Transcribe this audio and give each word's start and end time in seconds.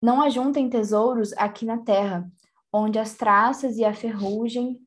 Não 0.00 0.22
ajuntem 0.22 0.70
tesouros 0.70 1.32
aqui 1.36 1.66
na 1.66 1.78
terra, 1.78 2.30
onde 2.72 2.98
as 2.98 3.14
traças 3.14 3.76
e 3.76 3.84
a 3.84 3.92
ferrugem 3.92 4.78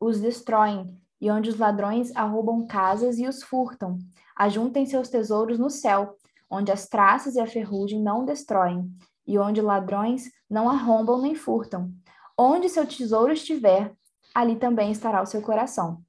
os 0.00 0.20
destroem, 0.20 0.98
e 1.20 1.30
onde 1.30 1.48
os 1.48 1.58
ladrões 1.58 2.14
arrombam 2.16 2.66
casas 2.66 3.18
e 3.18 3.26
os 3.26 3.42
furtam. 3.42 3.98
Ajuntem 4.36 4.84
seus 4.86 5.08
tesouros 5.08 5.58
no 5.58 5.70
céu, 5.70 6.16
onde 6.50 6.72
as 6.72 6.88
traças 6.88 7.36
e 7.36 7.40
a 7.40 7.46
ferrugem 7.46 8.02
não 8.02 8.24
destroem, 8.24 8.90
e 9.26 9.38
onde 9.38 9.60
ladrões 9.60 10.24
não 10.50 10.68
arrombam 10.68 11.20
nem 11.20 11.34
furtam. 11.34 11.92
Onde 12.36 12.68
seu 12.68 12.86
tesouro 12.86 13.32
estiver, 13.32 13.92
ali 14.34 14.56
também 14.56 14.90
estará 14.90 15.22
o 15.22 15.26
seu 15.26 15.42
coração. 15.42 16.02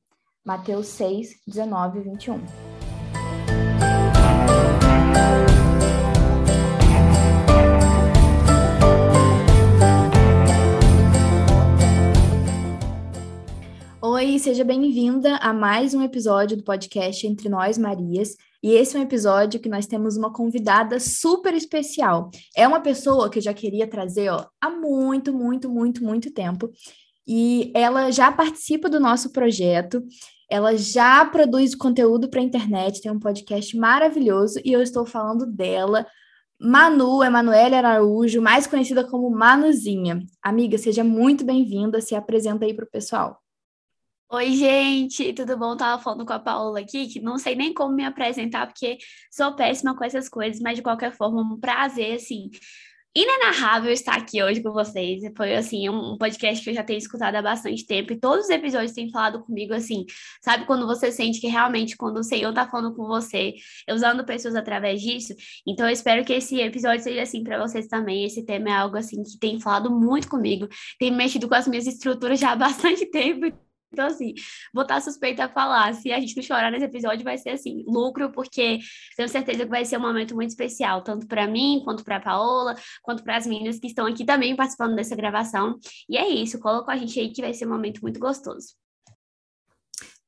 Mateus 0.44 0.88
6, 0.88 1.42
19 1.46 2.00
e 2.00 2.04
21. 2.04 2.69
Oi, 14.20 14.38
seja 14.38 14.66
bem-vinda 14.66 15.38
a 15.38 15.54
mais 15.54 15.94
um 15.94 16.04
episódio 16.04 16.58
do 16.58 16.64
podcast 16.64 17.26
Entre 17.26 17.48
Nós 17.48 17.78
Marias. 17.78 18.36
E 18.62 18.72
esse 18.74 18.98
é 18.98 19.00
um 19.00 19.04
episódio 19.04 19.62
que 19.62 19.70
nós 19.70 19.88
temos 19.88 20.18
uma 20.18 20.34
convidada 20.34 21.00
super 21.00 21.54
especial. 21.54 22.30
É 22.54 22.68
uma 22.68 22.82
pessoa 22.82 23.30
que 23.30 23.40
eu 23.40 23.44
já 23.44 23.54
queria 23.54 23.88
trazer 23.88 24.30
ó, 24.30 24.46
há 24.60 24.70
muito, 24.70 25.34
muito, 25.34 25.70
muito, 25.70 26.04
muito 26.04 26.34
tempo. 26.34 26.70
E 27.26 27.72
ela 27.74 28.12
já 28.12 28.30
participa 28.30 28.90
do 28.90 29.00
nosso 29.00 29.32
projeto, 29.32 30.04
ela 30.52 30.76
já 30.76 31.24
produz 31.24 31.74
conteúdo 31.74 32.30
para 32.30 32.42
a 32.42 32.44
internet, 32.44 33.02
tem 33.02 33.10
um 33.10 33.20
podcast 33.20 33.78
maravilhoso 33.78 34.60
e 34.66 34.74
eu 34.74 34.82
estou 34.82 35.06
falando 35.06 35.46
dela, 35.46 36.06
Manu, 36.60 37.24
Emanuele 37.24 37.76
Araújo, 37.76 38.42
mais 38.42 38.68
conhecida 38.68 39.02
como 39.08 39.30
Manuzinha. 39.30 40.22
Amiga, 40.44 40.78
seja 40.78 41.06
muito 41.06 41.46
bem-vinda, 41.46 42.02
se 42.02 42.16
apresenta 42.16 42.66
aí 42.66 42.74
para 42.74 42.84
o 42.84 42.92
pessoal. 42.92 43.40
Oi, 44.32 44.52
gente, 44.56 45.34
tudo 45.34 45.58
bom? 45.58 45.76
Tava 45.76 46.02
falando 46.02 46.24
com 46.26 46.34
a 46.34 46.40
Paola 46.40 46.80
aqui, 46.82 47.08
que 47.08 47.20
não 47.20 47.40
sei 47.40 47.56
nem 47.56 47.74
como 47.74 47.96
me 47.96 48.06
apresentar, 48.06 48.68
porque 48.68 48.98
sou 49.32 49.56
péssima 49.56 49.96
com 49.96 50.04
essas 50.04 50.30
coisas, 50.30 50.62
mas 50.62 50.76
de 50.76 50.84
qualquer 50.84 51.12
forma, 51.16 51.42
um 51.42 51.60
prazer, 51.60 52.16
assim, 52.16 52.52
inenarrável 53.16 53.92
estar 53.92 54.16
aqui 54.16 54.44
hoje 54.44 54.62
com 54.62 54.72
vocês. 54.72 55.24
Foi, 55.36 55.56
assim, 55.56 55.90
um 55.90 56.16
podcast 56.18 56.64
que 56.64 56.70
eu 56.70 56.76
já 56.76 56.84
tenho 56.84 57.00
escutado 57.00 57.36
há 57.36 57.42
bastante 57.42 57.86
tempo, 57.88 58.14
e 58.14 58.20
todos 58.20 58.46
os 58.46 58.50
episódios 58.52 58.92
têm 58.94 59.10
falado 59.12 59.44
comigo, 59.44 59.74
assim, 59.74 60.06
sabe 60.44 60.66
quando 60.66 60.86
você 60.86 61.12
sente 61.12 61.42
que 61.42 61.48
realmente, 61.48 61.98
quando 61.98 62.18
o 62.20 62.24
Senhor 62.24 62.54
tá 62.54 62.68
falando 62.70 62.96
com 62.96 63.08
você, 63.08 63.56
usando 63.92 64.24
pessoas 64.26 64.56
através 64.56 65.02
disso? 65.02 65.34
Então, 65.68 65.88
eu 65.88 65.92
espero 65.94 66.24
que 66.24 66.34
esse 66.34 66.60
episódio 66.62 67.04
seja 67.04 67.24
assim 67.24 67.44
para 67.44 67.60
vocês 67.60 67.88
também. 67.88 68.26
Esse 68.26 68.46
tema 68.46 68.70
é 68.70 68.74
algo, 68.74 68.96
assim, 68.98 69.24
que 69.24 69.40
tem 69.40 69.60
falado 69.60 69.90
muito 69.92 70.30
comigo, 70.30 70.68
tem 71.00 71.12
mexido 71.12 71.48
com 71.50 71.56
as 71.56 71.68
minhas 71.68 71.88
estruturas 71.88 72.40
já 72.40 72.52
há 72.52 72.56
bastante 72.56 73.06
tempo, 73.10 73.52
então, 73.92 74.06
assim, 74.06 74.34
vou 74.74 74.84
estar 74.84 75.02
suspeita 75.02 75.46
a 75.46 75.50
falar. 75.50 75.94
Se 75.94 76.12
a 76.12 76.20
gente 76.20 76.36
não 76.36 76.44
chorar 76.44 76.72
nesse 76.72 76.86
episódio, 76.86 77.24
vai 77.24 77.38
ser 77.38 77.50
assim, 77.50 77.84
lucro, 77.88 78.32
porque 78.32 78.80
tenho 79.18 79.30
certeza 79.30 79.64
que 79.64 79.70
vai 79.70 79.84
ser 79.84 79.98
um 79.98 80.02
momento 80.02 80.36
muito 80.36 80.52
especial, 80.52 81.04
tanto 81.04 81.28
para 81.28 81.48
mim, 81.48 81.82
quanto 81.84 82.04
para 82.04 82.18
a 82.18 82.22
Paola, 82.22 82.76
quanto 83.02 83.24
para 83.24 83.38
as 83.38 83.48
meninas 83.48 83.80
que 83.80 83.88
estão 83.88 84.06
aqui 84.06 84.24
também 84.24 84.56
participando 84.56 84.96
dessa 84.96 85.16
gravação. 85.16 85.78
E 86.08 86.18
é 86.18 86.28
isso, 86.28 86.60
coloca 86.60 86.92
a 86.92 86.98
gente 86.98 87.20
aí 87.20 87.30
que 87.30 87.42
vai 87.42 87.54
ser 87.54 87.66
um 87.66 87.72
momento 87.72 88.02
muito 88.02 88.20
gostoso. 88.20 88.76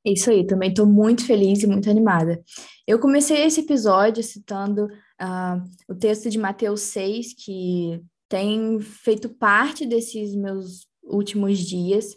É 0.03 0.13
isso 0.13 0.31
aí, 0.31 0.45
também 0.45 0.69
estou 0.69 0.87
muito 0.87 1.23
feliz 1.23 1.61
e 1.61 1.67
muito 1.67 1.87
animada. 1.87 2.43
Eu 2.87 2.97
comecei 2.97 3.45
esse 3.45 3.59
episódio 3.61 4.23
citando 4.23 4.85
uh, 4.85 5.63
o 5.87 5.93
texto 5.93 6.27
de 6.27 6.39
Mateus 6.39 6.81
6, 6.81 7.35
que 7.35 8.01
tem 8.27 8.79
feito 8.79 9.29
parte 9.29 9.85
desses 9.85 10.35
meus 10.35 10.87
últimos 11.03 11.59
dias. 11.59 12.15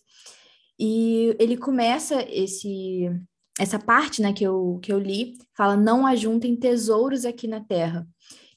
E 0.78 1.36
ele 1.38 1.56
começa 1.56 2.22
esse 2.28 3.10
essa 3.58 3.78
parte, 3.78 4.20
né, 4.20 4.32
que 4.32 4.42
eu, 4.42 4.80
que 4.82 4.92
eu 4.92 4.98
li, 4.98 5.38
fala 5.56 5.76
não 5.76 6.04
ajuntem 6.04 6.56
tesouros 6.56 7.24
aqui 7.24 7.46
na 7.46 7.60
terra. 7.60 8.04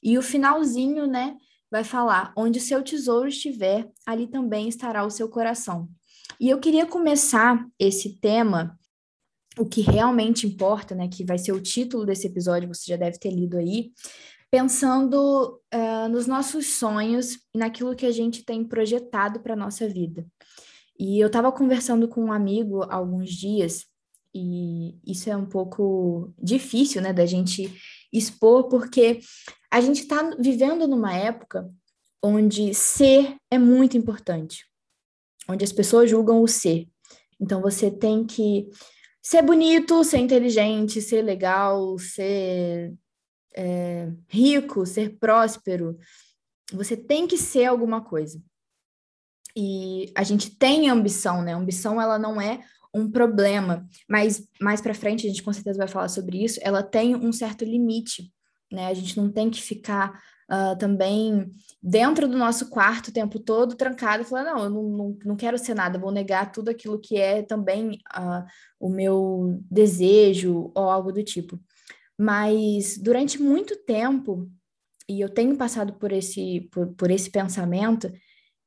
E 0.02 0.18
o 0.18 0.22
finalzinho, 0.22 1.06
né, 1.06 1.36
vai 1.70 1.84
falar 1.84 2.32
onde 2.36 2.58
seu 2.58 2.82
tesouro 2.82 3.28
estiver, 3.28 3.88
ali 4.04 4.26
também 4.26 4.68
estará 4.68 5.04
o 5.04 5.10
seu 5.10 5.28
coração. 5.28 5.88
E 6.40 6.48
eu 6.48 6.58
queria 6.58 6.84
começar 6.84 7.64
esse 7.78 8.18
tema 8.18 8.76
o 9.58 9.66
que 9.66 9.80
realmente 9.80 10.46
importa, 10.46 10.94
né, 10.94 11.08
que 11.08 11.24
vai 11.24 11.36
ser 11.36 11.52
o 11.52 11.60
título 11.60 12.06
desse 12.06 12.26
episódio, 12.28 12.68
você 12.68 12.84
já 12.86 12.96
deve 12.96 13.18
ter 13.18 13.30
lido 13.30 13.56
aí, 13.56 13.90
pensando 14.50 15.60
uh, 15.74 16.08
nos 16.08 16.26
nossos 16.26 16.66
sonhos 16.74 17.34
e 17.52 17.58
naquilo 17.58 17.96
que 17.96 18.06
a 18.06 18.12
gente 18.12 18.44
tem 18.44 18.64
projetado 18.64 19.40
para 19.40 19.54
a 19.54 19.56
nossa 19.56 19.88
vida. 19.88 20.24
E 20.98 21.20
eu 21.20 21.28
estava 21.28 21.52
conversando 21.52 22.08
com 22.08 22.24
um 22.24 22.32
amigo 22.32 22.82
há 22.82 22.96
alguns 22.96 23.30
dias, 23.30 23.86
e 24.34 24.98
isso 25.06 25.30
é 25.30 25.36
um 25.36 25.46
pouco 25.46 26.34
difícil, 26.42 27.00
né, 27.00 27.12
da 27.12 27.24
gente 27.24 27.72
expor, 28.12 28.68
porque 28.68 29.20
a 29.70 29.80
gente 29.80 30.00
está 30.00 30.34
vivendo 30.38 30.88
numa 30.88 31.14
época 31.14 31.70
onde 32.22 32.74
ser 32.74 33.36
é 33.50 33.58
muito 33.58 33.96
importante, 33.96 34.66
onde 35.48 35.64
as 35.64 35.72
pessoas 35.72 36.10
julgam 36.10 36.42
o 36.42 36.48
ser. 36.48 36.88
Então 37.40 37.62
você 37.62 37.90
tem 37.90 38.24
que 38.24 38.68
ser 39.22 39.42
bonito, 39.42 40.02
ser 40.02 40.18
inteligente, 40.18 41.00
ser 41.00 41.22
legal, 41.22 41.96
ser 41.98 42.92
é, 43.54 44.10
rico, 44.26 44.84
ser 44.84 45.16
próspero. 45.18 45.96
Você 46.72 46.96
tem 46.96 47.26
que 47.26 47.38
ser 47.38 47.66
alguma 47.66 48.00
coisa 48.02 48.42
e 49.60 50.12
a 50.14 50.22
gente 50.22 50.56
tem 50.56 50.88
ambição, 50.88 51.42
né? 51.42 51.52
A 51.52 51.56
ambição 51.56 52.00
ela 52.00 52.16
não 52.16 52.40
é 52.40 52.60
um 52.94 53.10
problema, 53.10 53.84
mas 54.08 54.46
mais 54.60 54.80
para 54.80 54.94
frente 54.94 55.26
a 55.26 55.28
gente 55.28 55.42
com 55.42 55.52
certeza 55.52 55.78
vai 55.78 55.88
falar 55.88 56.08
sobre 56.08 56.44
isso. 56.44 56.60
Ela 56.62 56.80
tem 56.80 57.16
um 57.16 57.32
certo 57.32 57.64
limite, 57.64 58.32
né? 58.70 58.86
A 58.86 58.94
gente 58.94 59.16
não 59.16 59.28
tem 59.28 59.50
que 59.50 59.60
ficar 59.60 60.22
uh, 60.48 60.78
também 60.78 61.50
dentro 61.82 62.28
do 62.28 62.38
nosso 62.38 62.70
quarto 62.70 63.08
o 63.08 63.12
tempo 63.12 63.40
todo 63.40 63.74
trancado 63.74 64.22
falar 64.24 64.44
não, 64.44 64.62
eu 64.62 64.70
não, 64.70 64.82
não, 64.84 65.18
não 65.24 65.36
quero 65.36 65.58
ser 65.58 65.74
nada, 65.74 65.98
vou 65.98 66.12
negar 66.12 66.52
tudo 66.52 66.68
aquilo 66.68 67.00
que 67.00 67.16
é 67.16 67.42
também 67.42 67.98
uh, 68.16 68.44
o 68.78 68.88
meu 68.88 69.60
desejo 69.68 70.70
ou 70.72 70.88
algo 70.88 71.10
do 71.10 71.24
tipo. 71.24 71.58
Mas 72.16 72.96
durante 72.96 73.42
muito 73.42 73.74
tempo 73.74 74.48
e 75.08 75.20
eu 75.20 75.28
tenho 75.28 75.56
passado 75.56 75.94
por 75.94 76.12
esse 76.12 76.68
por, 76.70 76.86
por 76.94 77.10
esse 77.10 77.28
pensamento 77.28 78.08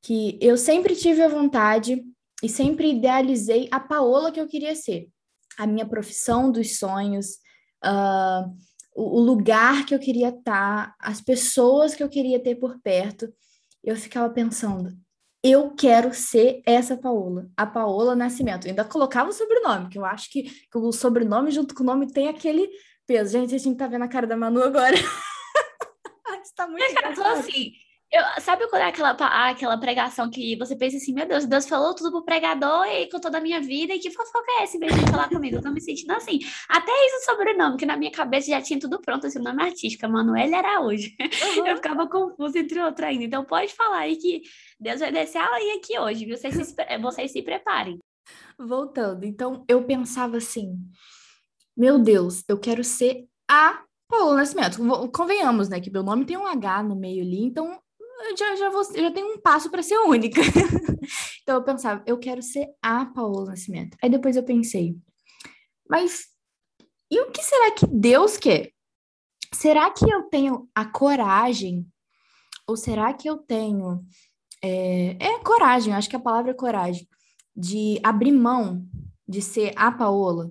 que 0.02 0.36
eu 0.40 0.56
sempre 0.56 0.96
tive 0.96 1.22
a 1.22 1.28
vontade 1.28 2.02
e 2.42 2.48
sempre 2.48 2.90
idealizei 2.90 3.68
a 3.70 3.78
Paola 3.78 4.32
que 4.32 4.40
eu 4.40 4.48
queria 4.48 4.74
ser, 4.74 5.08
a 5.56 5.66
minha 5.66 5.86
profissão 5.86 6.50
dos 6.50 6.78
sonhos, 6.78 7.36
uh, 7.84 8.52
o, 8.94 9.20
lugar 9.20 9.86
que 9.86 9.94
eu 9.94 9.98
queria 9.98 10.30
estar, 10.30 10.94
as 10.98 11.20
pessoas 11.20 11.94
que 11.94 12.02
eu 12.02 12.08
queria 12.08 12.42
ter 12.42 12.56
por 12.56 12.80
perto. 12.80 13.32
Eu 13.82 13.96
ficava 13.96 14.28
pensando, 14.32 14.92
eu 15.42 15.70
quero 15.74 16.12
ser 16.12 16.62
essa 16.66 16.96
Paola, 16.96 17.48
a 17.56 17.66
Paola 17.66 18.16
Nascimento. 18.16 18.66
Eu 18.66 18.70
ainda 18.70 18.84
colocava 18.84 19.30
o 19.30 19.32
sobrenome, 19.32 19.88
que 19.88 19.98
eu 19.98 20.04
acho 20.04 20.30
que, 20.30 20.42
que 20.42 20.78
o 20.78 20.92
sobrenome 20.92 21.50
junto 21.50 21.74
com 21.74 21.82
o 21.82 21.86
nome 21.86 22.12
tem 22.12 22.28
aquele 22.28 22.68
peso. 23.06 23.32
Gente, 23.32 23.54
a 23.54 23.58
gente 23.58 23.76
tá 23.76 23.86
vendo 23.86 24.04
a 24.04 24.08
cara 24.08 24.26
da 24.26 24.36
Manu 24.36 24.62
agora. 24.62 24.96
Está 26.42 26.66
muito 26.66 26.90
engraçado. 26.90 27.38
assim, 27.38 27.72
eu, 28.12 28.42
sabe 28.42 28.68
quando 28.68 28.82
é 28.82 28.88
aquela, 28.88 29.10
aquela 29.48 29.78
pregação 29.78 30.28
que 30.28 30.54
você 30.56 30.76
pensa 30.76 30.98
assim, 30.98 31.14
meu 31.14 31.26
Deus, 31.26 31.46
Deus 31.46 31.66
falou 31.66 31.94
tudo 31.94 32.10
pro 32.10 32.24
pregador 32.24 32.84
e 32.86 33.08
com 33.08 33.18
toda 33.18 33.38
a 33.38 33.40
minha 33.40 33.58
vida, 33.58 33.94
e 33.94 33.98
que 33.98 34.10
fofoca 34.10 34.52
é 34.58 34.64
essa 34.64 34.76
em 34.76 34.80
vez 34.80 34.94
de 34.94 35.10
falar 35.10 35.30
comigo? 35.30 35.56
Eu 35.56 35.62
tô 35.62 35.70
me 35.70 35.80
sentindo 35.80 36.12
assim. 36.12 36.38
Até 36.68 36.92
isso 37.06 37.24
sobrenome, 37.24 37.78
que 37.78 37.86
na 37.86 37.96
minha 37.96 38.12
cabeça 38.12 38.50
já 38.50 38.60
tinha 38.60 38.78
tudo 38.78 39.00
pronto, 39.00 39.26
assim, 39.26 39.38
o 39.38 39.42
nome 39.42 39.62
artístico, 39.62 40.06
Manuel 40.06 40.54
Araújo. 40.54 41.08
Uhum. 41.56 41.66
Eu 41.66 41.76
ficava 41.76 42.06
confusa 42.06 42.58
entre 42.58 42.80
outro 42.80 43.06
ainda. 43.06 43.24
Então 43.24 43.44
pode 43.44 43.72
falar 43.72 44.00
aí 44.00 44.16
que 44.16 44.42
Deus 44.78 45.00
vai 45.00 45.10
descer 45.10 45.38
aí 45.38 45.70
aqui 45.70 45.98
hoje, 45.98 46.26
viu? 46.26 46.36
Vocês 46.36 46.54
se, 46.54 46.98
vocês 47.00 47.32
se 47.32 47.40
preparem. 47.40 47.98
Voltando, 48.58 49.24
então 49.24 49.64
eu 49.66 49.82
pensava 49.84 50.36
assim, 50.36 50.78
meu 51.74 51.98
Deus, 51.98 52.44
eu 52.46 52.58
quero 52.58 52.84
ser 52.84 53.26
a 53.50 53.82
Paulo 54.06 54.34
Nascimento. 54.34 54.78
Convenhamos, 55.10 55.70
né, 55.70 55.80
que 55.80 55.90
meu 55.90 56.02
nome 56.02 56.26
tem 56.26 56.36
um 56.36 56.46
H 56.46 56.82
no 56.82 56.94
meio 56.94 57.22
ali, 57.22 57.42
então 57.44 57.81
já, 58.36 58.56
já, 58.56 58.70
vou, 58.70 58.84
já 58.84 59.10
tenho 59.10 59.34
um 59.34 59.40
passo 59.40 59.70
para 59.70 59.82
ser 59.82 59.98
única. 59.98 60.40
então 61.42 61.56
eu 61.56 61.64
pensava, 61.64 62.02
eu 62.06 62.18
quero 62.18 62.42
ser 62.42 62.68
a 62.82 63.06
Paola 63.06 63.50
Nascimento. 63.50 63.96
Aí 64.02 64.10
depois 64.10 64.36
eu 64.36 64.44
pensei, 64.44 64.96
mas 65.88 66.32
e 67.10 67.20
o 67.20 67.30
que 67.30 67.42
será 67.42 67.70
que 67.72 67.86
Deus 67.86 68.38
quer? 68.38 68.72
Será 69.52 69.90
que 69.90 70.10
eu 70.10 70.22
tenho 70.30 70.66
a 70.74 70.86
coragem? 70.86 71.86
Ou 72.66 72.74
será 72.74 73.12
que 73.12 73.28
eu 73.28 73.36
tenho. 73.36 74.02
É, 74.62 75.16
é 75.20 75.38
coragem, 75.40 75.92
acho 75.92 76.08
que 76.08 76.16
a 76.16 76.20
palavra 76.20 76.52
é 76.52 76.54
coragem, 76.54 77.06
de 77.54 78.00
abrir 78.02 78.32
mão 78.32 78.86
de 79.28 79.42
ser 79.42 79.74
a 79.76 79.92
Paola? 79.92 80.50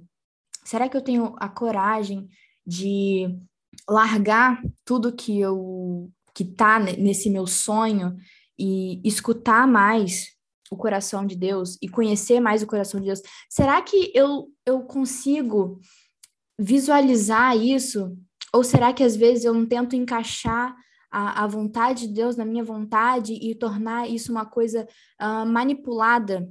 Será 0.64 0.88
que 0.88 0.96
eu 0.96 1.02
tenho 1.02 1.34
a 1.40 1.50
coragem 1.50 2.30
de 2.64 3.26
largar 3.90 4.62
tudo 4.86 5.16
que 5.16 5.40
eu 5.40 6.12
que 6.36 6.46
tá 6.46 6.80
nesse 6.80 7.30
meu 7.30 7.46
sonho 7.46 8.16
e 8.58 9.02
escutar 9.04 9.68
mais 9.68 10.28
o 10.72 10.78
coração 10.78 11.26
de 11.26 11.36
Deus 11.36 11.78
e 11.82 11.90
conhecer 11.90 12.40
mais 12.40 12.64
o 12.64 12.68
coração 12.68 13.00
de 13.00 13.08
Deus, 13.08 13.22
será 13.50 13.82
que 13.82 14.12
eu, 14.16 14.48
eu 14.66 14.82
consigo 14.84 15.80
visualizar 16.58 17.58
isso? 17.58 18.18
Ou 18.54 18.64
será 18.64 18.94
que 18.94 19.04
às 19.04 19.16
vezes 19.16 19.44
eu 19.44 19.54
não 19.54 19.66
tento 19.66 19.96
encaixar 19.96 20.74
a, 21.12 21.44
a 21.44 21.48
vontade 21.48 22.08
de 22.08 22.14
Deus 22.14 22.38
na 22.38 22.46
minha 22.46 22.64
vontade 22.64 23.34
e 23.34 23.54
tornar 23.54 24.10
isso 24.10 24.32
uma 24.32 24.46
coisa 24.46 24.88
uh, 25.22 25.46
manipulada? 25.46 26.50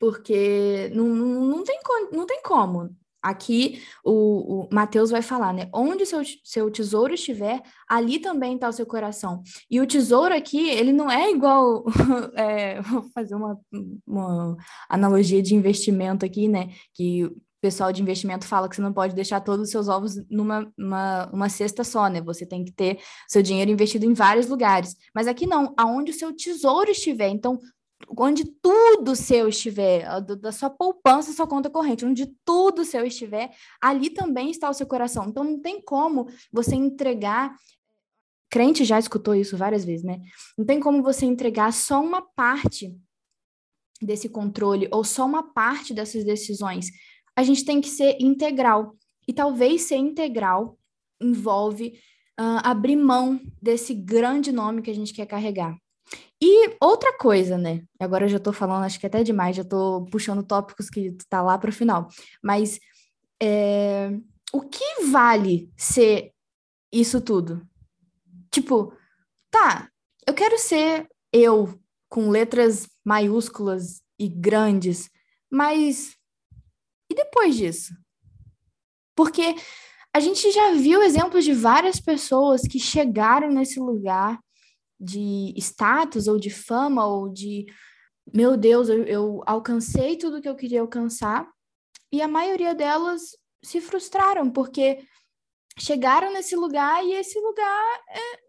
Porque 0.00 0.90
não, 0.94 1.06
não, 1.08 1.44
não, 1.44 1.62
tem, 1.62 1.78
não 2.12 2.26
tem 2.26 2.42
como. 2.42 2.96
Aqui 3.24 3.82
o, 4.04 4.66
o 4.66 4.68
Mateus 4.70 5.10
vai 5.10 5.22
falar, 5.22 5.54
né? 5.54 5.66
Onde 5.72 6.04
seu, 6.04 6.20
seu 6.44 6.70
tesouro 6.70 7.14
estiver, 7.14 7.62
ali 7.88 8.18
também 8.18 8.54
está 8.54 8.68
o 8.68 8.72
seu 8.72 8.84
coração. 8.84 9.42
E 9.70 9.80
o 9.80 9.86
tesouro 9.86 10.34
aqui, 10.34 10.68
ele 10.68 10.92
não 10.92 11.10
é 11.10 11.30
igual. 11.30 11.86
é, 12.36 12.82
vou 12.82 13.02
fazer 13.14 13.34
uma, 13.34 13.58
uma 14.06 14.54
analogia 14.90 15.40
de 15.40 15.54
investimento 15.54 16.26
aqui, 16.26 16.46
né? 16.48 16.68
Que 16.92 17.24
o 17.24 17.34
pessoal 17.62 17.90
de 17.90 18.02
investimento 18.02 18.46
fala 18.46 18.68
que 18.68 18.76
você 18.76 18.82
não 18.82 18.92
pode 18.92 19.14
deixar 19.14 19.40
todos 19.40 19.64
os 19.64 19.70
seus 19.70 19.88
ovos 19.88 20.16
numa 20.28 20.70
uma, 20.78 21.30
uma 21.32 21.48
cesta 21.48 21.82
só, 21.82 22.08
né? 22.08 22.20
Você 22.20 22.44
tem 22.44 22.62
que 22.62 22.72
ter 22.72 22.98
seu 23.26 23.42
dinheiro 23.42 23.70
investido 23.70 24.04
em 24.04 24.12
vários 24.12 24.48
lugares. 24.48 24.94
Mas 25.14 25.26
aqui 25.26 25.46
não, 25.46 25.72
aonde 25.78 26.10
o 26.10 26.14
seu 26.14 26.30
tesouro 26.36 26.90
estiver. 26.90 27.30
Então, 27.30 27.58
onde 28.08 28.44
tudo 28.44 29.16
seu 29.16 29.48
estiver, 29.48 30.20
da 30.20 30.52
sua 30.52 30.70
poupança, 30.70 31.32
sua 31.32 31.46
conta 31.46 31.70
corrente, 31.70 32.04
onde 32.04 32.26
tudo 32.44 32.84
seu 32.84 33.04
estiver, 33.04 33.50
ali 33.80 34.10
também 34.10 34.50
está 34.50 34.68
o 34.68 34.74
seu 34.74 34.86
coração. 34.86 35.28
Então 35.28 35.44
não 35.44 35.60
tem 35.60 35.80
como 35.80 36.28
você 36.52 36.74
entregar. 36.74 37.56
Crente 38.50 38.84
já 38.84 38.98
escutou 38.98 39.34
isso 39.34 39.56
várias 39.56 39.84
vezes, 39.84 40.04
né? 40.04 40.20
Não 40.56 40.64
tem 40.64 40.78
como 40.78 41.02
você 41.02 41.26
entregar 41.26 41.72
só 41.72 42.00
uma 42.02 42.22
parte 42.22 42.96
desse 44.00 44.28
controle 44.28 44.88
ou 44.92 45.02
só 45.02 45.24
uma 45.24 45.42
parte 45.52 45.94
dessas 45.94 46.24
decisões. 46.24 46.90
A 47.36 47.42
gente 47.42 47.64
tem 47.64 47.80
que 47.80 47.88
ser 47.88 48.16
integral. 48.20 48.96
E 49.26 49.32
talvez 49.32 49.82
ser 49.82 49.96
integral 49.96 50.78
envolve 51.20 51.98
uh, 52.38 52.60
abrir 52.62 52.96
mão 52.96 53.40
desse 53.60 53.94
grande 53.94 54.52
nome 54.52 54.82
que 54.82 54.90
a 54.90 54.94
gente 54.94 55.12
quer 55.12 55.26
carregar. 55.26 55.76
E 56.42 56.76
outra 56.80 57.16
coisa, 57.16 57.56
né? 57.56 57.82
Agora 57.98 58.26
eu 58.26 58.28
já 58.28 58.38
tô 58.38 58.52
falando, 58.52 58.84
acho 58.84 59.00
que 59.00 59.06
até 59.06 59.22
demais, 59.22 59.56
já 59.56 59.64
tô 59.64 60.06
puxando 60.10 60.42
tópicos 60.42 60.90
que 60.90 61.16
tá 61.28 61.40
lá 61.40 61.56
para 61.56 61.70
o 61.70 61.72
final. 61.72 62.08
Mas 62.42 62.78
é, 63.42 64.10
o 64.52 64.60
que 64.60 65.04
vale 65.10 65.72
ser 65.76 66.32
isso 66.92 67.20
tudo? 67.20 67.66
Tipo, 68.50 68.92
tá, 69.50 69.88
eu 70.26 70.34
quero 70.34 70.58
ser 70.58 71.08
eu 71.32 71.80
com 72.08 72.30
letras 72.30 72.88
maiúsculas 73.04 74.02
e 74.18 74.28
grandes, 74.28 75.10
mas 75.50 76.16
e 77.10 77.14
depois 77.14 77.56
disso? 77.56 77.94
Porque 79.16 79.54
a 80.12 80.20
gente 80.20 80.50
já 80.52 80.72
viu 80.74 81.02
exemplos 81.02 81.44
de 81.44 81.52
várias 81.52 82.00
pessoas 82.00 82.62
que 82.62 82.78
chegaram 82.78 83.50
nesse 83.50 83.80
lugar 83.80 84.38
de 84.98 85.54
status 85.56 86.28
ou 86.28 86.38
de 86.38 86.50
fama 86.50 87.06
ou 87.06 87.28
de 87.28 87.66
meu 88.32 88.56
Deus, 88.56 88.88
eu, 88.88 89.04
eu 89.04 89.42
alcancei 89.46 90.16
tudo 90.16 90.40
que 90.40 90.48
eu 90.48 90.56
queria 90.56 90.80
alcançar 90.80 91.46
e 92.10 92.22
a 92.22 92.28
maioria 92.28 92.74
delas 92.74 93.36
se 93.62 93.80
frustraram 93.80 94.50
porque 94.50 95.04
chegaram 95.78 96.32
nesse 96.32 96.56
lugar 96.56 97.04
e 97.04 97.12
esse 97.12 97.38
lugar 97.38 98.00
é, 98.08 98.40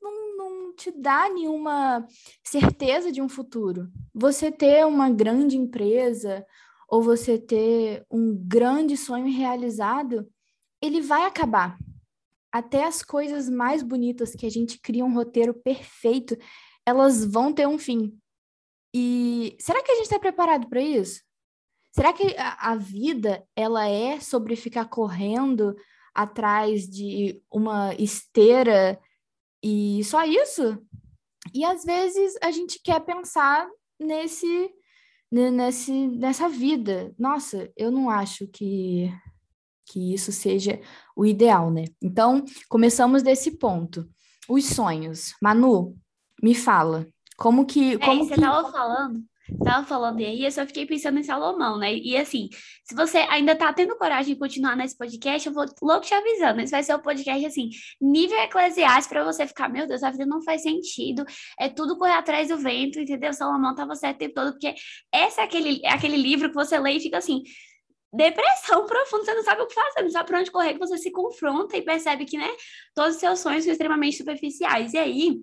não, 0.00 0.36
não 0.36 0.76
te 0.76 0.92
dá 0.92 1.28
nenhuma 1.28 2.06
certeza 2.44 3.10
de 3.10 3.22
um 3.22 3.28
futuro. 3.28 3.90
Você 4.14 4.52
ter 4.52 4.86
uma 4.86 5.10
grande 5.10 5.56
empresa 5.56 6.46
ou 6.88 7.02
você 7.02 7.38
ter 7.38 8.04
um 8.10 8.36
grande 8.36 8.96
sonho 8.96 9.32
realizado, 9.32 10.28
ele 10.80 11.00
vai 11.00 11.24
acabar 11.24 11.78
até 12.54 12.84
as 12.84 13.02
coisas 13.02 13.50
mais 13.50 13.82
bonitas 13.82 14.32
que 14.32 14.46
a 14.46 14.48
gente 14.48 14.78
cria 14.78 15.04
um 15.04 15.12
roteiro 15.12 15.52
perfeito, 15.52 16.38
elas 16.86 17.24
vão 17.24 17.52
ter 17.52 17.66
um 17.66 17.76
fim. 17.76 18.16
E 18.94 19.56
será 19.58 19.82
que 19.82 19.90
a 19.90 19.96
gente 19.96 20.04
está 20.04 20.20
preparado 20.20 20.68
para 20.68 20.80
isso? 20.80 21.20
Será 21.90 22.12
que 22.12 22.36
a, 22.38 22.70
a, 22.70 22.76
vida 22.76 23.44
ela 23.56 23.88
é 23.88 24.20
sobre 24.20 24.54
ficar 24.54 24.84
correndo 24.84 25.74
atrás 26.14 26.88
de 26.88 27.42
uma 27.52 27.92
esteira 27.96 29.00
e 29.60 30.04
só 30.04 30.24
isso? 30.24 30.80
E 31.52 31.64
às 31.64 31.82
vezes 31.82 32.36
a 32.40 32.52
gente 32.52 32.80
quer 32.80 33.00
pensar 33.00 33.68
nesse 33.98 34.72
nesse 35.28 35.90
nessa 35.90 36.48
vida. 36.48 37.12
Nossa, 37.18 37.68
eu 37.76 37.90
não 37.90 38.08
acho 38.08 38.46
que 38.46 39.12
que 39.86 40.14
isso 40.14 40.32
seja 40.32 40.80
o 41.16 41.24
ideal, 41.24 41.70
né? 41.70 41.84
Então, 42.02 42.44
começamos 42.68 43.22
desse 43.22 43.58
ponto. 43.58 44.08
Os 44.48 44.66
sonhos. 44.66 45.34
Manu, 45.40 45.96
me 46.42 46.54
fala. 46.54 47.06
Como 47.36 47.66
que. 47.66 47.94
É, 47.94 47.98
como 47.98 48.24
você 48.24 48.34
que... 48.34 48.40
tava 48.40 48.70
falando. 48.70 49.22
Tava 49.62 49.86
falando 49.86 50.20
aí, 50.20 50.42
eu 50.42 50.50
só 50.50 50.66
fiquei 50.66 50.86
pensando 50.86 51.18
em 51.18 51.22
Salomão, 51.22 51.78
né? 51.78 51.94
E 51.94 52.16
assim, 52.16 52.48
se 52.82 52.94
você 52.94 53.18
ainda 53.18 53.54
tá 53.54 53.70
tendo 53.74 53.94
coragem 53.94 54.32
de 54.32 54.40
continuar 54.40 54.74
nesse 54.74 54.96
podcast, 54.96 55.46
eu 55.46 55.52
vou 55.52 55.66
logo 55.82 56.00
te 56.00 56.14
avisando. 56.14 56.62
Esse 56.62 56.70
vai 56.70 56.82
ser 56.82 56.94
o 56.94 56.96
um 56.96 57.02
podcast, 57.02 57.44
assim, 57.44 57.68
nível 58.00 58.38
eclesiástico 58.38 59.14
para 59.14 59.22
você 59.22 59.46
ficar, 59.46 59.68
meu 59.68 59.86
Deus, 59.86 60.02
a 60.02 60.10
vida 60.10 60.24
não 60.24 60.42
faz 60.42 60.62
sentido. 60.62 61.26
É 61.60 61.68
tudo 61.68 61.98
correr 61.98 62.14
atrás 62.14 62.48
do 62.48 62.56
vento, 62.56 62.98
entendeu? 62.98 63.34
Salomão 63.34 63.74
tava 63.74 63.94
certo 63.94 64.16
o 64.16 64.18
tempo 64.20 64.34
todo, 64.34 64.52
porque 64.52 64.74
esse 65.14 65.38
é 65.38 65.44
aquele, 65.44 65.80
é 65.84 65.90
aquele 65.90 66.16
livro 66.16 66.48
que 66.48 66.54
você 66.54 66.78
lê 66.78 66.92
e 66.92 67.00
fica 67.00 67.18
assim 67.18 67.42
depressão 68.16 68.86
profunda, 68.86 69.24
você 69.24 69.34
não 69.34 69.42
sabe 69.42 69.62
o 69.62 69.66
que 69.66 69.74
fazer, 69.74 70.02
não 70.02 70.10
sabe 70.10 70.28
para 70.28 70.40
onde 70.40 70.50
correr, 70.50 70.74
que 70.74 70.78
você 70.78 70.98
se 70.98 71.10
confronta 71.10 71.76
e 71.76 71.82
percebe 71.82 72.24
que, 72.24 72.38
né, 72.38 72.48
todos 72.94 73.14
os 73.14 73.20
seus 73.20 73.40
sonhos 73.40 73.64
são 73.64 73.72
extremamente 73.72 74.16
superficiais. 74.16 74.92
E 74.92 74.98
aí, 74.98 75.40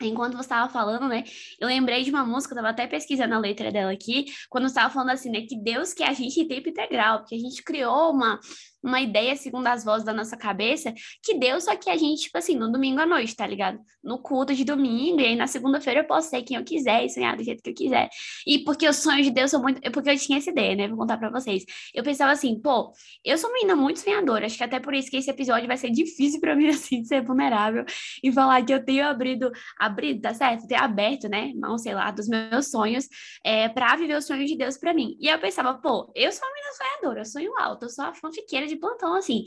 Enquanto 0.00 0.34
você 0.34 0.42
estava 0.42 0.70
falando, 0.70 1.08
né? 1.08 1.24
Eu 1.58 1.66
lembrei 1.68 2.02
de 2.04 2.10
uma 2.10 2.22
música, 2.24 2.52
eu 2.52 2.56
estava 2.56 2.68
até 2.68 2.86
pesquisando 2.86 3.34
a 3.34 3.38
letra 3.38 3.72
dela 3.72 3.90
aqui, 3.90 4.26
quando 4.50 4.66
estava 4.66 4.92
falando 4.92 5.10
assim, 5.10 5.30
né? 5.30 5.40
Que 5.40 5.56
Deus 5.56 5.94
quer 5.94 6.08
a 6.08 6.12
gente 6.12 6.38
em 6.38 6.46
tempo 6.46 6.68
integral, 6.68 7.20
porque 7.20 7.34
a 7.34 7.38
gente 7.38 7.62
criou 7.62 8.12
uma, 8.12 8.38
uma 8.82 9.00
ideia, 9.00 9.34
segundo 9.36 9.66
as 9.66 9.84
vozes 9.84 10.04
da 10.04 10.12
nossa 10.12 10.36
cabeça, 10.36 10.92
que 11.22 11.34
Deus 11.34 11.64
só 11.64 11.74
que 11.76 11.90
a 11.90 11.96
gente, 11.96 12.22
tipo 12.22 12.38
assim, 12.38 12.56
no 12.56 12.70
domingo 12.70 13.00
à 13.00 13.06
noite, 13.06 13.34
tá 13.34 13.46
ligado? 13.46 13.78
No 14.02 14.18
culto 14.18 14.54
de 14.54 14.64
domingo, 14.64 15.20
e 15.20 15.26
aí 15.26 15.36
na 15.36 15.46
segunda-feira 15.46 16.00
eu 16.00 16.04
posso 16.04 16.30
ser 16.30 16.42
quem 16.42 16.56
eu 16.56 16.64
quiser 16.64 17.04
e 17.04 17.08
sonhar 17.08 17.36
do 17.36 17.42
jeito 17.42 17.62
que 17.62 17.70
eu 17.70 17.74
quiser. 17.74 18.08
E 18.46 18.60
porque 18.60 18.88
os 18.88 18.96
sonhos 18.96 19.26
de 19.26 19.32
Deus 19.32 19.50
são 19.50 19.60
muito. 19.60 19.80
Porque 19.90 20.10
eu 20.10 20.18
tinha 20.18 20.38
essa 20.38 20.50
ideia, 20.50 20.76
né? 20.76 20.88
Vou 20.88 20.96
contar 20.96 21.18
pra 21.18 21.30
vocês. 21.30 21.64
Eu 21.94 22.04
pensava 22.04 22.32
assim, 22.32 22.60
pô, 22.60 22.92
eu 23.24 23.36
sou 23.36 23.50
uma 23.50 23.54
menina 23.54 23.74
muito 23.74 23.98
sonhadora, 23.98 24.46
acho 24.46 24.56
que 24.56 24.64
até 24.64 24.78
por 24.78 24.94
isso 24.94 25.10
que 25.10 25.16
esse 25.16 25.30
episódio 25.30 25.66
vai 25.66 25.76
ser 25.76 25.90
difícil 25.90 26.40
pra 26.40 26.54
mim, 26.56 26.68
assim, 26.68 27.02
de 27.02 27.08
ser 27.08 27.22
vulnerável 27.22 27.84
e 28.22 28.32
falar 28.32 28.64
que 28.64 28.72
eu 28.72 28.84
tenho 28.84 29.06
abrido, 29.06 29.50
abrido, 29.78 30.20
tá 30.20 30.34
certo? 30.34 30.66
Ter 30.66 30.76
aberto, 30.76 31.28
né? 31.28 31.52
Não 31.56 31.78
sei 31.78 31.94
lá, 31.94 32.10
dos 32.10 32.28
meus 32.28 32.70
sonhos, 32.70 33.08
é, 33.44 33.68
pra 33.68 33.96
viver 33.96 34.16
os 34.16 34.26
sonhos 34.26 34.48
de 34.48 34.56
Deus 34.56 34.76
pra 34.76 34.94
mim. 34.94 35.16
E 35.20 35.28
eu 35.28 35.38
pensava, 35.38 35.74
pô, 35.74 36.10
eu 36.14 36.30
sou 36.30 36.46
uma 36.46 36.54
menina 36.54 36.72
sonhadora, 36.72 37.20
eu 37.20 37.24
sonho 37.24 37.58
alto, 37.58 37.84
eu 37.86 37.90
sou 37.90 38.04
a 38.04 38.14
fanfiqueira 38.14 38.66
de 38.66 38.75
de 38.76 38.80
plantão, 38.80 39.14
assim. 39.14 39.44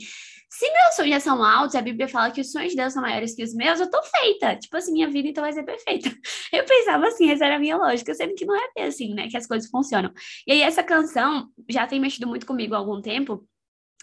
Se 0.48 0.66
meus 0.70 0.96
sonhos 0.96 1.10
já 1.10 1.20
são 1.20 1.44
altos, 1.44 1.76
a 1.76 1.80
Bíblia 1.80 2.08
fala 2.08 2.30
que 2.30 2.40
os 2.40 2.50
sonhos 2.50 2.70
de 2.70 2.76
Deus 2.76 2.92
são 2.92 3.02
maiores 3.02 3.34
que 3.34 3.42
os 3.42 3.54
meus, 3.54 3.78
eu 3.78 3.88
tô 3.88 4.02
feita. 4.02 4.56
Tipo 4.56 4.76
assim, 4.76 4.92
minha 4.92 5.08
vida 5.08 5.28
então 5.28 5.42
vai 5.44 5.52
ser 5.52 5.62
perfeita. 5.62 6.10
Eu 6.52 6.64
pensava 6.64 7.06
assim, 7.06 7.30
essa 7.30 7.46
era 7.46 7.56
a 7.56 7.58
minha 7.58 7.76
lógica, 7.76 8.12
sendo 8.14 8.34
que 8.34 8.44
não 8.44 8.56
é 8.56 8.82
assim, 8.82 9.14
né? 9.14 9.28
Que 9.28 9.36
as 9.36 9.46
coisas 9.46 9.70
funcionam. 9.70 10.12
E 10.46 10.52
aí, 10.52 10.62
essa 10.62 10.82
canção 10.82 11.48
já 11.68 11.86
tem 11.86 12.00
mexido 12.00 12.26
muito 12.26 12.44
comigo 12.44 12.74
há 12.74 12.78
algum 12.78 13.00
tempo 13.00 13.46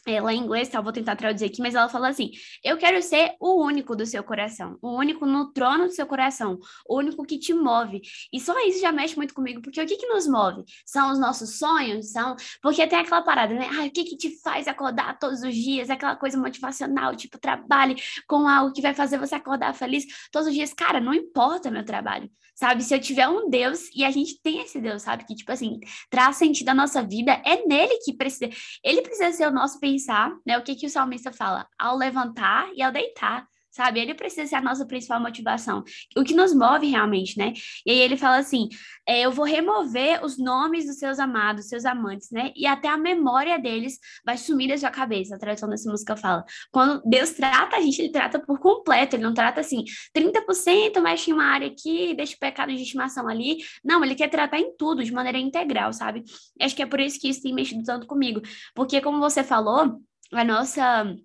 ela 0.07 0.33
em 0.33 0.39
inglês, 0.39 0.69
tá? 0.69 0.81
vou 0.81 0.93
tentar 0.93 1.15
traduzir 1.15 1.45
aqui, 1.45 1.61
mas 1.61 1.75
ela 1.75 1.89
fala 1.89 2.09
assim: 2.09 2.31
Eu 2.63 2.77
quero 2.77 3.01
ser 3.01 3.35
o 3.39 3.63
único 3.63 3.95
do 3.95 4.05
seu 4.05 4.23
coração, 4.23 4.77
o 4.81 4.95
único 4.95 5.25
no 5.25 5.51
trono 5.51 5.85
do 5.85 5.91
seu 5.91 6.05
coração, 6.05 6.57
o 6.87 6.97
único 6.97 7.23
que 7.25 7.37
te 7.37 7.53
move. 7.53 8.01
E 8.31 8.39
só 8.39 8.57
isso 8.65 8.79
já 8.79 8.91
mexe 8.91 9.15
muito 9.15 9.33
comigo, 9.33 9.61
porque 9.61 9.81
o 9.81 9.85
que 9.85 9.97
que 9.97 10.07
nos 10.07 10.27
move? 10.27 10.63
São 10.85 11.11
os 11.11 11.19
nossos 11.19 11.57
sonhos? 11.57 12.11
São. 12.11 12.35
Porque 12.61 12.85
tem 12.87 12.99
aquela 12.99 13.21
parada, 13.21 13.53
né? 13.53 13.67
Ah, 13.71 13.85
o 13.85 13.91
que 13.91 14.03
que 14.03 14.17
te 14.17 14.41
faz 14.41 14.67
acordar 14.67 15.17
todos 15.19 15.41
os 15.43 15.53
dias? 15.53 15.89
Aquela 15.89 16.15
coisa 16.15 16.37
motivacional, 16.37 17.15
tipo, 17.15 17.39
trabalhe 17.39 17.95
com 18.27 18.47
algo 18.47 18.73
que 18.73 18.81
vai 18.81 18.93
fazer 18.93 19.17
você 19.17 19.35
acordar 19.35 19.73
feliz 19.73 20.05
todos 20.31 20.47
os 20.47 20.53
dias. 20.53 20.73
Cara, 20.73 20.99
não 20.99 21.13
importa 21.13 21.69
meu 21.69 21.83
trabalho 21.83 22.29
sabe? 22.57 22.83
Se 22.83 22.93
eu 22.93 22.99
tiver 22.99 23.27
um 23.29 23.49
Deus, 23.49 23.87
e 23.95 24.03
a 24.03 24.09
gente 24.09 24.41
tem 24.41 24.61
esse 24.61 24.81
Deus, 24.81 25.03
sabe? 25.03 25.23
Que, 25.25 25.35
tipo 25.35 25.51
assim, 25.51 25.79
traz 26.09 26.37
sentido 26.37 26.69
à 26.69 26.73
nossa 26.73 27.03
vida, 27.03 27.31
é 27.45 27.63
nele 27.67 27.99
que 28.03 28.13
precisa. 28.13 28.49
Ele 28.83 29.01
precisa 29.03 29.31
ser 29.31 29.47
o 29.47 29.51
nosso 29.51 29.79
pensar, 29.79 30.35
né? 30.45 30.57
O 30.57 30.63
que, 30.63 30.75
que 30.75 30.87
o 30.87 30.89
salmista 30.89 31.31
fala? 31.31 31.67
Ao 31.77 31.95
levantar 31.95 32.67
e 32.73 32.81
ao 32.81 32.91
deitar 32.91 33.47
sabe? 33.77 33.99
Ele 33.99 34.15
precisa 34.15 34.47
ser 34.47 34.55
a 34.55 34.61
nossa 34.61 34.85
principal 34.85 35.21
motivação, 35.21 35.83
o 36.17 36.23
que 36.23 36.33
nos 36.33 36.53
move 36.53 36.87
realmente, 36.87 37.37
né? 37.37 37.53
E 37.85 37.91
aí 37.91 37.99
ele 37.99 38.17
fala 38.17 38.37
assim: 38.37 38.67
é, 39.07 39.21
eu 39.21 39.31
vou 39.31 39.45
remover 39.45 40.23
os 40.25 40.37
nomes 40.37 40.87
dos 40.87 40.97
seus 40.97 41.19
amados, 41.19 41.69
seus 41.69 41.85
amantes, 41.85 42.29
né? 42.31 42.51
E 42.55 42.65
até 42.65 42.87
a 42.87 42.97
memória 42.97 43.59
deles 43.59 43.99
vai 44.25 44.37
sumir 44.37 44.69
da 44.69 44.77
sua 44.77 44.89
cabeça, 44.89 45.35
a 45.35 45.39
tradução 45.39 45.69
dessa 45.69 45.89
música 45.89 46.17
fala. 46.17 46.43
Quando 46.71 47.01
Deus 47.05 47.31
trata 47.31 47.77
a 47.77 47.81
gente, 47.81 48.01
ele 48.01 48.11
trata 48.11 48.39
por 48.39 48.59
completo, 48.59 49.15
ele 49.15 49.23
não 49.23 49.33
trata 49.33 49.61
assim, 49.61 49.83
30% 50.15 50.99
mexe 51.01 51.29
em 51.29 51.33
uma 51.33 51.45
área 51.45 51.67
aqui, 51.67 52.15
deixa 52.15 52.35
o 52.35 52.39
pecado 52.39 52.73
de 52.75 52.81
estimação 52.81 53.27
ali. 53.27 53.57
Não, 53.83 54.03
ele 54.03 54.15
quer 54.15 54.29
tratar 54.29 54.59
em 54.59 54.75
tudo, 54.75 55.03
de 55.03 55.13
maneira 55.13 55.37
integral, 55.37 55.93
sabe? 55.93 56.23
Acho 56.59 56.75
que 56.75 56.81
é 56.81 56.85
por 56.85 56.99
isso 56.99 57.19
que 57.19 57.29
isso 57.29 57.43
tem 57.43 57.53
mexido 57.53 57.83
tanto 57.83 58.07
comigo. 58.07 58.41
Porque, 58.73 58.99
como 59.01 59.19
você 59.19 59.43
falou, 59.43 60.01
a 60.33 60.43
nossa 60.43 61.15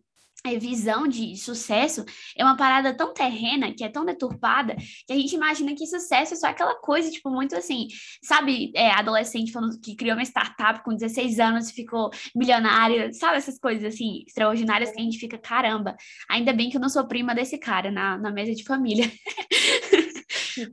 visão 0.58 1.06
de 1.06 1.36
sucesso 1.36 2.04
é 2.36 2.44
uma 2.44 2.56
parada 2.56 2.92
tão 2.92 3.14
terrena, 3.14 3.72
que 3.72 3.84
é 3.84 3.88
tão 3.88 4.04
deturpada, 4.04 4.74
que 5.06 5.12
a 5.12 5.16
gente 5.16 5.34
imagina 5.34 5.74
que 5.74 5.86
sucesso 5.86 6.34
é 6.34 6.36
só 6.36 6.48
aquela 6.48 6.74
coisa, 6.74 7.10
tipo, 7.10 7.30
muito 7.30 7.54
assim, 7.56 7.88
sabe, 8.22 8.72
é, 8.74 8.90
adolescente 8.90 9.52
falando 9.52 9.80
que 9.80 9.94
criou 9.94 10.16
uma 10.16 10.24
startup 10.24 10.82
com 10.84 10.94
16 10.94 11.38
anos 11.38 11.70
e 11.70 11.74
ficou 11.74 12.10
milionário, 12.34 13.12
sabe, 13.14 13.36
essas 13.36 13.58
coisas 13.58 13.84
assim, 13.94 14.24
extraordinárias 14.26 14.90
que 14.90 15.00
a 15.00 15.02
gente 15.02 15.18
fica, 15.18 15.38
caramba, 15.38 15.96
ainda 16.28 16.52
bem 16.52 16.70
que 16.70 16.76
eu 16.76 16.80
não 16.80 16.88
sou 16.88 17.06
prima 17.06 17.34
desse 17.34 17.58
cara 17.58 17.90
na, 17.90 18.18
na 18.18 18.30
mesa 18.30 18.54
de 18.54 18.64
família. 18.64 19.10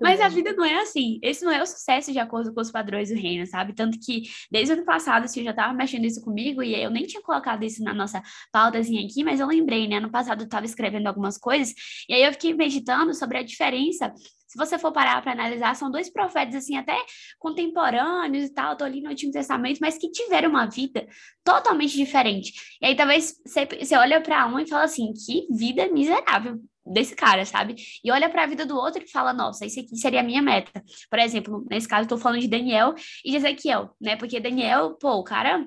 Mas 0.02 0.22
a 0.22 0.28
vida 0.28 0.54
não 0.54 0.66
é 0.66 0.82
assim. 0.82 1.20
Esse 1.22 1.44
não 1.44 1.52
é 1.52 1.62
o 1.62 1.66
sucesso 1.66 2.12
de 2.12 2.20
acordo 2.20 2.54
com 2.54 2.62
os 2.62 2.72
padrões 2.72 3.10
do 3.10 3.16
reino, 3.16 3.46
sabe? 3.46 3.74
Tanto 3.74 4.00
que 4.00 4.24
desde 4.52 4.74
o 4.74 4.78
ano 4.78 4.86
passado, 4.86 5.26
assim, 5.26 5.42
eu 5.42 5.46
já 5.46 5.54
tava 5.54 5.74
mexendo 5.74 6.06
isso 6.06 6.22
comigo 6.22 6.64
e 6.64 6.76
eu 6.76 6.90
nem 6.90 7.06
tinha 7.06 7.22
colocado 7.22 7.64
isso 7.64 7.84
na 7.84 7.94
nossa 7.94 8.22
pautazinha 8.52 9.06
aqui, 9.06 9.24
mas 9.24 9.40
eu 9.40 9.48
lembrei, 9.48 9.88
né? 9.88 9.98
Ano 9.98 10.12
passado 10.12 10.44
eu 10.44 10.50
tava 10.50 10.66
escrevendo 10.66 11.08
algumas 11.08 11.38
coisas 11.38 11.74
e 12.08 12.14
aí 12.14 12.24
eu 12.24 12.32
fiquei 12.34 12.54
meditando 12.54 13.14
sobre 13.14 13.38
a 13.38 13.44
diferença 13.44 14.14
se 14.50 14.58
você 14.58 14.80
for 14.80 14.92
parar 14.92 15.22
para 15.22 15.32
analisar, 15.32 15.76
são 15.76 15.92
dois 15.92 16.10
profetas, 16.10 16.56
assim, 16.56 16.76
até 16.76 16.98
contemporâneos 17.38 18.46
e 18.46 18.50
tal, 18.54 18.76
tô 18.76 18.84
ali 18.84 19.00
no 19.00 19.12
Antigo 19.12 19.32
Testamento, 19.32 19.78
mas 19.80 19.96
que 19.96 20.10
tiveram 20.10 20.50
uma 20.50 20.66
vida 20.66 21.08
totalmente 21.44 21.96
diferente. 21.96 22.52
E 22.82 22.88
aí, 22.88 22.96
talvez, 22.96 23.36
você, 23.46 23.68
você 23.68 23.96
olha 23.96 24.20
para 24.20 24.48
um 24.48 24.58
e 24.58 24.68
fala 24.68 24.86
assim, 24.86 25.14
que 25.14 25.46
vida 25.52 25.88
miserável 25.90 26.60
desse 26.92 27.16
cara, 27.16 27.46
sabe? 27.46 27.76
E 28.04 28.12
olha 28.12 28.30
para 28.30 28.44
a 28.44 28.48
vida 28.48 28.66
do 28.66 28.76
outro 28.76 29.04
e 29.04 29.10
fala, 29.10 29.34
nossa, 29.34 29.66
isso 29.66 29.80
aqui 29.80 29.96
seria 29.96 30.22
a 30.22 30.24
minha 30.24 30.42
meta. 30.42 30.84
Por 31.10 31.20
exemplo, 31.20 31.66
nesse 31.70 31.88
caso, 31.88 32.04
estou 32.04 32.18
falando 32.18 32.42
de 32.42 32.48
Daniel 32.48 32.94
e 33.24 33.32
de 33.32 33.38
Ezequiel, 33.38 33.96
né? 34.00 34.16
Porque 34.16 34.40
Daniel, 34.40 34.96
pô, 35.00 35.14
o 35.14 35.24
cara 35.24 35.66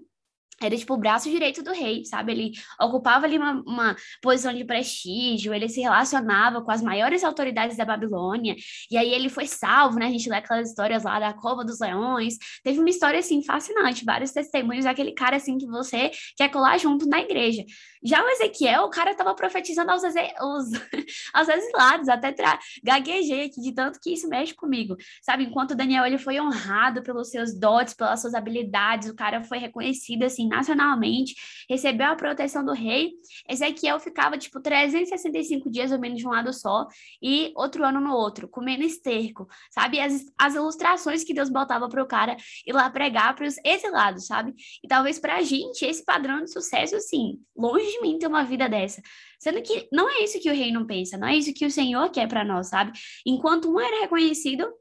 era 0.67 0.77
tipo 0.77 0.95
o 0.95 0.97
braço 0.97 1.31
direito 1.31 1.63
do 1.63 1.73
rei, 1.73 2.05
sabe? 2.05 2.33
Ele 2.33 2.53
ocupava 2.81 3.27
ali 3.27 3.37
uma, 3.37 3.63
uma, 3.67 3.97
posição 4.21 4.53
de 4.55 4.65
prestígio, 4.65 5.53
ele 5.53 5.69
se 5.69 5.81
relacionava 5.81 6.63
com 6.63 6.71
as 6.71 6.83
maiores 6.83 7.25
autoridades 7.25 7.77
da 7.77 7.85
Babilônia, 7.85 8.55
e 8.91 8.97
aí 8.97 9.13
ele 9.13 9.29
foi 9.29 9.47
salvo, 9.47 9.99
né? 9.99 10.07
A 10.07 10.11
gente 10.11 10.29
lê 10.29 10.37
aquelas 10.37 10.69
histórias 10.69 11.03
lá 11.03 11.19
da 11.19 11.33
Cova 11.33 11.65
dos 11.65 11.81
Leões. 11.81 12.37
Teve 12.63 12.79
uma 12.79 12.91
história 12.91 13.19
assim 13.19 13.43
fascinante, 13.43 14.05
vários 14.05 14.31
testemunhos 14.33 14.85
daquele 14.85 15.13
cara 15.13 15.37
assim 15.37 15.59
que 15.59 15.67
você 15.67 16.11
quer 16.37 16.49
colar 16.49 16.79
junto 16.79 17.07
na 17.07 17.21
igreja. 17.21 17.65
Já 18.05 18.23
o 18.25 18.29
Ezequiel, 18.29 18.85
o 18.85 18.91
cara 18.91 19.13
estava 19.13 19.35
profetizando 19.35 19.93
aos, 19.93 20.03
os, 20.03 20.13
aos 21.33 21.49
exilados, 21.49 22.09
até 22.09 22.33
tra... 22.33 22.59
gaguejei 22.83 23.47
aqui 23.47 23.61
de 23.61 23.73
tanto 23.73 24.01
que 24.01 24.13
isso 24.13 24.29
mexe 24.29 24.55
comigo, 24.55 24.97
sabe? 25.23 25.45
Enquanto 25.45 25.75
Daniel 25.75 26.05
ele 26.05 26.19
foi 26.19 26.41
honrado 26.41 27.03
pelos 27.03 27.31
seus 27.31 27.55
dotes, 27.55 27.95
pelas 27.95 28.21
suas 28.21 28.35
habilidades, 28.35 29.09
o 29.09 29.15
cara 29.15 29.45
foi 29.45 29.59
reconhecido 29.59 30.25
assim 30.25 30.49
nacionalmente, 30.49 31.35
recebeu 31.69 32.09
a 32.09 32.17
proteção 32.17 32.65
do 32.65 32.73
rei. 32.73 33.13
Ezequiel 33.49 34.01
ficava 34.01 34.37
tipo 34.37 34.61
365 34.61 35.71
dias 35.71 35.93
ou 35.93 35.99
menos 35.99 36.19
de 36.19 36.27
um 36.27 36.31
lado 36.31 36.53
só 36.53 36.87
e 37.23 37.53
outro 37.55 37.85
ano 37.85 38.01
no 38.01 38.15
outro, 38.15 38.49
comendo 38.49 38.83
esterco, 38.83 39.47
sabe? 39.71 40.01
As, 40.01 40.25
as 40.39 40.55
ilustrações 40.55 41.23
que 41.23 41.35
Deus 41.35 41.49
botava 41.49 41.89
para 41.89 42.03
o 42.03 42.07
cara 42.07 42.37
ir 42.67 42.73
lá 42.73 42.91
pregar 42.91 43.35
para 43.35 43.47
os 43.47 43.57
exilados, 43.65 44.27
sabe? 44.27 44.55
E 44.83 44.89
talvez 44.89 45.19
para 45.19 45.37
a 45.37 45.43
gente 45.43 45.85
esse 45.85 46.05
padrão 46.05 46.43
de 46.43 46.53
sucesso, 46.53 46.97
assim, 46.97 47.41
longe 47.57 47.92
de 47.93 48.01
mim 48.01 48.19
ter 48.19 48.27
uma 48.27 48.45
vida 48.45 48.69
dessa. 48.69 49.03
Sendo 49.39 49.63
que 49.63 49.89
não 49.93 50.09
é 50.09 50.25
isso 50.25 50.41
que 50.41 50.51
o 50.51 50.55
reino 50.55 50.87
pensa, 50.87 51.19
não 51.19 51.29
é 51.29 51.37
isso 51.37 51.53
que 51.53 51.67
o 51.67 51.71
Senhor 51.71 52.11
quer 52.11 52.29
para 52.29 52.45
nós, 52.45 52.69
sabe? 52.69 52.93
Enquanto 53.27 53.73
um 53.73 53.81
era 53.81 54.01
reconhecido, 54.03 54.73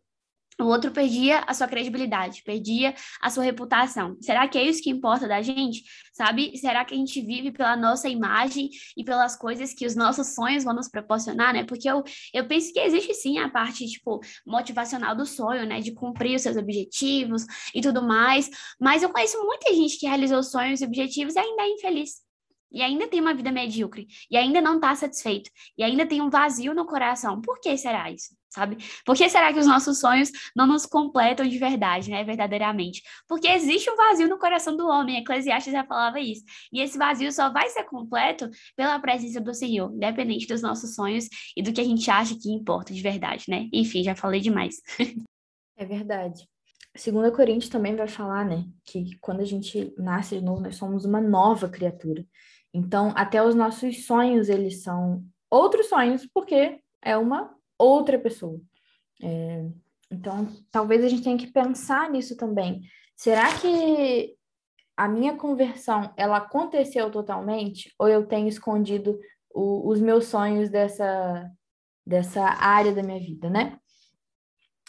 o 0.62 0.65
outro 0.65 0.91
perdia 0.91 1.39
a 1.48 1.53
sua 1.53 1.68
credibilidade, 1.68 2.44
perdia 2.44 2.94
a 3.22 3.30
sua 3.30 3.44
reputação. 3.44 4.18
Será 4.22 4.48
que 4.48 4.58
é 4.58 4.63
isso 4.63 4.82
que 4.82 4.89
importa 4.89 5.27
da 5.27 5.41
gente? 5.41 5.84
Sabe? 6.13 6.56
Será 6.58 6.86
que 6.86 6.94
a 6.94 6.98
gente 6.98 7.20
vive 7.22 7.51
pela 7.51 7.75
nossa 7.75 8.08
imagem 8.08 8.70
e 8.96 9.03
pelas 9.03 9.36
coisas 9.36 9.74
que 9.74 9.86
os 9.86 9.96
nossos 9.96 10.36
sonhos 10.36 10.63
vão 10.63 10.74
nos 10.74 10.89
proporcionar, 10.89 11.53
né? 11.53 11.63
Porque 11.63 11.89
eu, 11.89 12.03
eu 12.34 12.48
penso 12.48 12.72
que 12.74 12.80
existe 12.80 13.13
sim 13.13 13.39
a 13.39 13.50
parte, 13.50 13.88
tipo, 13.88 14.20
motivacional 14.46 15.15
do 15.15 15.25
sonho, 15.25 15.65
né? 15.65 15.80
De 15.80 15.94
cumprir 15.94 16.36
os 16.36 16.44
seus 16.44 16.58
objetivos 16.58 17.46
e 17.74 17.82
tudo 17.82 18.03
mais. 18.03 18.50
Mas 18.80 19.03
eu 19.03 19.10
conheço 19.10 19.44
muita 19.44 19.74
gente 19.74 19.98
que 19.98 20.06
realizou 20.06 20.44
sonhos 20.44 20.82
e 20.82 20.86
objetivos 20.86 21.36
e 21.36 21.39
ainda 21.39 21.63
é 21.63 21.70
infeliz 21.70 22.31
e 22.72 22.82
ainda 22.82 23.08
tem 23.08 23.20
uma 23.20 23.34
vida 23.34 23.51
medíocre, 23.51 24.08
e 24.30 24.38
ainda 24.38 24.62
não 24.62 24.75
está 24.75 24.96
satisfeito, 24.96 25.50
e 25.78 25.84
ainda 25.84 26.06
tem 26.06 26.22
um 26.22 26.30
vazio 26.30 26.74
no 26.74 26.86
coração. 26.86 27.42
Por 27.42 27.60
que 27.60 27.78
será 27.78 28.12
isso? 28.12 28.36
Sabe? 28.50 28.78
Por 29.06 29.16
que 29.16 29.30
será 29.30 29.54
que 29.54 29.60
os 29.60 29.66
nossos 29.66 30.00
sonhos 30.00 30.30
não 30.54 30.68
nos 30.68 30.86
completam 30.86 31.48
de 31.48 31.58
verdade, 31.58 32.10
né? 32.12 32.22
Verdadeiramente? 32.24 33.01
Porque 33.25 33.48
existe 33.48 33.90
um 33.90 33.96
vazio 33.96 34.28
no 34.28 34.38
coração 34.38 34.75
do 34.75 34.88
homem, 34.88 35.20
Eclesiastes 35.20 35.72
já 35.72 35.86
falava 35.86 36.20
isso. 36.20 36.44
E 36.72 36.82
esse 36.82 36.98
vazio 36.98 37.32
só 37.32 37.50
vai 37.50 37.70
ser 37.70 37.86
completo 37.86 38.50
pela 38.75 39.00
presença 39.00 39.40
do 39.40 39.54
Senhor, 39.54 39.94
independente 39.94 40.48
dos 40.48 40.62
nossos 40.62 40.96
sonhos 40.96 41.30
e 41.56 41.63
do 41.63 41.72
que 41.72 41.80
a 41.80 41.86
gente 41.86 42.12
acha 42.12 42.36
que 42.38 42.51
importa 42.51 42.94
de 42.94 43.01
verdade, 43.01 43.46
né? 43.48 43.70
Enfim, 43.72 44.04
já 44.04 44.16
falei 44.16 44.42
demais. 44.42 44.82
É 45.78 45.86
verdade. 45.86 46.48
Segunda 46.96 47.32
Coríntios 47.32 47.70
também 47.70 47.96
vai 47.96 48.08
falar, 48.08 48.46
né, 48.46 48.66
que 48.86 49.18
quando 49.20 49.40
a 49.40 49.46
gente 49.46 49.94
nasce 49.98 50.38
de 50.38 50.46
novo, 50.46 50.62
nós 50.62 50.75
somos 50.75 51.06
uma 51.06 51.22
nova 51.22 51.70
criatura. 51.70 52.24
Então, 52.74 53.13
até 53.16 53.44
os 53.44 53.54
nossos 53.54 54.06
sonhos, 54.06 54.50
eles 54.50 54.84
são 54.84 55.24
outros 55.50 55.88
sonhos, 55.88 56.28
porque 56.34 56.80
é 57.01 57.18
uma 57.18 57.54
outra 57.78 58.18
pessoa. 58.18 58.60
É, 59.22 59.66
então, 60.10 60.48
talvez 60.72 61.04
a 61.04 61.08
gente 61.08 61.24
tenha 61.24 61.38
que 61.38 61.51
pensar 61.51 62.10
nisso 62.10 62.36
também. 62.38 62.82
Será 63.16 63.54
que 63.60 64.36
a 64.96 65.08
minha 65.08 65.36
conversão, 65.36 66.13
ela 66.16 66.38
aconteceu 66.38 67.12
totalmente? 67.12 67.94
Ou 67.98 68.08
eu 68.08 68.25
tenho 68.25 68.48
escondido 68.48 69.20
o, 69.54 69.90
os 69.90 70.00
meus 70.00 70.25
sonhos 70.25 70.70
dessa, 70.70 71.50
dessa 72.06 72.42
área 72.42 72.94
da 72.94 73.04
minha 73.04 73.20
vida, 73.20 73.50
né? 73.50 73.78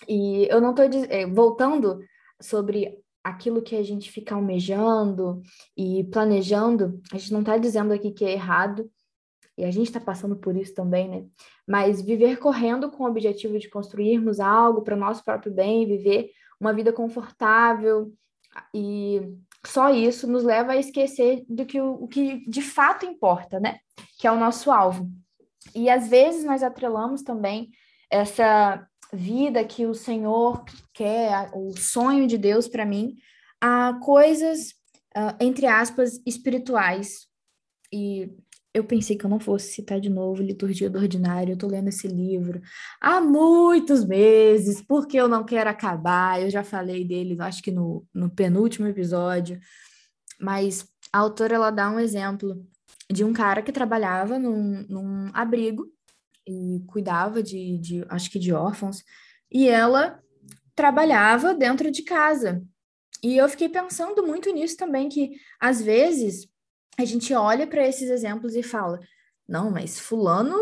E 0.09 0.47
eu 0.51 0.61
não 0.61 0.71
estou 0.71 0.85
é, 1.09 1.27
voltando 1.27 2.01
sobre 2.41 2.99
aquilo 3.23 3.62
que 3.62 3.76
a 3.76 3.83
gente 3.83 4.11
fica 4.11 4.35
almejando 4.35 5.43
e 5.76 6.05
planejando, 6.05 7.00
a 7.12 7.19
gente 7.19 7.33
não 7.33 7.41
está 7.41 7.57
dizendo 7.57 7.93
aqui 7.93 8.11
que 8.11 8.25
é 8.25 8.33
errado, 8.33 8.91
e 9.57 9.64
a 9.64 9.71
gente 9.71 9.87
está 9.87 10.00
passando 10.00 10.37
por 10.37 10.57
isso 10.57 10.75
também, 10.75 11.09
né? 11.09 11.26
Mas 11.67 12.00
viver 12.00 12.38
correndo 12.38 12.91
com 12.91 13.05
o 13.05 13.09
objetivo 13.09 13.59
de 13.59 13.69
construirmos 13.69 14.41
algo 14.41 14.83
para 14.83 14.97
o 14.97 14.99
nosso 14.99 15.23
próprio 15.25 15.52
bem, 15.52 15.87
viver 15.87 16.31
uma 16.59 16.73
vida 16.73 16.93
confortável 16.93 18.12
e 18.75 19.21
só 19.64 19.91
isso 19.91 20.26
nos 20.26 20.43
leva 20.43 20.73
a 20.73 20.76
esquecer 20.76 21.45
do 21.49 21.64
que 21.67 21.81
o, 21.81 21.93
o 21.95 22.09
que 22.09 22.49
de 22.49 22.62
fato 22.62 23.05
importa, 23.05 23.61
né? 23.61 23.79
Que 24.19 24.26
é 24.26 24.33
o 24.33 24.38
nosso 24.38 24.71
alvo. 24.71 25.11
E 25.75 25.88
às 25.88 26.09
vezes 26.09 26.45
nós 26.45 26.62
atrelamos 26.62 27.23
também 27.23 27.71
essa 28.11 28.87
vida 29.12 29.64
que 29.64 29.87
o 29.87 29.95
Senhor 29.95 30.64
quer, 30.92 31.50
o 31.54 31.76
sonho 31.76 32.26
de 32.26 32.38
Deus 32.38 32.66
para 32.66 32.87
mim, 32.87 33.16
a 33.61 33.99
coisas, 34.02 34.71
uh, 35.16 35.37
entre 35.40 35.66
aspas, 35.66 36.21
espirituais. 36.26 37.26
E 37.92 38.31
eu 38.75 38.85
pensei 38.85 39.16
que 39.16 39.26
eu 39.26 39.31
não 39.31 39.38
fosse 39.38 39.73
citar 39.73 40.00
de 40.00 40.09
novo 40.09 40.42
Liturgia 40.42 40.88
do 40.88 40.99
Ordinário, 40.99 41.52
eu 41.52 41.54
estou 41.54 41.71
lendo 41.71 41.88
esse 41.88 42.09
livro 42.09 42.61
há 43.00 43.21
muitos 43.21 44.04
meses, 44.04 44.81
porque 44.81 45.16
eu 45.16 45.28
não 45.28 45.45
quero 45.45 45.69
acabar, 45.69 46.40
eu 46.40 46.49
já 46.49 46.64
falei 46.64 47.04
dele, 47.04 47.37
acho 47.40 47.62
que 47.62 47.71
no, 47.71 48.07
no 48.14 48.31
penúltimo 48.31 48.87
episódio, 48.88 49.61
mas 50.40 50.88
a 51.12 51.19
autora, 51.19 51.57
ela 51.57 51.71
dá 51.71 51.90
um 51.90 52.00
exemplo 52.00 52.66
de 53.11 53.23
um 53.25 53.33
cara 53.33 53.61
que 53.62 53.71
trabalhava 53.71 54.38
num, 54.38 54.87
num 54.88 55.31
abrigo, 55.35 55.87
e 56.47 56.83
cuidava 56.87 57.43
de, 57.43 57.79
de, 57.79 58.05
acho 58.09 58.31
que 58.31 58.39
de 58.39 58.53
órfãos, 58.53 59.03
e 59.51 59.69
ela 59.69 60.21
trabalhava 60.75 61.55
dentro 61.55 61.91
de 61.91 62.03
casa. 62.03 62.63
E 63.23 63.37
eu 63.37 63.49
fiquei 63.49 63.69
pensando 63.69 64.27
muito 64.27 64.51
nisso 64.53 64.77
também, 64.77 65.09
que 65.09 65.33
às 65.61 65.81
vezes 65.81 66.49
a 66.99 67.05
gente 67.05 67.33
olha 67.35 67.67
para 67.67 67.87
esses 67.87 68.11
exemplos 68.11 68.55
e 68.57 68.63
fala: 68.63 68.99
não, 69.49 69.71
mas 69.71 69.99
Fulano 69.99 70.57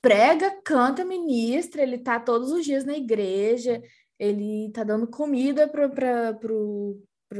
prega, 0.00 0.50
canta, 0.64 1.04
ministra, 1.04 1.82
ele 1.82 1.98
tá 1.98 2.18
todos 2.18 2.50
os 2.50 2.64
dias 2.64 2.84
na 2.84 2.96
igreja, 2.96 3.80
ele 4.18 4.70
tá 4.72 4.82
dando 4.82 5.06
comida 5.06 5.68
para 5.68 6.36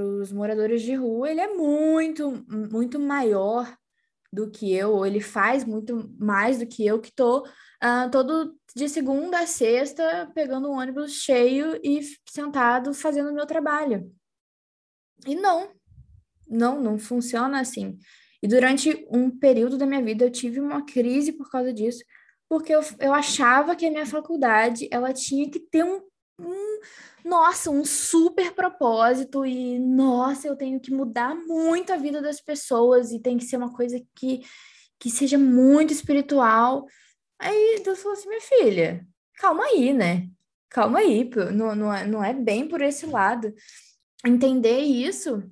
os 0.00 0.32
moradores 0.32 0.82
de 0.82 0.94
rua, 0.94 1.30
ele 1.30 1.40
é 1.40 1.52
muito, 1.52 2.44
muito 2.48 3.00
maior 3.00 3.76
do 4.32 4.50
que 4.50 4.72
eu, 4.72 4.92
ou 4.92 5.06
ele 5.06 5.20
faz 5.20 5.64
muito 5.64 6.10
mais 6.18 6.58
do 6.58 6.66
que 6.66 6.86
eu, 6.86 7.00
que 7.00 7.12
tô 7.12 7.40
uh, 7.40 8.10
todo 8.10 8.56
de 8.74 8.88
segunda 8.88 9.40
a 9.40 9.46
sexta 9.46 10.30
pegando 10.34 10.70
um 10.70 10.78
ônibus 10.78 11.12
cheio 11.12 11.78
e 11.84 12.00
sentado 12.28 12.94
fazendo 12.94 13.30
o 13.30 13.34
meu 13.34 13.46
trabalho. 13.46 14.10
E 15.26 15.34
não, 15.34 15.70
não, 16.48 16.80
não 16.80 16.98
funciona 16.98 17.60
assim. 17.60 17.98
E 18.42 18.48
durante 18.48 19.06
um 19.10 19.30
período 19.30 19.76
da 19.76 19.86
minha 19.86 20.02
vida 20.02 20.24
eu 20.24 20.30
tive 20.30 20.58
uma 20.60 20.84
crise 20.84 21.32
por 21.32 21.50
causa 21.50 21.72
disso, 21.72 22.02
porque 22.48 22.74
eu, 22.74 22.80
eu 22.98 23.12
achava 23.12 23.76
que 23.76 23.86
a 23.86 23.90
minha 23.90 24.06
faculdade 24.06 24.88
ela 24.90 25.12
tinha 25.12 25.48
que 25.50 25.60
ter 25.60 25.84
um, 25.84 26.00
um 26.40 26.71
nossa, 27.24 27.70
um 27.70 27.84
super 27.84 28.52
propósito 28.52 29.46
e 29.46 29.78
nossa, 29.78 30.48
eu 30.48 30.56
tenho 30.56 30.80
que 30.80 30.92
mudar 30.92 31.34
muito 31.34 31.92
a 31.92 31.96
vida 31.96 32.20
das 32.20 32.40
pessoas 32.40 33.12
e 33.12 33.20
tem 33.20 33.38
que 33.38 33.44
ser 33.44 33.56
uma 33.56 33.72
coisa 33.72 34.00
que, 34.14 34.40
que 34.98 35.10
seja 35.10 35.38
muito 35.38 35.92
espiritual. 35.92 36.86
Aí 37.38 37.80
Deus 37.84 38.02
falou 38.02 38.16
assim, 38.16 38.28
minha 38.28 38.40
filha, 38.40 39.06
calma 39.36 39.64
aí, 39.64 39.92
né? 39.92 40.28
Calma 40.68 41.00
aí, 41.00 41.28
não, 41.52 41.74
não, 41.74 41.92
é, 41.92 42.06
não 42.06 42.24
é 42.24 42.32
bem 42.32 42.66
por 42.66 42.80
esse 42.80 43.06
lado. 43.06 43.52
Entender 44.24 44.80
isso 44.80 45.42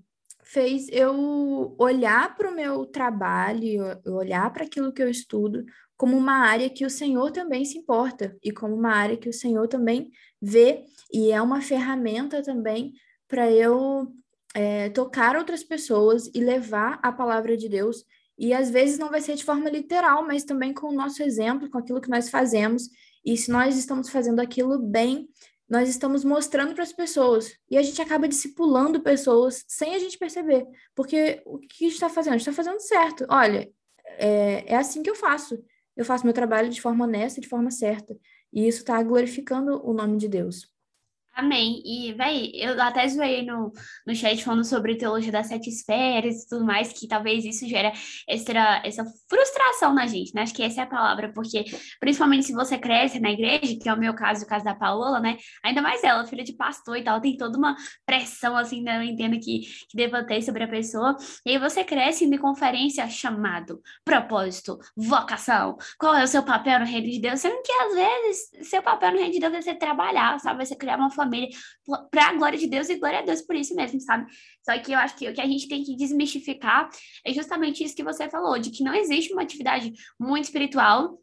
fez 0.42 0.88
eu 0.90 1.76
olhar 1.78 2.34
para 2.36 2.50
o 2.50 2.54
meu 2.54 2.84
trabalho, 2.84 4.00
olhar 4.06 4.52
para 4.52 4.64
aquilo 4.64 4.92
que 4.92 5.00
eu 5.00 5.08
estudo 5.08 5.64
como 6.00 6.16
uma 6.16 6.46
área 6.46 6.70
que 6.70 6.86
o 6.86 6.88
Senhor 6.88 7.30
também 7.30 7.62
se 7.62 7.76
importa 7.76 8.34
e 8.42 8.50
como 8.50 8.74
uma 8.74 8.90
área 8.90 9.18
que 9.18 9.28
o 9.28 9.34
Senhor 9.34 9.68
também 9.68 10.10
vê 10.40 10.86
e 11.12 11.30
é 11.30 11.42
uma 11.42 11.60
ferramenta 11.60 12.42
também 12.42 12.94
para 13.28 13.52
eu 13.52 14.10
é, 14.54 14.88
tocar 14.88 15.36
outras 15.36 15.62
pessoas 15.62 16.30
e 16.34 16.40
levar 16.40 16.98
a 17.02 17.12
palavra 17.12 17.54
de 17.54 17.68
Deus. 17.68 18.02
E 18.38 18.54
às 18.54 18.70
vezes 18.70 18.98
não 18.98 19.10
vai 19.10 19.20
ser 19.20 19.34
de 19.34 19.44
forma 19.44 19.68
literal, 19.68 20.26
mas 20.26 20.42
também 20.42 20.72
com 20.72 20.86
o 20.86 20.94
nosso 20.94 21.22
exemplo, 21.22 21.68
com 21.68 21.76
aquilo 21.76 22.00
que 22.00 22.08
nós 22.08 22.30
fazemos. 22.30 22.88
E 23.22 23.36
se 23.36 23.50
nós 23.50 23.76
estamos 23.76 24.08
fazendo 24.08 24.40
aquilo 24.40 24.78
bem, 24.78 25.28
nós 25.68 25.86
estamos 25.86 26.24
mostrando 26.24 26.72
para 26.72 26.82
as 26.82 26.94
pessoas 26.94 27.52
e 27.70 27.76
a 27.76 27.82
gente 27.82 28.00
acaba 28.00 28.26
discipulando 28.26 29.02
pessoas 29.02 29.66
sem 29.68 29.94
a 29.94 29.98
gente 29.98 30.16
perceber, 30.16 30.66
porque 30.94 31.42
o 31.44 31.58
que 31.58 31.84
a 31.84 31.88
gente 31.88 31.92
está 31.92 32.08
fazendo? 32.08 32.32
A 32.32 32.38
gente 32.38 32.48
está 32.48 32.64
fazendo 32.64 32.80
certo. 32.80 33.26
Olha, 33.28 33.70
é, 34.16 34.64
é 34.66 34.76
assim 34.76 35.02
que 35.02 35.10
eu 35.10 35.14
faço. 35.14 35.62
Eu 36.00 36.04
faço 36.06 36.24
meu 36.24 36.32
trabalho 36.32 36.70
de 36.70 36.80
forma 36.80 37.04
honesta, 37.04 37.42
de 37.42 37.46
forma 37.46 37.70
certa. 37.70 38.16
E 38.50 38.66
isso 38.66 38.78
está 38.78 39.02
glorificando 39.02 39.86
o 39.86 39.92
nome 39.92 40.16
de 40.16 40.28
Deus. 40.28 40.66
Amém. 41.32 41.80
E, 41.86 42.12
véi, 42.12 42.50
eu 42.54 42.80
até 42.82 43.06
zoei 43.08 43.42
no, 43.46 43.72
no 44.06 44.14
chat 44.14 44.44
falando 44.44 44.64
sobre 44.64 44.96
teologia 44.96 45.32
das 45.32 45.46
sete 45.46 45.70
esferas 45.70 46.42
e 46.42 46.48
tudo 46.48 46.64
mais, 46.66 46.92
que 46.92 47.06
talvez 47.06 47.44
isso 47.44 47.66
gera 47.68 47.92
essa, 48.28 48.82
essa 48.84 49.04
frustração 49.28 49.94
na 49.94 50.06
gente, 50.06 50.34
né? 50.34 50.42
Acho 50.42 50.52
que 50.52 50.62
essa 50.62 50.80
é 50.80 50.84
a 50.84 50.86
palavra, 50.86 51.32
porque 51.32 51.64
principalmente 51.98 52.46
se 52.46 52.52
você 52.52 52.76
cresce 52.76 53.20
na 53.20 53.30
igreja, 53.30 53.78
que 53.80 53.88
é 53.88 53.94
o 53.94 53.98
meu 53.98 54.12
caso, 54.12 54.44
o 54.44 54.46
caso 54.46 54.64
da 54.64 54.74
Paola, 54.74 55.20
né? 55.20 55.38
Ainda 55.64 55.80
mais 55.80 56.02
ela, 56.02 56.26
filha 56.26 56.44
de 56.44 56.52
pastor 56.52 56.96
e 56.96 57.04
tal, 57.04 57.20
tem 57.20 57.36
toda 57.36 57.56
uma 57.56 57.76
pressão, 58.04 58.56
assim, 58.56 58.82
né? 58.82 58.98
Eu 58.98 59.02
entendo 59.02 59.38
que, 59.40 59.60
que 59.88 59.96
deva 59.96 60.24
ter 60.24 60.42
sobre 60.42 60.64
a 60.64 60.68
pessoa. 60.68 61.16
E 61.46 61.52
aí 61.52 61.58
você 61.58 61.84
cresce 61.84 62.24
em 62.24 62.38
conferência 62.38 63.08
chamado, 63.08 63.80
propósito, 64.04 64.78
vocação. 64.96 65.76
Qual 65.98 66.14
é 66.14 66.24
o 66.24 66.28
seu 66.28 66.42
papel 66.42 66.80
no 66.80 66.86
reino 66.86 67.08
de 67.08 67.20
Deus? 67.20 67.40
Sendo 67.40 67.62
que, 67.62 67.72
às 67.72 67.94
vezes, 67.94 68.68
seu 68.68 68.82
papel 68.82 69.12
no 69.12 69.18
reino 69.18 69.32
de 69.32 69.40
Deus 69.40 69.54
é 69.54 69.62
ser 69.62 69.76
trabalhar, 69.76 70.38
sabe? 70.40 70.66
Ser 70.66 70.76
criar 70.76 70.96
uma 70.96 71.10
família 71.24 71.48
para 72.10 72.28
a 72.28 72.32
glória 72.34 72.58
de 72.58 72.66
Deus 72.66 72.88
e 72.88 72.96
glória 72.96 73.20
a 73.20 73.22
Deus 73.22 73.42
por 73.42 73.56
isso 73.56 73.74
mesmo, 73.74 74.00
sabe? 74.00 74.30
Só 74.64 74.78
que 74.78 74.92
eu 74.92 74.98
acho 74.98 75.16
que 75.16 75.28
o 75.28 75.34
que 75.34 75.40
a 75.40 75.46
gente 75.46 75.68
tem 75.68 75.82
que 75.82 75.96
desmistificar 75.96 76.88
é 77.24 77.32
justamente 77.32 77.84
isso 77.84 77.94
que 77.94 78.04
você 78.04 78.28
falou, 78.28 78.58
de 78.58 78.70
que 78.70 78.82
não 78.82 78.94
existe 78.94 79.32
uma 79.32 79.42
atividade 79.42 79.92
muito 80.18 80.44
espiritual 80.44 81.18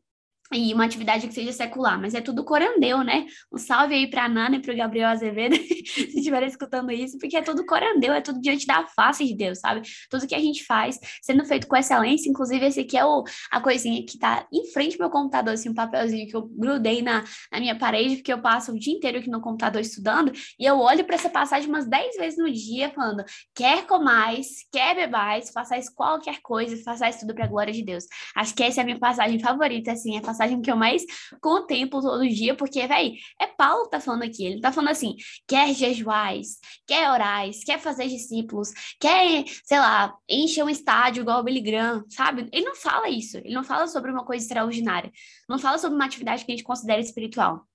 e 0.54 0.74
uma 0.74 0.86
atividade 0.86 1.28
que 1.28 1.34
seja 1.34 1.52
secular, 1.52 2.00
mas 2.00 2.14
é 2.14 2.22
tudo 2.22 2.44
corandeu, 2.44 3.04
né? 3.04 3.26
Um 3.52 3.58
salve 3.58 3.94
aí 3.94 4.10
para 4.10 4.26
a 4.26 4.30
Nana 4.30 4.56
e 4.56 4.62
para 4.62 4.74
o 4.74 4.78
Gabriel 4.78 5.10
Azevedo, 5.10 5.56
se 5.86 6.18
estiverem 6.18 6.48
escutando 6.48 6.92
isso, 6.92 7.18
porque 7.18 7.36
é 7.36 7.42
tudo 7.42 7.66
corandeu, 7.66 8.14
é 8.14 8.22
tudo 8.22 8.40
diante 8.40 8.66
da 8.66 8.86
face 8.88 9.26
de 9.26 9.36
Deus, 9.36 9.60
sabe? 9.60 9.82
Tudo 10.10 10.28
que 10.28 10.36
a 10.36 10.40
gente 10.40 10.64
faz 10.64 10.98
sendo 11.22 11.44
feito 11.46 11.68
com 11.68 11.76
excelência, 11.76 12.30
inclusive 12.30 12.66
esse 12.66 12.80
aqui 12.80 12.98
é 12.98 13.06
o, 13.06 13.24
a 13.52 13.60
coisinha 13.60 14.06
que 14.06 14.18
tá 14.18 14.48
em 14.54 14.66
frente 14.72 14.94
ao 14.94 15.00
meu 15.00 15.10
computador, 15.10 15.54
assim, 15.54 15.70
um 15.70 15.74
papelzinho 15.74 16.28
que 16.28 16.36
eu 16.36 16.48
grudei 16.48 17.02
na, 17.02 17.24
na 17.52 17.60
minha 17.60 17.78
parede, 17.78 18.18
porque 18.18 18.32
eu 18.32 18.42
passo 18.42 18.72
o 18.72 18.80
dia 18.80 18.94
inteiro 18.94 19.20
aqui 19.20 19.30
no 19.30 19.42
computador 19.42 19.82
estudando, 19.82 20.32
e 20.60 20.66
eu 20.66 20.80
olho 20.80 21.04
para 21.04 21.16
essa 21.16 21.30
passagem 21.30 21.68
umas 21.68 21.88
10 21.88 22.16
vezes 22.16 22.40
no 22.40 22.52
dia, 22.52 22.90
falando, 22.92 23.24
quer 23.54 23.86
comais, 23.86 24.48
quer 24.72 24.96
bebais, 24.96 25.50
façais 25.50 25.90
qualquer 25.90 26.40
coisa, 26.42 26.82
façais 26.84 27.20
tudo 27.20 27.34
para 27.36 27.46
a 27.46 27.48
glória 27.48 27.74
de 27.74 27.84
Deus. 27.84 28.06
Acho 28.36 28.56
que 28.56 28.64
essa 28.64 28.80
é 28.80 28.84
a 28.84 28.86
minha 28.86 29.00
passagem 29.00 29.40
favorita, 29.40 29.92
assim, 29.92 30.18
é 30.18 30.22
passagem 30.22 30.37
que 30.62 30.72
eu 30.72 30.76
mais 30.76 31.04
contemplo 31.42 32.02
todo 32.02 32.28
dia, 32.28 32.56
porque, 32.56 32.86
velho, 32.86 33.14
é 33.40 33.48
Paulo 33.48 33.86
que 33.86 33.92
tá 33.92 34.00
falando 34.00 34.24
aqui. 34.24 34.46
Ele 34.46 34.62
tá 34.62 34.72
falando 34.72 34.92
assim: 34.92 35.16
quer 35.48 35.74
jejuais, 35.74 36.60
quer 36.86 37.10
orais, 37.12 37.64
quer 37.64 37.80
fazer 37.80 38.08
discípulos, 38.08 38.72
quer, 39.00 39.46
sei 39.64 39.80
lá, 39.80 40.14
encher 40.30 40.64
um 40.64 40.70
estádio 40.70 41.22
igual 41.22 41.40
o 41.40 41.44
Billy 41.44 41.62
Graham, 41.62 42.04
sabe? 42.10 42.48
Ele 42.52 42.66
não 42.66 42.76
fala 42.76 43.10
isso. 43.10 43.38
Ele 43.38 43.54
não 43.54 43.64
fala 43.64 43.88
sobre 43.88 44.12
uma 44.12 44.26
coisa 44.26 44.44
extraordinária. 44.44 45.12
Não 45.50 45.60
fala 45.60 45.78
sobre 45.78 45.96
uma 45.96 46.06
atividade 46.06 46.46
que 46.46 46.52
a 46.52 46.56
gente 46.56 46.66
considera 46.66 47.00
espiritual. 47.02 47.66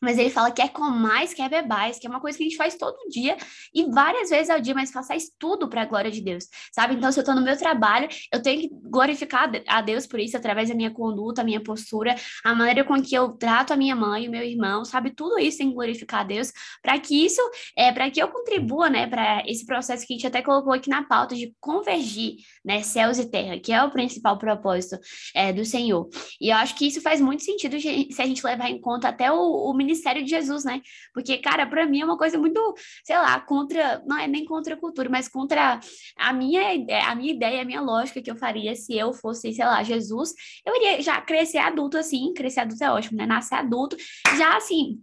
Mas 0.00 0.18
ele 0.18 0.30
fala 0.30 0.50
que 0.50 0.62
é 0.62 0.68
com 0.68 0.82
mais, 0.82 1.34
que 1.34 1.42
é 1.42 1.48
bebais, 1.48 1.98
que 1.98 2.06
é 2.06 2.10
uma 2.10 2.20
coisa 2.20 2.36
que 2.36 2.44
a 2.44 2.48
gente 2.48 2.56
faz 2.56 2.74
todo 2.76 2.96
dia 3.10 3.36
e 3.74 3.84
várias 3.90 4.30
vezes 4.30 4.50
ao 4.50 4.60
dia, 4.60 4.74
mas 4.74 4.90
façais 4.90 5.30
tudo 5.38 5.68
para 5.68 5.82
a 5.82 5.84
glória 5.84 6.10
de 6.10 6.20
Deus, 6.20 6.46
sabe? 6.72 6.94
Então, 6.94 7.10
se 7.12 7.18
eu 7.18 7.22
estou 7.22 7.34
no 7.34 7.42
meu 7.42 7.56
trabalho, 7.56 8.08
eu 8.32 8.42
tenho 8.42 8.60
que 8.60 8.70
glorificar 8.72 9.50
a 9.66 9.80
Deus 9.80 10.06
por 10.06 10.18
isso, 10.18 10.36
através 10.36 10.68
da 10.68 10.74
minha 10.74 10.90
conduta, 10.90 11.42
a 11.42 11.44
minha 11.44 11.62
postura, 11.62 12.14
a 12.44 12.54
maneira 12.54 12.84
com 12.84 13.00
que 13.02 13.14
eu 13.14 13.30
trato 13.30 13.72
a 13.72 13.76
minha 13.76 13.94
mãe, 13.94 14.28
o 14.28 14.30
meu 14.30 14.42
irmão, 14.42 14.84
sabe? 14.84 15.10
Tudo 15.10 15.38
isso 15.38 15.58
tem 15.58 15.68
que 15.68 15.74
glorificar 15.74 16.20
a 16.20 16.24
Deus, 16.24 16.52
para 16.82 16.98
que 16.98 17.24
isso, 17.24 17.40
é, 17.76 17.92
para 17.92 18.10
que 18.10 18.20
eu 18.20 18.28
contribua, 18.28 18.88
né, 18.88 19.06
para 19.06 19.42
esse 19.46 19.64
processo 19.66 20.06
que 20.06 20.14
a 20.14 20.16
gente 20.16 20.26
até 20.26 20.42
colocou 20.42 20.72
aqui 20.72 20.88
na 20.88 21.04
pauta 21.04 21.34
de 21.34 21.54
convergir, 21.60 22.36
né, 22.64 22.82
céus 22.82 23.18
e 23.18 23.30
terra, 23.30 23.58
que 23.58 23.72
é 23.72 23.82
o 23.82 23.90
principal 23.90 24.38
propósito 24.38 24.98
é, 25.34 25.52
do 25.52 25.64
Senhor. 25.64 26.08
E 26.40 26.50
eu 26.50 26.56
acho 26.56 26.74
que 26.74 26.86
isso 26.86 27.00
faz 27.00 27.20
muito 27.20 27.42
sentido 27.42 27.78
se 27.80 28.16
a 28.18 28.26
gente 28.26 28.44
levar 28.44 28.70
em 28.70 28.80
conta 28.80 29.08
até 29.08 29.30
o, 29.30 29.36
o 29.36 29.74
ministério 29.90 30.22
de 30.22 30.30
Jesus, 30.30 30.64
né? 30.64 30.80
Porque, 31.12 31.38
cara, 31.38 31.66
para 31.66 31.86
mim 31.86 32.00
é 32.00 32.04
uma 32.04 32.16
coisa 32.16 32.38
muito, 32.38 32.74
sei 33.04 33.16
lá, 33.16 33.40
contra, 33.40 34.02
não 34.06 34.16
é 34.16 34.28
nem 34.28 34.44
contra 34.44 34.74
a 34.74 34.76
cultura, 34.76 35.08
mas 35.08 35.28
contra 35.28 35.80
a 36.16 36.32
minha, 36.32 36.62
a 37.08 37.14
minha 37.14 37.32
ideia, 37.32 37.62
a 37.62 37.64
minha 37.64 37.80
lógica 37.80 38.22
que 38.22 38.30
eu 38.30 38.36
faria 38.36 38.74
se 38.74 38.96
eu 38.96 39.12
fosse, 39.12 39.52
sei 39.52 39.64
lá, 39.64 39.82
Jesus. 39.82 40.32
Eu 40.64 40.74
iria 40.76 41.02
já 41.02 41.20
crescer 41.20 41.58
adulto 41.58 41.98
assim, 41.98 42.32
crescer 42.34 42.60
adulto 42.60 42.84
é 42.84 42.90
ótimo, 42.90 43.18
né? 43.18 43.26
Nascer 43.26 43.56
adulto, 43.56 43.96
já 44.36 44.56
assim, 44.56 45.00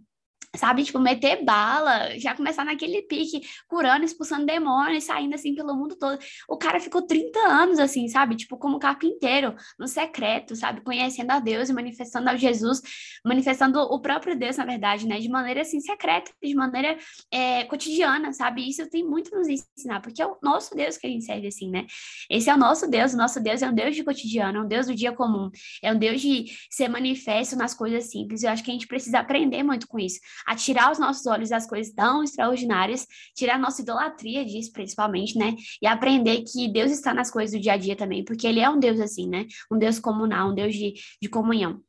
sabe, 0.56 0.82
tipo, 0.82 0.98
meter 0.98 1.44
bala, 1.44 2.18
já 2.18 2.34
começar 2.34 2.64
naquele 2.64 3.02
pique, 3.02 3.42
curando, 3.66 4.04
expulsando 4.04 4.46
demônios, 4.46 5.04
saindo 5.04 5.34
assim 5.34 5.54
pelo 5.54 5.74
mundo 5.74 5.96
todo. 5.96 6.18
O 6.48 6.56
cara 6.56 6.80
ficou 6.80 7.02
30 7.02 7.38
anos 7.40 7.78
assim, 7.78 8.08
sabe, 8.08 8.34
tipo, 8.34 8.56
como 8.56 8.78
carpinteiro, 8.78 9.54
no 9.78 9.86
secreto, 9.86 10.56
sabe, 10.56 10.80
conhecendo 10.80 11.30
a 11.32 11.38
Deus 11.38 11.68
e 11.68 11.72
manifestando 11.72 12.30
a 12.30 12.36
Jesus, 12.36 12.80
manifestando 13.24 13.78
o 13.80 14.00
próprio 14.00 14.38
Deus, 14.38 14.56
na 14.56 14.64
verdade, 14.64 15.06
né, 15.06 15.18
de 15.18 15.28
maneira 15.28 15.60
assim 15.60 15.80
secreta, 15.80 16.32
de 16.42 16.54
maneira 16.54 16.98
é, 17.30 17.64
cotidiana, 17.64 18.32
sabe? 18.32 18.68
Isso 18.68 18.88
tem 18.88 19.04
muito 19.04 19.34
nos 19.36 19.48
ensinar, 19.48 20.00
porque 20.00 20.22
é 20.22 20.26
o 20.26 20.36
nosso 20.42 20.74
Deus 20.74 20.96
que 20.96 21.06
a 21.06 21.10
gente 21.10 21.24
serve 21.24 21.48
assim, 21.48 21.70
né? 21.70 21.86
Esse 22.30 22.48
é 22.48 22.54
o 22.54 22.58
nosso 22.58 22.88
Deus, 22.88 23.12
o 23.12 23.16
nosso 23.16 23.40
Deus 23.40 23.62
é 23.62 23.68
um 23.68 23.74
Deus 23.74 23.94
de 23.94 24.02
cotidiano, 24.02 24.58
é 24.58 24.62
um 24.62 24.68
Deus 24.68 24.86
do 24.86 24.94
dia 24.94 25.12
comum, 25.12 25.50
é 25.82 25.92
um 25.92 25.98
Deus 25.98 26.20
de 26.20 26.46
ser 26.70 26.88
manifesto 26.88 27.54
nas 27.56 27.74
coisas 27.74 28.10
simples. 28.10 28.42
Eu 28.42 28.50
acho 28.50 28.64
que 28.64 28.70
a 28.70 28.74
gente 28.74 28.86
precisa 28.86 29.18
aprender 29.18 29.62
muito 29.62 29.86
com 29.86 29.98
isso 29.98 30.18
a 30.46 30.56
tirar 30.56 30.90
os 30.92 30.98
nossos 30.98 31.26
olhos 31.26 31.50
das 31.50 31.66
coisas 31.66 31.92
tão 31.92 32.22
extraordinárias, 32.22 33.06
tirar 33.34 33.56
a 33.56 33.58
nossa 33.58 33.82
idolatria 33.82 34.44
disso, 34.44 34.72
principalmente, 34.72 35.38
né? 35.38 35.54
E 35.82 35.86
aprender 35.86 36.42
que 36.42 36.68
Deus 36.68 36.90
está 36.90 37.14
nas 37.14 37.30
coisas 37.30 37.56
do 37.56 37.62
dia 37.62 37.74
a 37.74 37.76
dia 37.76 37.96
também, 37.96 38.24
porque 38.24 38.46
Ele 38.46 38.60
é 38.60 38.68
um 38.68 38.78
Deus 38.78 39.00
assim, 39.00 39.28
né? 39.28 39.46
Um 39.70 39.78
Deus 39.78 39.98
comunal, 39.98 40.50
um 40.50 40.54
Deus 40.54 40.74
de, 40.74 40.94
de 41.20 41.28
comunhão. 41.28 41.80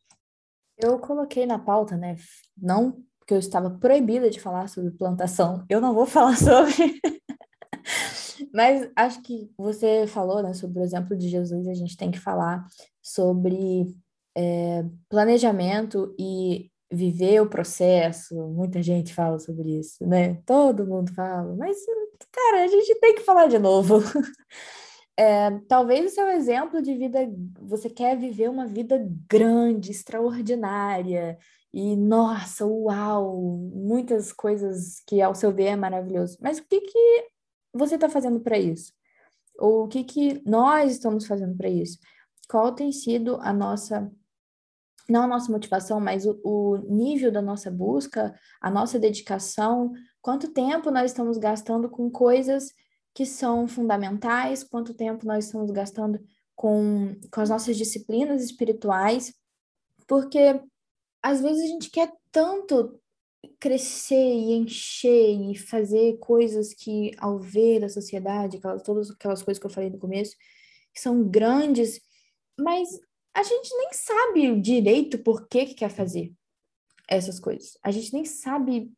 Eu 0.77 0.97
coloquei 0.99 1.45
na 1.45 1.59
pauta, 1.59 1.97
né? 1.97 2.15
Não 2.57 3.03
porque 3.29 3.35
eu 3.35 3.39
estava 3.39 3.69
proibida 3.69 4.27
de 4.27 4.39
falar 4.39 4.67
sobre 4.67 4.89
plantação, 4.89 5.63
eu 5.69 5.79
não 5.79 5.93
vou 5.93 6.05
falar 6.07 6.35
sobre. 6.35 6.99
Mas 8.51 8.89
acho 8.95 9.21
que 9.21 9.51
você 9.55 10.07
falou, 10.07 10.41
né, 10.41 10.53
sobre 10.55 10.79
o 10.79 10.83
exemplo 10.83 11.15
de 11.15 11.29
Jesus, 11.29 11.67
a 11.67 11.73
gente 11.75 11.95
tem 11.95 12.09
que 12.09 12.19
falar 12.19 12.65
sobre 13.03 13.95
é, 14.35 14.83
planejamento 15.07 16.15
e 16.17 16.71
viver 16.91 17.41
o 17.41 17.49
processo, 17.49 18.35
muita 18.49 18.81
gente 18.81 19.13
fala 19.13 19.39
sobre 19.39 19.79
isso, 19.79 20.05
né? 20.05 20.41
Todo 20.45 20.85
mundo 20.85 21.13
fala, 21.13 21.55
mas, 21.55 21.77
cara, 22.31 22.63
a 22.63 22.67
gente 22.67 22.99
tem 22.99 23.15
que 23.15 23.21
falar 23.21 23.47
de 23.47 23.59
novo. 23.59 23.99
É, 25.21 25.51
talvez 25.67 26.05
o 26.05 26.15
seu 26.15 26.29
exemplo 26.29 26.81
de 26.81 26.95
vida, 26.95 27.29
você 27.59 27.89
quer 27.89 28.17
viver 28.17 28.49
uma 28.49 28.65
vida 28.65 29.05
grande, 29.29 29.91
extraordinária, 29.91 31.37
e 31.73 31.93
nossa, 31.97 32.65
uau, 32.65 33.57
muitas 33.73 34.31
coisas 34.31 35.01
que 35.05 35.21
ao 35.21 35.35
seu 35.35 35.51
ver 35.53 35.65
é 35.65 35.75
maravilhoso. 35.75 36.37
Mas 36.39 36.59
o 36.59 36.63
que 36.65 36.79
que 36.79 37.27
você 37.73 37.95
está 37.95 38.07
fazendo 38.07 38.39
para 38.39 38.57
isso? 38.57 38.93
Ou 39.57 39.83
o 39.83 39.87
que 39.89 40.05
que 40.05 40.41
nós 40.45 40.93
estamos 40.93 41.27
fazendo 41.27 41.57
para 41.57 41.67
isso? 41.67 41.99
qual 42.49 42.73
tem 42.73 42.91
sido 42.91 43.37
a 43.41 43.53
nossa 43.53 44.11
não 45.11 45.23
a 45.23 45.27
nossa 45.27 45.51
motivação, 45.51 45.99
mas 45.99 46.25
o, 46.25 46.39
o, 46.43 46.77
nível 46.77 47.31
da 47.31 47.41
nossa 47.41 47.71
busca, 47.71 48.33
a 48.61 48.69
nossa 48.69 48.99
dedicação, 48.99 49.91
quanto 50.21 50.53
tempo 50.53 50.91
nós 50.91 51.11
estamos 51.11 51.37
gastando 51.37 51.89
com 51.89 52.09
coisas 52.09 52.73
que 53.13 53.25
são 53.25 53.67
fundamentais, 53.67 54.63
quanto 54.63 54.93
tempo 54.93 55.25
nós 55.25 55.45
estamos 55.45 55.71
gastando 55.71 56.19
com, 56.55 57.15
com 57.31 57.41
as 57.41 57.49
nossas 57.49 57.75
disciplinas 57.77 58.43
espirituais, 58.43 59.33
porque 60.07 60.61
às 61.21 61.41
vezes 61.41 61.63
a 61.63 61.67
gente 61.67 61.89
quer 61.89 62.11
tanto 62.31 62.99
crescer 63.59 64.15
e 64.15 64.53
encher 64.53 65.51
e 65.51 65.57
fazer 65.57 66.17
coisas 66.17 66.73
que, 66.73 67.11
ao 67.17 67.39
ver 67.39 67.83
a 67.83 67.89
sociedade, 67.89 68.57
aquelas, 68.57 68.83
todas 68.83 69.11
aquelas 69.11 69.41
coisas 69.41 69.59
que 69.59 69.65
eu 69.65 69.71
falei 69.71 69.89
no 69.89 69.99
começo, 69.99 70.35
que 70.93 70.99
são 70.99 71.23
grandes, 71.23 72.01
mas 72.59 72.89
a 73.39 73.43
gente 73.43 73.73
nem 73.77 73.93
sabe 73.93 74.59
direito 74.59 75.17
por 75.17 75.47
que, 75.47 75.67
que 75.67 75.73
quer 75.75 75.89
fazer 75.89 76.33
essas 77.07 77.39
coisas. 77.39 77.77
A 77.81 77.89
gente 77.89 78.13
nem 78.13 78.25
sabe 78.25 78.91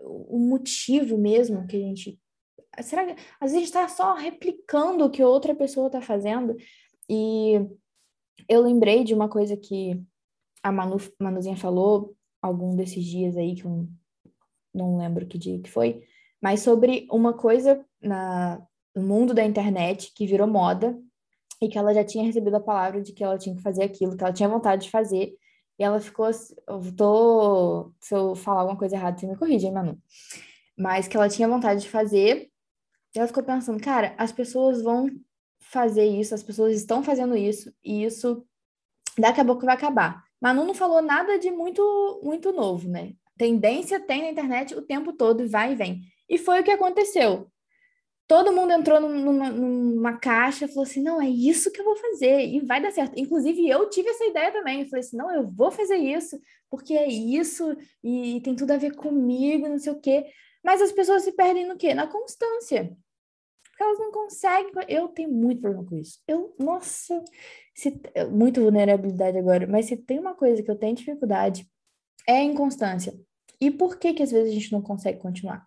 o 0.00 0.38
motivo 0.38 1.18
mesmo 1.18 1.66
que 1.66 1.76
a 1.76 1.80
gente. 1.80 2.20
Será 2.80 3.04
que 3.04 3.20
às 3.40 3.50
vezes 3.50 3.66
está 3.66 3.88
só 3.88 4.14
replicando 4.14 5.04
o 5.04 5.10
que 5.10 5.24
outra 5.24 5.52
pessoa 5.52 5.88
está 5.88 6.00
fazendo? 6.00 6.56
E 7.10 7.54
eu 8.48 8.62
lembrei 8.62 9.02
de 9.02 9.14
uma 9.14 9.28
coisa 9.28 9.56
que 9.56 10.00
a 10.62 10.70
Manu, 10.70 10.98
Manuzinha 11.20 11.56
falou 11.56 12.14
algum 12.40 12.76
desses 12.76 13.04
dias 13.04 13.36
aí, 13.36 13.56
que 13.56 13.64
eu 13.64 13.88
não 14.72 14.96
lembro 14.96 15.26
que 15.26 15.38
dia 15.38 15.60
que 15.60 15.68
foi, 15.68 16.06
mas 16.40 16.60
sobre 16.60 17.08
uma 17.10 17.32
coisa 17.32 17.84
na, 18.00 18.64
no 18.94 19.02
mundo 19.02 19.34
da 19.34 19.44
internet 19.44 20.12
que 20.14 20.24
virou 20.24 20.46
moda 20.46 20.96
e 21.60 21.68
que 21.68 21.78
ela 21.78 21.92
já 21.92 22.04
tinha 22.04 22.24
recebido 22.24 22.56
a 22.56 22.60
palavra 22.60 23.00
de 23.00 23.12
que 23.12 23.22
ela 23.24 23.38
tinha 23.38 23.54
que 23.54 23.62
fazer 23.62 23.82
aquilo, 23.82 24.16
que 24.16 24.22
ela 24.22 24.32
tinha 24.32 24.48
vontade 24.48 24.84
de 24.84 24.90
fazer, 24.90 25.34
e 25.78 25.84
ela 25.84 26.00
ficou, 26.00 26.26
eu 26.26 26.96
tô, 26.96 27.92
se 28.00 28.14
eu 28.14 28.34
falar 28.34 28.60
alguma 28.60 28.78
coisa 28.78 28.96
errada, 28.96 29.18
você 29.18 29.26
me 29.26 29.36
corrige, 29.36 29.66
hein, 29.66 29.72
Manu? 29.72 29.98
Mas 30.76 31.08
que 31.08 31.16
ela 31.16 31.28
tinha 31.28 31.48
vontade 31.48 31.82
de 31.82 31.88
fazer, 31.88 32.50
e 33.14 33.18
ela 33.18 33.26
ficou 33.26 33.42
pensando, 33.42 33.80
cara, 33.80 34.14
as 34.18 34.32
pessoas 34.32 34.82
vão 34.82 35.08
fazer 35.60 36.04
isso, 36.04 36.34
as 36.34 36.42
pessoas 36.42 36.76
estão 36.76 37.02
fazendo 37.02 37.36
isso, 37.36 37.72
e 37.84 38.04
isso 38.04 38.44
daqui 39.18 39.40
a 39.40 39.44
pouco 39.44 39.66
vai 39.66 39.74
acabar. 39.74 40.22
Manu 40.40 40.64
não 40.64 40.74
falou 40.74 41.02
nada 41.02 41.38
de 41.38 41.50
muito, 41.50 42.20
muito 42.22 42.52
novo, 42.52 42.88
né? 42.88 43.12
Tendência 43.36 44.00
tem 44.00 44.22
na 44.22 44.30
internet 44.30 44.74
o 44.74 44.82
tempo 44.82 45.12
todo, 45.12 45.48
vai 45.48 45.72
e 45.72 45.76
vem. 45.76 46.00
E 46.28 46.38
foi 46.38 46.60
o 46.60 46.64
que 46.64 46.70
aconteceu. 46.70 47.50
Todo 48.28 48.52
mundo 48.52 48.72
entrou 48.72 49.00
numa, 49.00 49.50
numa 49.50 50.18
caixa 50.18 50.66
e 50.66 50.68
falou 50.68 50.82
assim: 50.82 51.02
não, 51.02 51.20
é 51.20 51.28
isso 51.28 51.72
que 51.72 51.80
eu 51.80 51.84
vou 51.84 51.96
fazer 51.96 52.46
e 52.46 52.60
vai 52.60 52.80
dar 52.80 52.92
certo. 52.92 53.18
Inclusive, 53.18 53.66
eu 53.66 53.88
tive 53.88 54.10
essa 54.10 54.24
ideia 54.26 54.52
também. 54.52 54.82
Eu 54.82 54.86
falei 54.88 55.00
assim: 55.00 55.16
não, 55.16 55.34
eu 55.34 55.50
vou 55.50 55.70
fazer 55.70 55.96
isso, 55.96 56.38
porque 56.70 56.92
é 56.92 57.08
isso 57.08 57.74
e 58.04 58.40
tem 58.42 58.54
tudo 58.54 58.72
a 58.72 58.76
ver 58.76 58.94
comigo, 58.94 59.66
não 59.66 59.78
sei 59.78 59.92
o 59.92 60.00
quê. 60.00 60.26
Mas 60.62 60.82
as 60.82 60.92
pessoas 60.92 61.22
se 61.22 61.32
perdem 61.32 61.66
no 61.66 61.78
quê? 61.78 61.94
Na 61.94 62.06
constância. 62.06 62.94
Porque 63.64 63.82
elas 63.82 63.98
não 63.98 64.12
conseguem. 64.12 64.72
Eu 64.88 65.08
tenho 65.08 65.30
muito 65.30 65.62
problema 65.62 65.88
com 65.88 65.96
isso. 65.96 66.20
Eu, 66.28 66.54
nossa, 66.58 67.24
se, 67.74 67.98
muita 68.30 68.60
vulnerabilidade 68.60 69.38
agora, 69.38 69.66
mas 69.66 69.86
se 69.86 69.96
tem 69.96 70.18
uma 70.18 70.34
coisa 70.34 70.62
que 70.62 70.70
eu 70.70 70.76
tenho 70.76 70.94
dificuldade, 70.94 71.66
é 72.26 72.38
a 72.38 72.42
inconstância. 72.42 73.18
E 73.58 73.70
por 73.70 73.98
que 73.98 74.12
que 74.12 74.22
às 74.22 74.30
vezes 74.30 74.50
a 74.50 74.54
gente 74.54 74.70
não 74.70 74.82
consegue 74.82 75.18
continuar? 75.18 75.66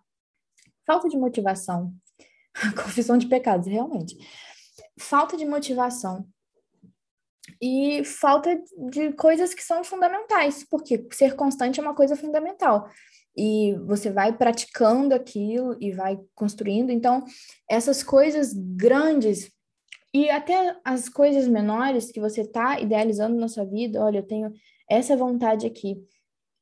Falta 0.86 1.08
de 1.08 1.16
motivação. 1.16 1.92
Confissão 2.82 3.16
de 3.16 3.26
pecados, 3.26 3.66
realmente. 3.66 4.16
Falta 4.98 5.36
de 5.36 5.44
motivação. 5.44 6.26
E 7.60 8.04
falta 8.04 8.60
de 8.90 9.12
coisas 9.12 9.54
que 9.54 9.62
são 9.62 9.82
fundamentais, 9.84 10.64
porque 10.68 11.06
ser 11.12 11.34
constante 11.34 11.80
é 11.80 11.82
uma 11.82 11.94
coisa 11.94 12.16
fundamental 12.16 12.88
e 13.36 13.74
você 13.86 14.10
vai 14.10 14.36
praticando 14.36 15.14
aquilo 15.14 15.76
e 15.80 15.92
vai 15.92 16.20
construindo. 16.34 16.90
Então, 16.90 17.24
essas 17.68 18.02
coisas 18.02 18.52
grandes 18.52 19.50
e 20.14 20.28
até 20.28 20.76
as 20.84 21.08
coisas 21.08 21.48
menores 21.48 22.12
que 22.12 22.20
você 22.20 22.42
está 22.42 22.78
idealizando 22.78 23.38
na 23.38 23.48
sua 23.48 23.64
vida, 23.64 24.02
olha, 24.02 24.18
eu 24.18 24.26
tenho 24.26 24.52
essa 24.88 25.16
vontade 25.16 25.66
aqui. 25.66 25.96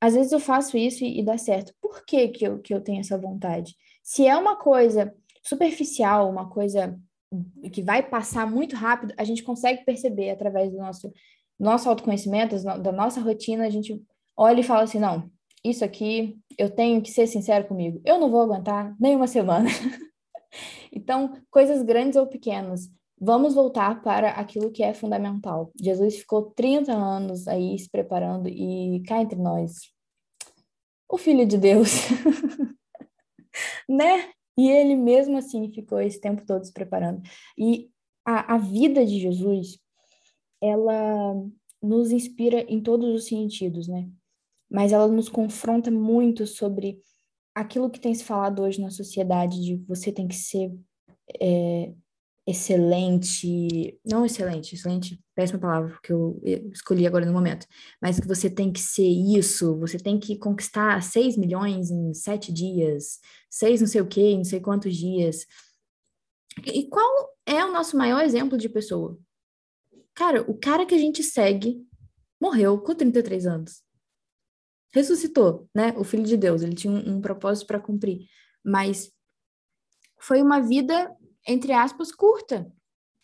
Às 0.00 0.14
vezes 0.14 0.30
eu 0.32 0.38
faço 0.38 0.78
isso 0.78 1.04
e, 1.04 1.18
e 1.18 1.24
dá 1.24 1.36
certo. 1.36 1.74
Por 1.80 2.04
que, 2.04 2.28
que, 2.28 2.46
eu, 2.46 2.60
que 2.60 2.72
eu 2.72 2.80
tenho 2.80 3.00
essa 3.00 3.18
vontade? 3.18 3.74
Se 4.02 4.26
é 4.26 4.36
uma 4.36 4.56
coisa 4.56 5.12
superficial, 5.42 6.30
uma 6.30 6.48
coisa 6.48 6.98
que 7.72 7.82
vai 7.82 8.02
passar 8.02 8.50
muito 8.50 8.74
rápido, 8.74 9.14
a 9.16 9.24
gente 9.24 9.42
consegue 9.42 9.84
perceber 9.84 10.30
através 10.30 10.70
do 10.70 10.78
nosso, 10.78 11.12
nosso 11.58 11.88
autoconhecimento, 11.88 12.60
da 12.62 12.92
nossa 12.92 13.20
rotina, 13.20 13.66
a 13.66 13.70
gente 13.70 14.02
olha 14.36 14.60
e 14.60 14.64
fala 14.64 14.82
assim, 14.82 14.98
não, 14.98 15.30
isso 15.64 15.84
aqui 15.84 16.38
eu 16.58 16.70
tenho 16.70 17.00
que 17.02 17.10
ser 17.10 17.26
sincero 17.26 17.66
comigo, 17.66 18.00
eu 18.04 18.18
não 18.18 18.30
vou 18.30 18.40
aguentar 18.42 18.94
nem 18.98 19.14
uma 19.14 19.26
semana. 19.26 19.68
então, 20.92 21.40
coisas 21.50 21.82
grandes 21.82 22.16
ou 22.16 22.26
pequenas, 22.26 22.88
vamos 23.20 23.54
voltar 23.54 24.02
para 24.02 24.30
aquilo 24.30 24.72
que 24.72 24.82
é 24.82 24.94
fundamental. 24.94 25.70
Jesus 25.80 26.16
ficou 26.16 26.50
30 26.50 26.92
anos 26.92 27.46
aí 27.46 27.78
se 27.78 27.88
preparando 27.88 28.48
e 28.48 29.02
cá 29.06 29.20
entre 29.20 29.38
nós, 29.38 29.92
o 31.08 31.18
Filho 31.18 31.46
de 31.46 31.58
Deus, 31.58 31.90
né? 33.88 34.30
E 34.60 34.68
ele 34.68 34.94
mesmo 34.94 35.38
assim 35.38 35.72
ficou 35.72 35.98
esse 35.98 36.20
tempo 36.20 36.44
todo 36.44 36.62
se 36.66 36.72
preparando. 36.72 37.22
E 37.56 37.88
a, 38.26 38.56
a 38.56 38.58
vida 38.58 39.06
de 39.06 39.18
Jesus, 39.18 39.78
ela 40.60 41.34
nos 41.82 42.10
inspira 42.10 42.60
em 42.68 42.78
todos 42.78 43.08
os 43.14 43.24
sentidos, 43.24 43.88
né? 43.88 44.06
Mas 44.70 44.92
ela 44.92 45.08
nos 45.08 45.30
confronta 45.30 45.90
muito 45.90 46.46
sobre 46.46 47.00
aquilo 47.54 47.88
que 47.88 47.98
tem 47.98 48.14
se 48.14 48.22
falado 48.22 48.60
hoje 48.60 48.82
na 48.82 48.90
sociedade 48.90 49.64
de 49.64 49.76
você 49.88 50.12
tem 50.12 50.28
que 50.28 50.36
ser 50.36 50.70
é, 51.40 51.94
excelente, 52.46 53.98
não 54.04 54.26
excelente, 54.26 54.74
excelente, 54.74 55.18
péssima 55.40 55.58
palavra 55.58 55.98
que 56.02 56.12
eu 56.12 56.38
escolhi 56.70 57.06
agora 57.06 57.24
no 57.24 57.32
momento, 57.32 57.66
mas 57.98 58.20
que 58.20 58.28
você 58.28 58.50
tem 58.50 58.70
que 58.70 58.78
ser 58.78 59.08
isso, 59.08 59.74
você 59.78 59.98
tem 59.98 60.20
que 60.20 60.36
conquistar 60.36 61.02
6 61.02 61.38
milhões 61.38 61.90
em 61.90 62.12
sete 62.12 62.52
dias, 62.52 63.20
seis 63.48 63.80
não 63.80 63.88
sei 63.88 64.02
o 64.02 64.08
em 64.14 64.36
não 64.36 64.44
sei 64.44 64.60
quantos 64.60 64.94
dias. 64.94 65.46
E 66.66 66.86
qual 66.88 67.34
é 67.46 67.64
o 67.64 67.72
nosso 67.72 67.96
maior 67.96 68.22
exemplo 68.22 68.58
de 68.58 68.68
pessoa? 68.68 69.18
Cara, 70.14 70.42
o 70.42 70.58
cara 70.58 70.84
que 70.84 70.94
a 70.94 70.98
gente 70.98 71.22
segue 71.22 71.82
morreu 72.38 72.78
com 72.78 72.94
33 72.94 73.46
anos. 73.46 73.82
Ressuscitou, 74.92 75.70
né? 75.74 75.94
O 75.96 76.04
Filho 76.04 76.24
de 76.24 76.36
Deus, 76.36 76.60
ele 76.60 76.74
tinha 76.74 76.92
um, 76.92 77.16
um 77.16 77.20
propósito 77.22 77.66
para 77.66 77.80
cumprir, 77.80 78.26
mas 78.62 79.10
foi 80.18 80.42
uma 80.42 80.60
vida 80.60 81.16
entre 81.46 81.72
aspas, 81.72 82.12
curta. 82.12 82.70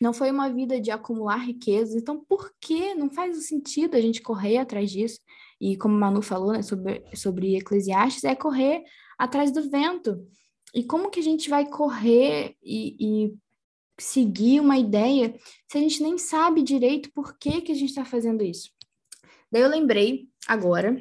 Não 0.00 0.12
foi 0.12 0.30
uma 0.30 0.48
vida 0.48 0.80
de 0.80 0.90
acumular 0.90 1.36
riquezas. 1.36 1.94
Então, 1.94 2.22
por 2.28 2.52
que 2.60 2.94
não 2.94 3.10
faz 3.10 3.46
sentido 3.46 3.96
a 3.96 4.00
gente 4.00 4.20
correr 4.20 4.58
atrás 4.58 4.90
disso? 4.90 5.20
E 5.60 5.76
como 5.76 5.96
Manu 5.96 6.20
falou 6.20 6.52
né, 6.52 6.62
sobre, 6.62 7.02
sobre 7.14 7.56
Eclesiastes, 7.56 8.24
é 8.24 8.34
correr 8.34 8.84
atrás 9.18 9.50
do 9.50 9.68
vento. 9.70 10.26
E 10.74 10.84
como 10.84 11.10
que 11.10 11.20
a 11.20 11.22
gente 11.22 11.48
vai 11.48 11.66
correr 11.66 12.54
e, 12.62 12.96
e 13.00 13.34
seguir 13.98 14.60
uma 14.60 14.76
ideia 14.76 15.34
se 15.70 15.78
a 15.78 15.80
gente 15.80 16.02
nem 16.02 16.18
sabe 16.18 16.62
direito 16.62 17.10
por 17.12 17.38
que, 17.38 17.62
que 17.62 17.72
a 17.72 17.74
gente 17.74 17.88
está 17.88 18.04
fazendo 18.04 18.44
isso? 18.44 18.70
Daí 19.50 19.62
eu 19.62 19.68
lembrei 19.68 20.28
agora 20.46 21.00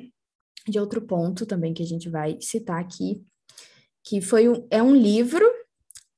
de 0.68 0.80
outro 0.80 1.02
ponto 1.02 1.46
também 1.46 1.74
que 1.74 1.84
a 1.84 1.86
gente 1.86 2.10
vai 2.10 2.40
citar 2.40 2.80
aqui, 2.80 3.22
que 4.04 4.22
foi 4.22 4.48
um, 4.48 4.68
é 4.72 4.82
um 4.82 4.96
livro 4.96 5.46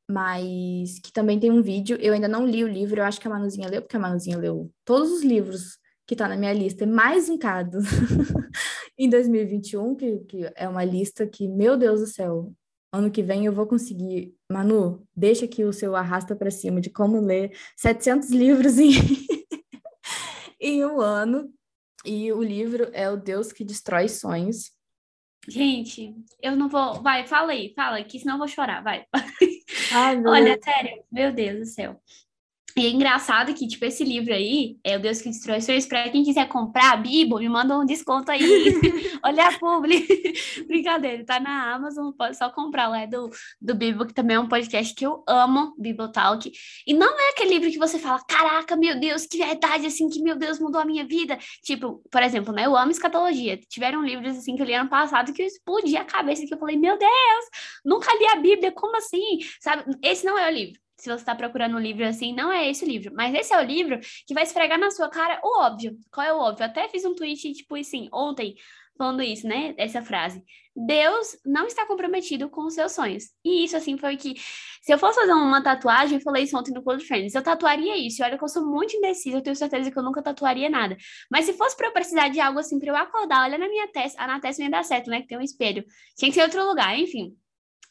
mas 0.09 0.99
que 0.99 1.11
também 1.11 1.39
tem 1.39 1.51
um 1.51 1.61
vídeo. 1.61 1.97
Eu 1.99 2.13
ainda 2.13 2.27
não 2.27 2.45
li 2.45 2.63
o 2.63 2.67
livro, 2.67 2.99
eu 2.99 3.05
acho 3.05 3.19
que 3.19 3.27
a 3.27 3.31
Manuzinha 3.31 3.69
leu, 3.69 3.81
porque 3.81 3.97
a 3.97 3.99
Manuzinha 3.99 4.37
leu 4.37 4.71
todos 4.85 5.11
os 5.11 5.23
livros 5.23 5.77
que 6.07 6.15
tá 6.15 6.27
na 6.27 6.37
minha 6.37 6.53
lista, 6.53 6.85
mais 6.85 7.27
indicados 7.27 7.83
em 8.97 9.09
2021, 9.09 9.95
que, 9.95 10.19
que 10.19 10.51
é 10.55 10.67
uma 10.67 10.83
lista 10.85 11.27
que, 11.27 11.49
meu 11.49 11.75
Deus 11.75 11.99
do 11.99 12.07
céu, 12.07 12.53
ano 12.93 13.11
que 13.11 13.21
vem 13.21 13.45
eu 13.45 13.51
vou 13.51 13.67
conseguir. 13.67 14.33
Manu, 14.49 15.05
deixa 15.13 15.43
aqui 15.43 15.65
o 15.65 15.73
seu 15.73 15.95
arrasta 15.95 16.33
para 16.33 16.49
cima 16.49 16.79
de 16.79 16.89
como 16.89 17.19
ler 17.19 17.51
700 17.75 18.29
livros 18.29 18.79
em, 18.79 18.91
em 20.61 20.85
um 20.85 21.01
ano. 21.01 21.51
E 22.05 22.31
o 22.31 22.41
livro 22.41 22.89
é 22.93 23.09
O 23.09 23.17
Deus 23.17 23.51
que 23.51 23.65
Destrói 23.65 24.07
Sonhos. 24.07 24.71
Gente, 25.47 26.13
eu 26.41 26.55
não 26.55 26.69
vou. 26.69 27.01
Vai, 27.01 27.25
fala 27.25 27.51
aí, 27.51 27.73
fala, 27.73 28.03
que 28.03 28.19
senão 28.19 28.35
eu 28.35 28.39
vou 28.39 28.47
chorar, 28.47 28.81
vai. 28.81 29.05
Ai, 29.97 30.21
Olha, 30.25 30.59
sério, 30.63 31.03
meu 31.11 31.31
Deus 31.31 31.59
do 31.59 31.65
céu. 31.65 31.99
E 32.77 32.85
é 32.85 32.89
engraçado 32.91 33.55
que, 33.55 33.67
tipo, 33.67 33.83
esse 33.85 34.03
livro 34.03 34.31
aí, 34.31 34.77
é 34.83 34.97
o 34.97 35.01
Deus 35.01 35.19
que 35.19 35.29
Destrói 35.29 35.59
Sonhos, 35.61 35.87
para 35.87 36.07
quem 36.09 36.23
quiser 36.23 36.47
comprar 36.47 36.93
a 36.93 36.95
Bíblia, 36.95 37.39
me 37.39 37.49
manda 37.49 37.75
um 37.75 37.83
desconto 37.83 38.29
aí. 38.29 38.39
Olha 39.25 39.47
a 39.47 39.57
publi. 39.57 40.05
Brincadeira, 40.67 41.25
tá 41.25 41.39
na 41.39 41.73
Amazon, 41.73 42.11
pode 42.11 42.37
só 42.37 42.51
comprar 42.51 42.87
lá, 42.87 43.01
é 43.01 43.07
do, 43.07 43.31
do 43.59 43.73
Bíblia, 43.73 44.05
que 44.05 44.13
também 44.13 44.35
é 44.35 44.39
um 44.39 44.47
podcast 44.47 44.93
que 44.93 45.03
eu 45.03 45.23
amo, 45.27 45.73
Bibotalk. 45.79 46.51
E 46.85 46.93
não 46.93 47.19
é 47.19 47.31
aquele 47.31 47.55
livro 47.55 47.71
que 47.71 47.79
você 47.79 47.97
fala, 47.97 48.23
caraca, 48.27 48.75
meu 48.75 48.99
Deus, 48.99 49.25
que 49.25 49.39
verdade, 49.39 49.87
assim, 49.87 50.07
que 50.07 50.21
meu 50.21 50.35
Deus 50.35 50.59
mudou 50.59 50.79
a 50.79 50.85
minha 50.85 51.03
vida. 51.03 51.35
Tipo, 51.63 52.03
por 52.11 52.21
exemplo, 52.21 52.53
né, 52.53 52.67
eu 52.67 52.77
amo 52.77 52.91
escatologia. 52.91 53.57
Tiveram 53.67 54.05
livros, 54.05 54.37
assim, 54.37 54.55
que 54.55 54.61
eu 54.61 54.65
li 54.67 54.75
ano 54.75 54.87
passado 54.87 55.33
que 55.33 55.41
eu 55.41 55.47
explodi 55.47 55.97
a 55.97 56.05
cabeça, 56.05 56.45
que 56.45 56.53
eu 56.53 56.59
falei, 56.59 56.77
meu 56.77 56.95
Deus, 56.95 57.45
nunca 57.83 58.13
li 58.19 58.27
a 58.27 58.35
Bíblia, 58.35 58.71
como 58.71 58.95
assim? 58.97 59.39
Sabe, 59.59 59.83
esse 60.03 60.23
não 60.23 60.37
é 60.37 60.47
o 60.47 60.53
livro 60.53 60.86
se 60.97 61.09
você 61.09 61.21
está 61.21 61.35
procurando 61.35 61.75
um 61.75 61.79
livro 61.79 62.05
assim, 62.05 62.33
não 62.33 62.51
é 62.51 62.69
esse 62.69 62.83
o 62.83 62.87
livro. 62.87 63.13
Mas 63.15 63.33
esse 63.33 63.53
é 63.53 63.59
o 63.59 63.63
livro 63.63 63.99
que 64.25 64.33
vai 64.33 64.43
esfregar 64.43 64.79
na 64.79 64.91
sua 64.91 65.09
cara 65.09 65.39
o 65.43 65.61
óbvio. 65.61 65.97
Qual 66.11 66.25
é 66.25 66.33
o 66.33 66.39
óbvio? 66.39 66.63
Eu 66.63 66.69
até 66.69 66.87
fiz 66.89 67.05
um 67.05 67.13
tweet, 67.13 67.53
tipo 67.53 67.75
assim, 67.75 68.09
ontem, 68.11 68.55
falando 68.97 69.21
isso, 69.21 69.47
né? 69.47 69.75
Essa 69.77 70.01
frase. 70.01 70.43
Deus 70.75 71.37
não 71.45 71.65
está 71.65 71.85
comprometido 71.87 72.49
com 72.49 72.65
os 72.65 72.73
seus 72.73 72.91
sonhos. 72.91 73.25
E 73.43 73.63
isso, 73.63 73.77
assim, 73.77 73.97
foi 73.97 74.17
que. 74.17 74.35
Se 74.81 74.93
eu 74.93 74.97
fosse 74.97 75.19
fazer 75.19 75.33
uma 75.33 75.61
tatuagem, 75.61 76.17
eu 76.17 76.23
falei 76.23 76.43
isso 76.43 76.57
ontem 76.57 76.71
no 76.71 76.83
Close 76.83 77.05
Friends, 77.05 77.35
eu 77.35 77.43
tatuaria 77.43 77.97
isso. 77.97 78.21
E 78.21 78.25
olha 78.25 78.37
que 78.37 78.43
eu 78.43 78.47
sou 78.47 78.65
muito 78.65 78.95
indecisa, 78.95 79.37
eu 79.37 79.41
tenho 79.41 79.55
certeza 79.55 79.91
que 79.91 79.97
eu 79.97 80.03
nunca 80.03 80.21
tatuaria 80.21 80.69
nada. 80.69 80.95
Mas 81.29 81.45
se 81.45 81.53
fosse 81.53 81.75
para 81.75 81.87
eu 81.87 81.93
precisar 81.93 82.29
de 82.29 82.39
algo 82.39 82.59
assim, 82.59 82.79
para 82.79 82.89
eu 82.89 82.95
acordar, 82.95 83.43
olha 83.43 83.57
na 83.57 83.67
minha 83.67 83.87
testa, 83.87 84.21
a 84.21 84.27
na 84.27 84.39
testa 84.39 84.63
ia 84.63 84.69
dar 84.69 84.83
certo, 84.83 85.09
né? 85.09 85.21
Que 85.21 85.27
tem 85.27 85.37
um 85.37 85.41
espelho. 85.41 85.83
Tinha 86.15 86.29
que 86.31 86.35
ser 86.35 86.43
outro 86.43 86.65
lugar, 86.65 86.97
enfim 86.97 87.35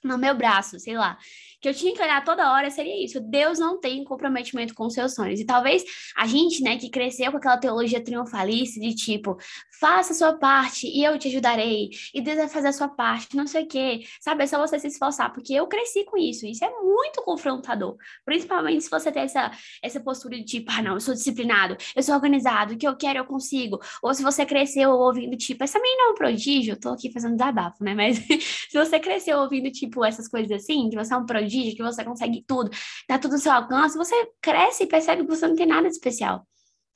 no 0.07 0.17
meu 0.17 0.35
braço, 0.35 0.79
sei 0.79 0.97
lá, 0.97 1.19
que 1.61 1.69
eu 1.69 1.75
tinha 1.75 1.95
que 1.95 2.03
olhar 2.03 2.25
toda 2.25 2.53
hora 2.53 2.71
seria 2.71 3.05
isso. 3.05 3.21
Deus 3.21 3.59
não 3.59 3.81
tem 3.81 4.05
comprometimento 4.05 4.75
com 4.75 4.89
seus 4.91 5.15
sonhos. 5.15 5.41
E 5.41 5.45
talvez 5.45 5.85
a 6.17 6.27
gente, 6.27 6.63
né, 6.63 6.77
que 6.77 6.91
cresceu 6.91 7.31
com 7.31 7.39
aquela 7.39 7.57
teologia 7.57 8.03
triunfalista 8.03 8.81
de 8.81 8.95
tipo, 8.95 9.37
faça 9.81 10.13
a 10.13 10.17
sua 10.17 10.39
parte 10.39 10.87
e 10.87 11.05
eu 11.05 11.19
te 11.19 11.29
ajudarei, 11.29 11.91
e 12.15 12.21
Deus 12.21 12.37
vai 12.37 12.49
fazer 12.49 12.69
a 12.69 12.73
sua 12.73 12.89
parte, 12.89 13.37
não 13.37 13.47
sei 13.47 13.65
o 13.65 13.67
quê. 13.67 14.05
Sabe, 14.21 14.45
é 14.45 14.47
só 14.47 14.59
você 14.59 14.79
se 14.79 14.89
esforçar, 14.89 15.33
porque 15.33 15.53
eu 15.55 15.67
cresci 15.67 16.05
com 16.05 16.17
isso. 16.17 16.47
Isso 16.47 16.65
é 16.65 16.71
muito 16.71 17.23
confrontador. 17.23 17.97
Principalmente 18.25 18.85
se 18.85 18.91
você 18.91 19.11
tem 19.13 19.23
essa, 19.23 19.51
essa 19.83 20.01
postura 20.01 20.37
de 20.37 20.45
tipo, 20.45 20.71
ah, 20.71 20.83
não, 20.83 20.95
eu 20.95 21.01
sou 21.01 21.15
disciplinado, 21.15 21.77
eu 21.95 22.03
sou 22.03 22.15
organizado, 22.15 22.75
o 22.75 22.79
que 22.79 22.87
eu 22.87 22.97
quero 22.97 23.19
eu 23.19 23.25
consigo. 23.25 23.81
Ou 24.03 24.15
se 24.15 24.23
você 24.23 24.45
cresceu 24.47 24.91
ouvindo, 24.91 25.37
tipo, 25.37 25.63
essa 25.65 25.79
menina 25.79 26.09
é 26.09 26.13
um 26.13 26.15
prodígio, 26.15 26.73
eu 26.73 26.81
tô 26.81 26.91
aqui 26.91 27.13
fazendo 27.13 27.37
desabafo, 27.37 27.83
né? 27.83 27.95
Mas 27.95 28.19
se 28.71 28.77
você 28.77 28.99
cresceu 28.99 29.39
ouvindo, 29.39 29.71
tipo, 29.71 30.05
essas 30.05 30.29
coisas 30.29 30.51
assim, 30.51 30.89
que 30.91 30.97
você 30.97 31.13
é 31.13 31.17
um 31.17 31.27
prodígio, 31.27 31.46
que 31.49 31.83
você 31.83 32.05
consegue 32.05 32.45
tudo, 32.47 32.71
tá 33.07 33.19
tudo 33.19 33.33
no 33.33 33.39
seu 33.39 33.53
alcance, 33.53 33.97
você 33.97 34.15
cresce 34.41 34.85
e 34.85 34.87
percebe 34.87 35.23
que 35.23 35.29
você 35.29 35.47
não 35.47 35.57
tem 35.57 35.67
nada 35.67 35.89
de 35.89 35.95
especial 35.95 36.47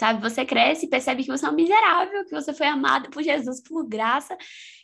sabe? 0.00 0.22
Você 0.22 0.46
cresce 0.46 0.86
e 0.86 0.88
percebe 0.88 1.22
que 1.22 1.28
você 1.28 1.44
é 1.44 1.50
um 1.50 1.52
miserável, 1.54 2.24
que 2.24 2.30
você 2.30 2.54
foi 2.54 2.66
amado 2.66 3.10
por 3.10 3.22
Jesus 3.22 3.62
por 3.62 3.86
graça 3.86 4.34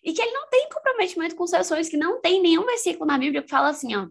e 0.05 0.12
que 0.12 0.20
ele 0.20 0.31
não 0.33 0.46
tem 0.50 0.68
comprometimento 0.68 1.35
com 1.35 1.46
seus 1.46 1.66
sonhos, 1.66 1.88
que 1.88 1.96
não 1.96 2.20
tem 2.20 2.42
nenhum 2.42 2.66
versículo 2.66 3.07
na 3.07 3.16
Bíblia 3.16 3.42
que 3.42 3.48
fala 3.48 3.70
assim, 3.70 3.96
ó 3.96 4.09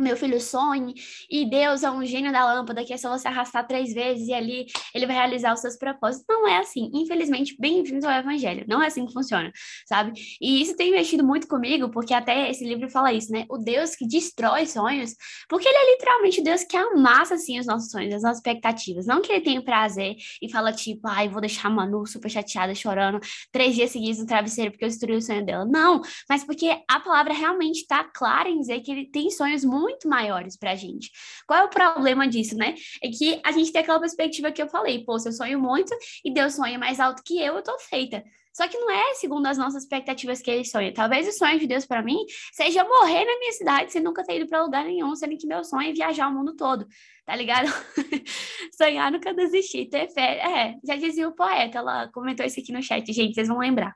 meu 0.00 0.16
filho 0.16 0.40
sonhe, 0.40 0.94
e 1.30 1.48
Deus 1.48 1.82
é 1.82 1.90
um 1.90 2.04
gênio 2.04 2.32
da 2.32 2.44
lâmpada, 2.44 2.84
que 2.84 2.92
é 2.92 2.96
só 2.96 3.10
você 3.10 3.28
arrastar 3.28 3.66
três 3.66 3.92
vezes 3.92 4.28
e 4.28 4.32
ali 4.32 4.66
ele 4.94 5.06
vai 5.06 5.16
realizar 5.16 5.52
os 5.52 5.60
seus 5.60 5.76
propósitos. 5.76 6.26
Não 6.28 6.48
é 6.48 6.58
assim. 6.58 6.90
Infelizmente, 6.94 7.56
bem-vindos 7.58 8.04
ao 8.04 8.12
Evangelho. 8.12 8.64
Não 8.68 8.82
é 8.82 8.86
assim 8.86 9.06
que 9.06 9.12
funciona, 9.12 9.52
sabe? 9.86 10.12
E 10.40 10.62
isso 10.62 10.76
tem 10.76 10.90
mexido 10.90 11.24
muito 11.24 11.46
comigo, 11.46 11.90
porque 11.90 12.14
até 12.14 12.50
esse 12.50 12.64
livro 12.64 12.88
fala 12.88 13.12
isso, 13.12 13.30
né? 13.32 13.44
O 13.48 13.58
Deus 13.58 13.94
que 13.94 14.06
destrói 14.06 14.66
sonhos, 14.66 15.14
porque 15.48 15.68
ele 15.68 15.76
é 15.76 15.92
literalmente 15.92 16.40
o 16.40 16.44
Deus 16.44 16.64
que 16.64 16.76
amassa, 16.76 17.34
assim, 17.34 17.58
os 17.58 17.66
nossos 17.66 17.90
sonhos, 17.90 18.14
as 18.14 18.22
nossas 18.22 18.38
expectativas. 18.38 19.06
Não 19.06 19.20
que 19.20 19.32
ele 19.32 19.42
tenha 19.42 19.62
prazer 19.62 20.16
e 20.40 20.50
fala, 20.50 20.72
tipo, 20.72 21.06
ai, 21.06 21.28
vou 21.28 21.40
deixar 21.40 21.68
a 21.68 21.70
Manu 21.70 22.06
super 22.06 22.30
chateada, 22.30 22.74
chorando, 22.74 23.20
três 23.52 23.74
dias 23.74 23.90
seguidos 23.90 24.20
no 24.20 24.26
travesseiro 24.26 24.70
porque 24.70 24.84
eu 24.84 24.88
destruí 24.88 25.16
o 25.16 25.22
sonho 25.22 25.44
dela. 25.44 25.64
Não, 25.64 26.00
mas 26.28 26.44
porque 26.44 26.76
a 26.88 27.00
palavra 27.00 27.32
realmente 27.32 27.80
está 27.80 28.04
clara 28.04 28.48
em 28.48 28.58
dizer 28.60 28.80
que 28.80 28.90
ele 28.90 29.06
tem 29.10 29.30
sonhos 29.30 29.64
muito 29.64 29.89
muito 29.90 30.08
maiores 30.08 30.56
para 30.56 30.72
a 30.72 30.74
gente. 30.74 31.10
Qual 31.46 31.58
é 31.58 31.64
o 31.64 31.68
problema 31.68 32.26
disso, 32.26 32.56
né? 32.56 32.74
É 33.02 33.08
que 33.08 33.40
a 33.44 33.52
gente 33.52 33.72
tem 33.72 33.82
aquela 33.82 34.00
perspectiva 34.00 34.52
que 34.52 34.62
eu 34.62 34.68
falei, 34.68 35.04
pô, 35.04 35.18
se 35.18 35.28
eu 35.28 35.32
sonho 35.32 35.60
muito 35.60 35.94
e 36.24 36.32
Deus 36.32 36.54
sonha 36.54 36.78
mais 36.78 37.00
alto 37.00 37.22
que 37.24 37.38
eu, 37.38 37.56
eu 37.56 37.62
tô 37.62 37.78
feita. 37.78 38.22
Só 38.52 38.66
que 38.66 38.76
não 38.76 38.90
é 38.90 39.14
segundo 39.14 39.46
as 39.46 39.56
nossas 39.56 39.84
expectativas 39.84 40.42
que 40.42 40.50
ele 40.50 40.64
sonha. 40.64 40.92
Talvez 40.92 41.28
o 41.28 41.32
sonho 41.32 41.58
de 41.58 41.66
Deus 41.66 41.86
para 41.86 42.02
mim 42.02 42.18
seja 42.52 42.82
morrer 42.84 43.24
na 43.24 43.38
minha 43.38 43.52
cidade 43.52 43.92
sem 43.92 44.02
nunca 44.02 44.24
ter 44.24 44.36
ido 44.36 44.48
para 44.48 44.62
lugar 44.62 44.84
nenhum, 44.84 45.14
sendo 45.14 45.36
que 45.36 45.46
meu 45.46 45.62
sonho 45.62 45.90
é 45.90 45.92
viajar 45.92 46.28
o 46.28 46.34
mundo 46.34 46.56
todo, 46.56 46.86
tá 47.24 47.34
ligado? 47.36 47.68
Sonhar 48.76 49.12
nunca 49.12 49.32
desistir, 49.32 49.88
ter 49.88 50.08
fé. 50.08 50.38
É, 50.38 50.74
já 50.84 50.96
dizia 50.96 51.28
o 51.28 51.34
poeta, 51.34 51.78
ela 51.78 52.08
comentou 52.08 52.44
isso 52.44 52.58
aqui 52.58 52.72
no 52.72 52.82
chat, 52.82 53.10
gente, 53.12 53.34
vocês 53.34 53.48
vão 53.48 53.58
lembrar. 53.58 53.94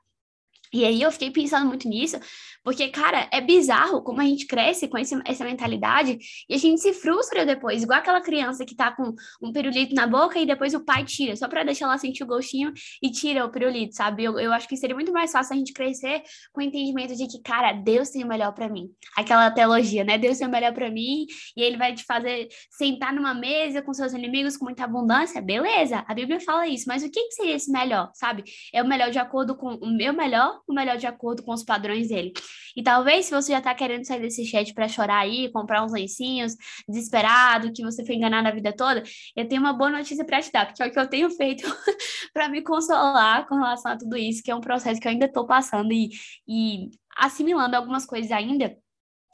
E 0.73 0.85
aí 0.85 1.03
eu 1.03 1.13
fiquei 1.13 1.31
pensando 1.31 1.67
muito 1.67 1.89
nisso, 1.89 2.19
porque, 2.65 2.89
cara, 2.89 3.29
é 3.31 3.43
bizarro 3.43 4.03
como 4.03 4.23
a 4.23 4.25
gente 4.25 4.47
cresce 4.47 4.89
com 4.89 4.97
esse, 4.97 5.15
essa 5.27 5.45
mentalidade 5.45 6.19
e 6.49 6.55
a 6.55 6.59
gente 6.59 6.81
se 6.81 6.95
frustra 6.95 7.45
depois, 7.45 7.83
igual 7.83 7.99
aquela 7.99 8.23
criança 8.23 8.65
que 8.65 8.75
tá 8.75 8.91
com 8.91 9.15
um 9.43 9.53
pirulito 9.53 9.95
na 9.95 10.07
boca 10.07 10.39
e 10.39 10.47
depois 10.47 10.73
o 10.73 10.83
pai 10.83 11.05
tira, 11.05 11.37
só 11.37 11.47
para 11.47 11.63
deixar 11.63 11.85
ela 11.85 11.99
sentir 11.99 12.25
o 12.25 12.27
gostinho 12.27 12.73
e 13.03 13.11
tira 13.11 13.45
o 13.45 13.51
pirulito, 13.51 13.95
sabe? 13.95 14.25
Eu, 14.25 14.41
eu 14.41 14.53
acho 14.53 14.67
que 14.67 14.77
seria 14.77 14.95
muito 14.95 15.13
mais 15.13 15.31
fácil 15.31 15.55
a 15.55 15.59
gente 15.59 15.75
crescer 15.75 16.23
com 16.53 16.63
o 16.63 16.65
entendimento 16.65 17.15
de 17.15 17.29
que, 17.29 17.43
cara, 17.43 17.73
Deus 17.73 18.09
tem 18.09 18.25
o 18.25 18.27
melhor 18.27 18.53
para 18.53 18.69
mim. 18.69 18.89
Aquela 19.15 19.51
teologia, 19.51 20.03
né? 20.03 20.17
Deus 20.17 20.39
tem 20.39 20.49
o 20.49 20.51
melhor 20.51 20.73
para 20.73 20.91
mim 20.91 21.27
e 21.55 21.63
ele 21.63 21.77
vai 21.77 21.95
te 21.95 22.05
fazer 22.05 22.49
sentar 22.71 23.13
numa 23.13 23.35
mesa 23.35 23.83
com 23.83 23.93
seus 23.93 24.15
inimigos 24.15 24.57
com 24.57 24.65
muita 24.65 24.85
abundância. 24.85 25.43
Beleza, 25.43 26.03
a 26.09 26.15
Bíblia 26.15 26.41
fala 26.41 26.67
isso, 26.67 26.87
mas 26.89 27.03
o 27.03 27.11
que, 27.11 27.25
que 27.25 27.33
seria 27.33 27.57
esse 27.57 27.71
melhor, 27.71 28.11
sabe? 28.15 28.43
É 28.73 28.83
o 28.83 28.89
melhor 28.89 29.11
de 29.11 29.19
acordo 29.19 29.55
com 29.55 29.75
o 29.75 29.95
meu 29.95 30.15
melhor, 30.15 30.61
o 30.67 30.73
melhor 30.73 30.97
de 30.97 31.07
acordo 31.07 31.43
com 31.43 31.53
os 31.53 31.63
padrões 31.63 32.09
dele. 32.09 32.33
E 32.77 32.83
talvez 32.83 33.27
se 33.27 33.33
você 33.33 33.53
já 33.53 33.61
tá 33.61 33.75
querendo 33.75 34.05
sair 34.05 34.21
desse 34.21 34.45
chat 34.45 34.73
para 34.75 34.89
chorar 34.89 35.21
aí, 35.21 35.51
comprar 35.53 35.85
uns 35.85 35.93
lencinhos, 35.93 36.55
desesperado, 36.89 37.73
que 37.73 37.83
você 37.83 38.05
foi 38.05 38.17
enganado 38.17 38.49
a 38.49 38.51
vida 38.51 38.73
toda, 38.73 39.03
eu 39.37 39.49
tenho 39.49 39.61
uma 39.61 39.73
boa 39.73 39.91
notícia 39.91 40.25
para 40.25 40.41
te 40.41 40.51
dar, 40.53 40.67
porque 40.67 40.83
é 40.83 40.87
o 40.87 40.93
que 40.93 40.99
eu 40.99 41.09
tenho 41.09 41.31
feito 41.31 41.65
para 42.33 42.49
me 42.49 42.63
consolar 42.63 43.47
com 43.47 43.57
relação 43.57 43.93
a 43.93 43.97
tudo 43.97 44.17
isso, 44.17 44.43
que 44.43 44.51
é 44.51 44.55
um 44.55 44.61
processo 44.61 45.01
que 45.01 45.07
eu 45.07 45.13
ainda 45.13 45.31
tô 45.31 45.47
passando 45.47 45.93
e, 45.93 46.11
e 46.49 46.91
assimilando 47.17 47.77
algumas 47.77 48.07
coisas 48.07 48.31
ainda 48.33 48.77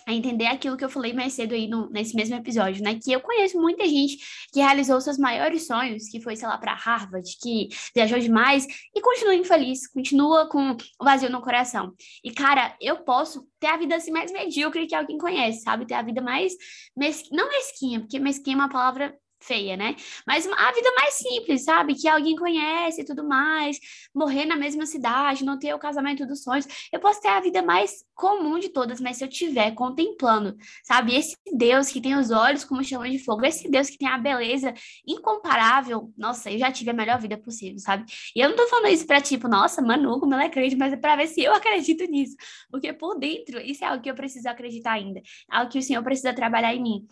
a 0.07 0.13
entender 0.13 0.47
aquilo 0.47 0.77
que 0.77 0.85
eu 0.85 0.89
falei 0.89 1.13
mais 1.13 1.33
cedo 1.33 1.55
aí 1.55 1.69
no, 1.69 1.89
nesse 1.91 2.15
mesmo 2.15 2.35
episódio, 2.37 2.83
né? 2.83 2.99
Que 3.03 3.13
eu 3.13 3.21
conheço 3.21 3.61
muita 3.61 3.85
gente 3.87 4.19
que 4.53 4.61
realizou 4.61 5.01
seus 5.01 5.19
maiores 5.19 5.67
sonhos, 5.67 6.09
que 6.09 6.21
foi, 6.21 6.37
sei 6.37 6.49
lá, 6.49 6.59
para 6.59 6.75
Harvard, 6.75 7.29
que 7.41 7.69
viajou 7.95 8.19
demais 8.19 8.67
e 8.95 9.01
continua 9.01 9.35
infeliz, 9.35 9.87
continua 9.89 10.49
com 10.49 10.77
vazio 11.01 11.31
no 11.31 11.41
coração. 11.41 11.95
E, 12.25 12.31
cara, 12.33 12.77
eu 12.81 13.05
posso 13.05 13.47
ter 13.59 13.69
a 13.69 13.77
vida 13.77 13.97
assim 13.97 14.11
mais 14.11 14.33
medíocre 14.33 14.87
que 14.87 14.95
alguém 14.95 15.19
conhece, 15.19 15.63
sabe? 15.63 15.87
Ter 15.87 15.95
a 15.95 16.03
vida 16.03 16.21
mais 16.21 16.53
mesquinha, 16.97 17.43
não 17.43 17.49
mesquinha, 17.49 18.01
porque 18.01 18.19
mesquinha 18.19 18.57
é 18.57 18.59
uma 18.59 18.69
palavra 18.69 19.15
feia, 19.41 19.77
né? 19.77 19.97
Mas 20.27 20.47
a 20.47 20.73
vida 20.73 20.93
mais 20.95 21.15
simples, 21.15 21.65
sabe? 21.65 21.95
Que 21.95 22.09
alguém 22.09 22.37
conhece 22.37 23.01
e 23.01 23.05
tudo 23.05 23.27
mais, 23.27 23.79
morrer 24.15 24.45
na 24.45 24.57
mesma 24.57 24.87
cidade, 24.87 25.45
não 25.45 25.59
ter 25.59 25.75
o 25.75 25.79
casamento 25.79 26.27
dos 26.27 26.43
sonhos. 26.43 26.67
Eu 26.93 27.01
posso 27.01 27.21
ter 27.21 27.29
a 27.29 27.41
vida 27.41 27.63
mais 27.63 28.05
comum 28.15 28.59
de 28.59 28.69
todas, 28.69 29.01
mas 29.01 29.17
se 29.17 29.25
eu 29.25 29.29
tiver 29.29 29.73
contemplando, 29.73 30.57
sabe? 30.85 31.15
Esse 31.17 31.37
Deus 31.57 31.89
que 31.89 32.01
tem 32.01 32.17
os 32.17 32.31
olhos 32.31 32.65
como 32.65 32.85
chama 32.85 33.09
de 33.09 33.19
fogo, 33.19 33.45
esse 33.45 33.69
Deus 33.71 33.89
que 33.89 33.99
tem 33.99 34.09
a 34.09 34.19
beleza 34.19 34.75
incomparável, 35.07 36.13
nossa, 36.17 36.51
eu 36.51 36.59
já 36.59 36.71
tive 36.71 36.91
a 36.91 36.95
melhor 36.95 37.19
vida 37.19 37.39
possível, 37.39 37.79
sabe? 37.79 38.05
E 38.37 38.41
eu 38.41 38.49
não 38.51 38.57
tô 38.57 38.67
falando 38.69 38.93
isso 38.93 39.07
pra 39.07 39.21
tipo, 39.21 39.49
nossa, 39.49 39.81
Manu, 39.83 40.21
como 40.21 40.35
ela 40.35 40.45
é 40.45 40.49
crente, 40.51 40.77
mas 40.77 40.93
é 40.93 40.97
pra 40.97 41.17
ver 41.17 41.27
se 41.29 41.43
eu 41.43 41.55
acredito 41.55 42.05
nisso. 42.05 42.37
Porque 42.71 42.93
por 42.93 43.19
dentro, 43.19 43.59
isso 43.61 43.85
é 43.85 43.89
algo 43.89 44.03
que 44.03 44.11
eu 44.11 44.15
preciso 44.15 44.49
acreditar 44.49 44.93
ainda, 44.93 45.23
algo 45.51 45.71
que 45.71 45.79
o 45.79 45.83
Senhor 45.83 46.03
precisa 46.03 46.35
trabalhar 46.35 46.75
em 46.75 46.83
mim. 46.83 47.09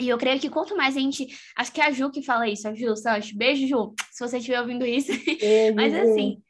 E 0.00 0.08
eu 0.08 0.16
creio 0.16 0.38
que 0.38 0.48
quanto 0.48 0.76
mais 0.76 0.96
a 0.96 1.00
gente. 1.00 1.26
Acho 1.56 1.72
que 1.72 1.80
é 1.80 1.86
a 1.86 1.90
Ju 1.90 2.10
que 2.10 2.22
fala 2.22 2.48
isso, 2.48 2.68
a 2.68 2.74
Ju 2.74 2.94
Sancho. 2.94 3.36
Beijo, 3.36 3.66
Ju, 3.66 3.94
se 4.12 4.26
você 4.26 4.38
estiver 4.38 4.60
ouvindo 4.60 4.86
isso. 4.86 5.10
Beijo, 5.26 5.74
Mas 5.74 5.92
assim, 5.92 6.40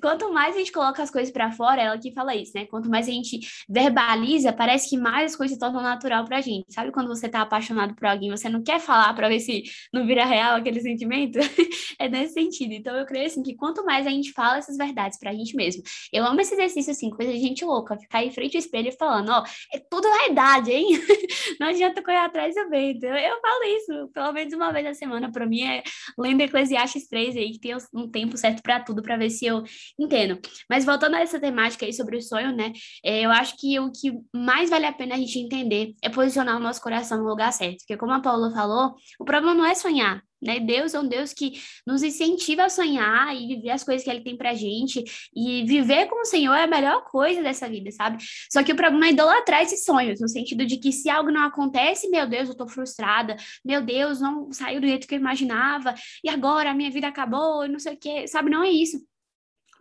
quanto 0.00 0.32
mais 0.32 0.54
a 0.54 0.58
gente 0.58 0.72
coloca 0.72 1.02
as 1.02 1.10
coisas 1.10 1.32
para 1.32 1.50
fora, 1.52 1.82
ela 1.82 1.98
que 1.98 2.12
fala 2.12 2.34
isso, 2.34 2.52
né? 2.54 2.66
Quanto 2.66 2.88
mais 2.88 3.08
a 3.08 3.12
gente 3.12 3.40
verbaliza, 3.68 4.52
parece 4.52 4.90
que 4.90 4.96
mais 4.96 5.32
as 5.32 5.36
coisas 5.36 5.54
se 5.54 5.60
tornam 5.60 5.82
natural 5.82 6.24
pra 6.24 6.40
gente. 6.40 6.72
Sabe 6.72 6.92
quando 6.92 7.08
você 7.08 7.28
tá 7.28 7.42
apaixonado 7.42 7.94
por 7.94 8.06
alguém, 8.06 8.30
você 8.30 8.48
não 8.48 8.62
quer 8.62 8.80
falar 8.80 9.12
para 9.14 9.28
ver 9.28 9.40
se 9.40 9.62
não 9.92 10.06
vira 10.06 10.24
real 10.24 10.56
aquele 10.56 10.80
sentimento? 10.80 11.38
é 11.98 12.08
nesse 12.08 12.34
sentido. 12.34 12.72
Então 12.72 12.96
eu 12.96 13.06
creio 13.06 13.26
assim 13.26 13.42
que 13.42 13.54
quanto 13.54 13.84
mais 13.84 14.06
a 14.06 14.10
gente 14.10 14.32
fala 14.32 14.58
essas 14.58 14.76
verdades 14.76 15.18
pra 15.18 15.32
gente 15.32 15.54
mesmo. 15.56 15.82
Eu 16.12 16.24
amo 16.24 16.40
esse 16.40 16.54
exercício 16.54 16.92
assim, 16.92 17.10
coisa 17.10 17.32
de 17.32 17.38
gente 17.38 17.64
louca, 17.64 17.98
ficar 17.98 18.24
em 18.24 18.30
frente 18.30 18.56
ao 18.56 18.60
espelho 18.60 18.92
falando, 18.98 19.30
ó, 19.30 19.44
é 19.72 19.78
tudo 19.90 20.08
verdade, 20.26 20.72
hein? 20.72 20.86
não 21.60 21.68
adianta 21.68 22.02
correr 22.02 22.18
atrás 22.18 22.54
do. 22.54 22.66
Eu, 22.74 23.14
eu 23.14 23.40
falo 23.40 23.64
isso, 23.64 24.10
pelo 24.12 24.32
menos 24.32 24.52
uma 24.52 24.72
vez 24.72 24.84
na 24.84 24.94
semana, 24.94 25.30
para 25.30 25.46
mim 25.46 25.62
é 25.62 25.82
lendo 26.18 26.40
Eclesiastes 26.40 27.08
3 27.08 27.36
aí, 27.36 27.52
que 27.52 27.60
tem 27.60 27.76
um 27.94 28.08
tempo 28.10 28.36
certo 28.36 28.62
para 28.62 28.80
tudo, 28.80 29.02
para 29.02 29.16
ver 29.16 29.30
se 29.30 29.45
eu 29.46 29.62
entendo. 29.98 30.38
Mas 30.68 30.84
voltando 30.84 31.14
a 31.14 31.20
essa 31.20 31.40
temática 31.40 31.86
aí 31.86 31.92
sobre 31.92 32.16
o 32.16 32.22
sonho, 32.22 32.54
né? 32.54 32.72
É, 33.04 33.22
eu 33.22 33.30
acho 33.30 33.56
que 33.56 33.78
o 33.80 33.90
que 33.90 34.12
mais 34.34 34.70
vale 34.70 34.86
a 34.86 34.92
pena 34.92 35.14
a 35.14 35.18
gente 35.18 35.38
entender 35.38 35.94
é 36.02 36.08
posicionar 36.08 36.56
o 36.56 36.60
nosso 36.60 36.80
coração 36.80 37.18
no 37.18 37.28
lugar 37.28 37.52
certo. 37.52 37.78
Porque, 37.78 37.96
como 37.96 38.12
a 38.12 38.20
Paula 38.20 38.50
falou, 38.52 38.94
o 39.18 39.24
problema 39.24 39.54
não 39.54 39.64
é 39.64 39.74
sonhar, 39.74 40.22
né? 40.40 40.60
Deus 40.60 40.94
é 40.94 41.00
um 41.00 41.08
Deus 41.08 41.32
que 41.32 41.54
nos 41.86 42.02
incentiva 42.02 42.64
a 42.64 42.68
sonhar 42.68 43.34
e 43.34 43.46
viver 43.46 43.70
as 43.70 43.82
coisas 43.82 44.04
que 44.04 44.10
Ele 44.10 44.22
tem 44.22 44.36
pra 44.36 44.54
gente. 44.54 45.02
E 45.34 45.64
viver 45.64 46.06
com 46.06 46.20
o 46.20 46.24
Senhor 46.24 46.54
é 46.54 46.64
a 46.64 46.66
melhor 46.66 47.04
coisa 47.04 47.42
dessa 47.42 47.68
vida, 47.68 47.90
sabe? 47.90 48.22
Só 48.50 48.62
que 48.62 48.72
o 48.72 48.76
problema 48.76 49.06
é 49.06 49.10
idolatrar 49.10 49.62
esses 49.62 49.84
sonhos, 49.84 50.20
no 50.20 50.28
sentido 50.28 50.64
de 50.66 50.76
que 50.78 50.92
se 50.92 51.08
algo 51.08 51.30
não 51.30 51.42
acontece, 51.42 52.08
meu 52.08 52.26
Deus, 52.28 52.48
eu 52.48 52.56
tô 52.56 52.68
frustrada, 52.68 53.36
meu 53.64 53.82
Deus, 53.82 54.20
não 54.20 54.52
saiu 54.52 54.80
do 54.80 54.86
jeito 54.86 55.06
que 55.06 55.14
eu 55.14 55.18
imaginava, 55.18 55.94
e 56.22 56.28
agora 56.28 56.70
a 56.70 56.74
minha 56.74 56.90
vida 56.90 57.08
acabou, 57.08 57.66
não 57.68 57.78
sei 57.78 57.94
o 57.94 57.98
quê, 57.98 58.26
sabe? 58.26 58.50
Não 58.50 58.62
é 58.62 58.70
isso 58.70 58.98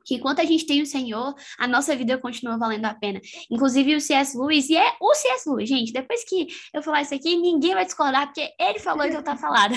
que 0.05 0.15
enquanto 0.15 0.39
a 0.39 0.45
gente 0.45 0.65
tem 0.65 0.81
o 0.81 0.85
Senhor, 0.85 1.33
a 1.57 1.67
nossa 1.67 1.95
vida 1.95 2.17
continua 2.17 2.57
valendo 2.57 2.85
a 2.85 2.93
pena. 2.93 3.19
Inclusive 3.49 3.95
o 3.95 4.01
C.S. 4.01 4.37
Lewis, 4.37 4.69
e 4.69 4.77
é 4.77 4.93
o 5.01 5.13
C.S. 5.13 5.49
Lewis, 5.49 5.67
gente, 5.67 5.91
depois 5.91 6.23
que 6.23 6.47
eu 6.73 6.81
falar 6.81 7.01
isso 7.01 7.13
aqui, 7.13 7.35
ninguém 7.35 7.73
vai 7.73 7.85
discordar, 7.85 8.27
porque 8.27 8.53
ele 8.59 8.79
falou 8.79 9.05
então 9.05 9.23
tá 9.23 9.35
falado. 9.35 9.73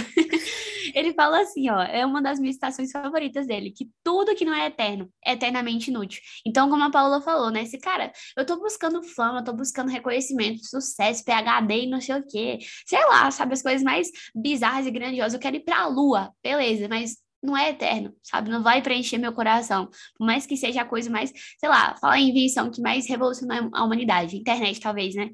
ele 0.95 1.13
fala 1.15 1.41
assim, 1.41 1.69
ó, 1.71 1.81
é 1.81 2.05
uma 2.05 2.21
das 2.21 2.39
minhas 2.39 2.57
citações 2.57 2.91
favoritas 2.91 3.47
dele, 3.47 3.71
que 3.71 3.89
tudo 4.03 4.35
que 4.35 4.45
não 4.45 4.55
é 4.55 4.67
eterno 4.67 5.11
é 5.25 5.33
eternamente 5.33 5.91
inútil. 5.91 6.21
Então, 6.47 6.69
como 6.69 6.85
a 6.85 6.91
Paula 6.91 7.21
falou, 7.21 7.51
né, 7.51 7.63
esse 7.63 7.79
cara, 7.79 8.13
eu 8.37 8.45
tô 8.45 8.59
buscando 8.59 9.03
fama, 9.03 9.41
eu 9.41 9.45
tô 9.45 9.53
buscando 9.53 9.91
reconhecimento, 9.91 10.67
sucesso, 10.67 11.25
PhD 11.25 11.85
e 11.85 11.91
não 11.91 12.01
sei 12.01 12.17
o 12.17 12.27
quê, 12.27 12.59
sei 12.87 13.05
lá, 13.07 13.31
sabe, 13.31 13.55
as 13.55 13.63
coisas 13.63 13.83
mais 13.83 14.09
bizarras 14.35 14.87
e 14.87 14.91
grandiosas, 14.91 15.35
eu 15.35 15.41
quero 15.41 15.57
ir 15.57 15.65
pra 15.65 15.87
lua, 15.87 16.33
beleza, 16.43 16.89
mas 16.89 17.17
não 17.43 17.57
é 17.57 17.71
eterno, 17.71 18.13
sabe? 18.23 18.51
Não 18.51 18.63
vai 18.63 18.83
preencher 18.83 19.19
meu 19.19 19.33
coração. 19.33 19.89
Por 20.17 20.27
mais 20.27 20.47
que 20.47 20.57
seja 20.57 20.83
a 20.83 20.85
coisa 20.85 21.11
mais, 21.11 21.33
sei 21.59 21.69
lá, 21.69 21.97
fala 22.01 22.19
em 22.19 22.31
invenção 22.31 22.71
que 22.71 22.81
mais 22.81 23.09
revolucionou 23.09 23.71
a 23.73 23.85
humanidade, 23.85 24.37
internet 24.37 24.81
talvez, 24.81 25.15
né? 25.15 25.31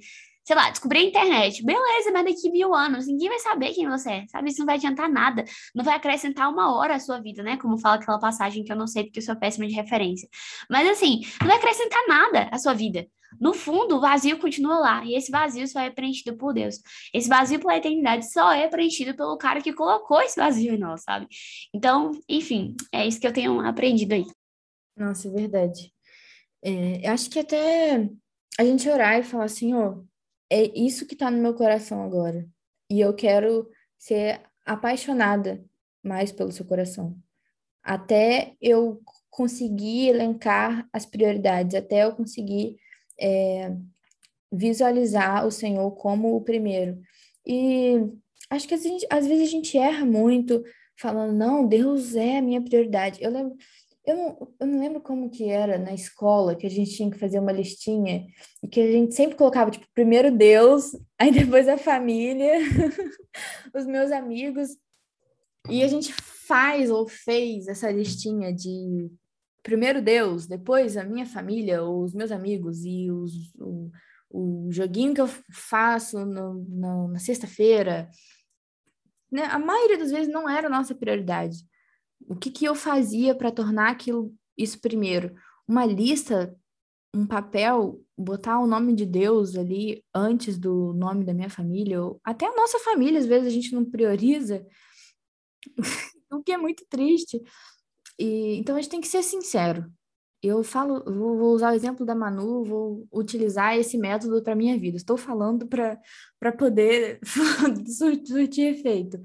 Sei 0.47 0.55
lá, 0.55 0.69
descobri 0.69 0.99
a 0.99 1.03
internet. 1.05 1.65
Beleza, 1.65 2.13
mas 2.13 2.25
daqui 2.27 2.51
mil 2.51 2.75
anos 2.75 3.07
ninguém 3.07 3.31
vai 3.31 3.39
saber 3.39 3.73
quem 3.73 3.89
você 3.89 4.11
é, 4.11 4.27
sabe? 4.29 4.51
Isso 4.51 4.59
não 4.59 4.67
vai 4.67 4.77
adiantar 4.77 5.09
nada. 5.09 5.43
Não 5.75 5.83
vai 5.83 5.95
acrescentar 5.95 6.51
uma 6.51 6.77
hora 6.77 6.97
à 6.97 7.01
sua 7.01 7.19
vida, 7.19 7.43
né? 7.43 7.57
Como 7.57 7.79
fala 7.79 7.97
aquela 7.97 8.19
passagem 8.19 8.63
que 8.63 8.71
eu 8.71 8.77
não 8.77 8.87
sei 8.87 9.05
porque 9.05 9.21
eu 9.21 9.23
sou 9.23 9.37
péssima 9.37 9.67
de 9.67 9.75
referência. 9.75 10.29
Mas 10.69 10.87
assim, 10.87 11.23
não 11.41 11.49
vai 11.49 11.57
acrescentar 11.57 12.01
nada 12.07 12.49
à 12.53 12.59
sua 12.59 12.75
vida. 12.75 13.07
No 13.41 13.53
fundo, 13.53 13.97
o 13.97 14.01
vazio 14.01 14.39
continua 14.39 14.79
lá, 14.79 15.05
e 15.05 15.15
esse 15.15 15.31
vazio 15.31 15.67
só 15.67 15.81
é 15.81 15.91
preenchido 15.91 16.37
por 16.37 16.53
Deus. 16.53 16.81
Esse 17.13 17.29
vazio 17.29 17.61
pela 17.61 17.77
eternidade 17.77 18.31
só 18.33 18.53
é 18.53 18.69
preenchido 18.69 19.15
pelo 19.15 19.37
cara 19.37 19.61
que 19.61 19.73
colocou 19.73 20.21
esse 20.23 20.37
vazio 20.37 20.75
em 20.75 20.79
nós, 20.79 21.03
sabe? 21.03 21.27
Então, 21.75 22.13
enfim, 22.29 22.75
é 22.93 23.07
isso 23.07 23.21
que 23.21 23.27
eu 23.27 23.33
tenho 23.33 23.61
aprendido 23.61 24.15
aí. 24.15 24.27
Nossa, 24.97 25.29
é 25.29 25.31
verdade. 25.31 25.93
É, 26.63 27.07
eu 27.07 27.13
acho 27.13 27.29
que 27.29 27.39
até 27.41 28.09
a 28.59 28.65
gente 28.65 28.89
orar 28.89 29.19
e 29.19 29.25
falar 29.25 29.45
assim, 29.45 29.75
ó, 29.75 30.03
é 30.51 30.63
isso 30.79 31.07
que 31.07 31.17
tá 31.17 31.31
no 31.31 31.43
meu 31.43 31.55
coração 31.55 32.03
agora. 32.03 32.47
E 32.91 33.01
eu 33.01 33.15
quero 33.15 33.69
ser 33.99 34.43
apaixonada 34.65 35.65
mais 36.03 36.31
pelo 36.31 36.53
seu 36.53 36.65
coração. 36.65 37.17
Até 37.83 38.55
eu 38.61 39.03
conseguir 39.29 40.09
elencar 40.09 40.89
as 40.93 41.05
prioridades, 41.05 41.75
até 41.75 42.05
eu 42.05 42.15
conseguir 42.15 42.77
é, 43.19 43.75
visualizar 44.53 45.47
o 45.47 45.51
Senhor 45.51 45.91
como 45.93 46.37
o 46.37 46.41
primeiro. 46.41 47.01
E 47.47 47.97
acho 48.51 48.69
que 48.69 48.75
às 48.75 49.27
vezes 49.27 49.43
a 49.43 49.51
gente 49.51 49.77
erra 49.77 50.05
muito 50.05 50.63
falando, 50.99 51.33
não, 51.33 51.67
Deus 51.67 52.15
é 52.15 52.39
a 52.39 52.43
minha 52.43 52.63
prioridade. 52.63 53.23
Eu 53.23 53.31
lembro, 53.31 53.57
eu 54.07 54.17
não, 54.17 54.55
eu 54.61 54.67
não 54.67 54.81
lembro 54.81 55.01
como 55.01 55.31
que 55.31 55.49
era 55.49 55.79
na 55.79 55.95
escola, 55.95 56.55
que 56.55 56.67
a 56.67 56.71
gente 56.71 56.95
tinha 56.95 57.11
que 57.11 57.19
fazer 57.19 57.39
uma 57.39 57.53
listinha 57.53 58.27
e 58.63 58.69
que 58.69 58.81
a 58.81 58.93
gente 58.93 59.15
sempre 59.15 59.37
colocava, 59.37 59.71
tipo, 59.71 59.87
primeiro 59.95 60.31
Deus, 60.31 60.93
aí 61.19 61.31
depois 61.31 61.69
a 61.69 61.79
família, 61.79 62.59
os 63.75 63.87
meus 63.87 64.13
amigos. 64.13 64.71
E 65.71 65.83
a 65.83 65.89
gente 65.89 66.13
faz 66.13 66.91
ou 66.91 67.09
fez 67.09 67.67
essa 67.67 67.91
listinha 67.91 68.53
de 68.53 69.11
primeiro 69.65 70.03
Deus, 70.03 70.47
depois 70.47 70.97
a 70.97 71.03
minha 71.03 71.25
família, 71.25 71.83
os 71.83 72.13
meus 72.13 72.31
amigos 72.31 72.85
e 72.85 73.11
os, 73.11 73.33
o, 73.59 73.91
o 74.31 74.69
joguinho 74.71 75.15
que 75.15 75.21
eu 75.23 75.27
faço 75.27 76.25
no, 76.25 76.55
no, 76.69 77.09
na 77.09 77.19
sexta-feira, 77.19 78.11
né? 79.33 79.45
a 79.47 79.59
maioria 79.59 79.99
das 79.99 80.13
vezes 80.13 80.33
não 80.33 80.49
era 80.49 80.69
a 80.69 80.71
nossa 80.71 80.95
prioridade. 80.95 81.57
O 82.29 82.37
que, 82.37 82.51
que 82.51 82.65
eu 82.67 82.75
fazia 82.75 83.35
para 83.35 83.51
tornar 83.51 83.91
aquilo 83.91 84.35
isso 84.57 84.81
primeiro? 84.81 85.35
Uma 85.67 85.87
lista, 85.87 86.55
um 87.15 87.27
papel, 87.27 88.03
botar 88.17 88.61
o 88.61 88.67
nome 88.67 88.95
de 88.95 89.07
Deus 89.07 89.57
ali 89.57 90.05
antes 90.15 90.59
do 90.59 90.93
nome 90.93 91.25
da 91.25 91.33
minha 91.33 91.49
família, 91.49 92.03
ou 92.03 92.21
até 92.23 92.47
a 92.47 92.55
nossa 92.55 92.79
família, 92.81 93.19
às 93.19 93.27
vezes 93.27 93.49
a 93.49 93.51
gente 93.51 93.75
não 93.75 93.85
prioriza, 93.85 94.67
o 96.31 96.43
que 96.43 96.53
é 96.53 96.59
muito 96.59 96.85
triste. 96.89 97.43
E, 98.19 98.57
então 98.59 98.77
a 98.77 98.81
gente 98.81 98.91
tem 98.91 99.01
que 99.01 99.09
ser 99.09 99.23
sincero. 99.23 99.91
Eu 100.43 100.63
falo, 100.63 101.03
vou, 101.05 101.39
vou 101.39 101.55
usar 101.55 101.73
o 101.73 101.75
exemplo 101.75 102.05
da 102.05 102.15
Manu, 102.15 102.65
vou 102.65 103.09
utilizar 103.11 103.77
esse 103.77 103.97
método 103.97 104.43
para 104.43 104.55
minha 104.55 104.79
vida. 104.79 104.97
Estou 104.97 105.17
falando 105.17 105.67
para 105.67 106.53
poder 106.53 107.19
surtir 107.89 108.75
efeito. 108.75 109.21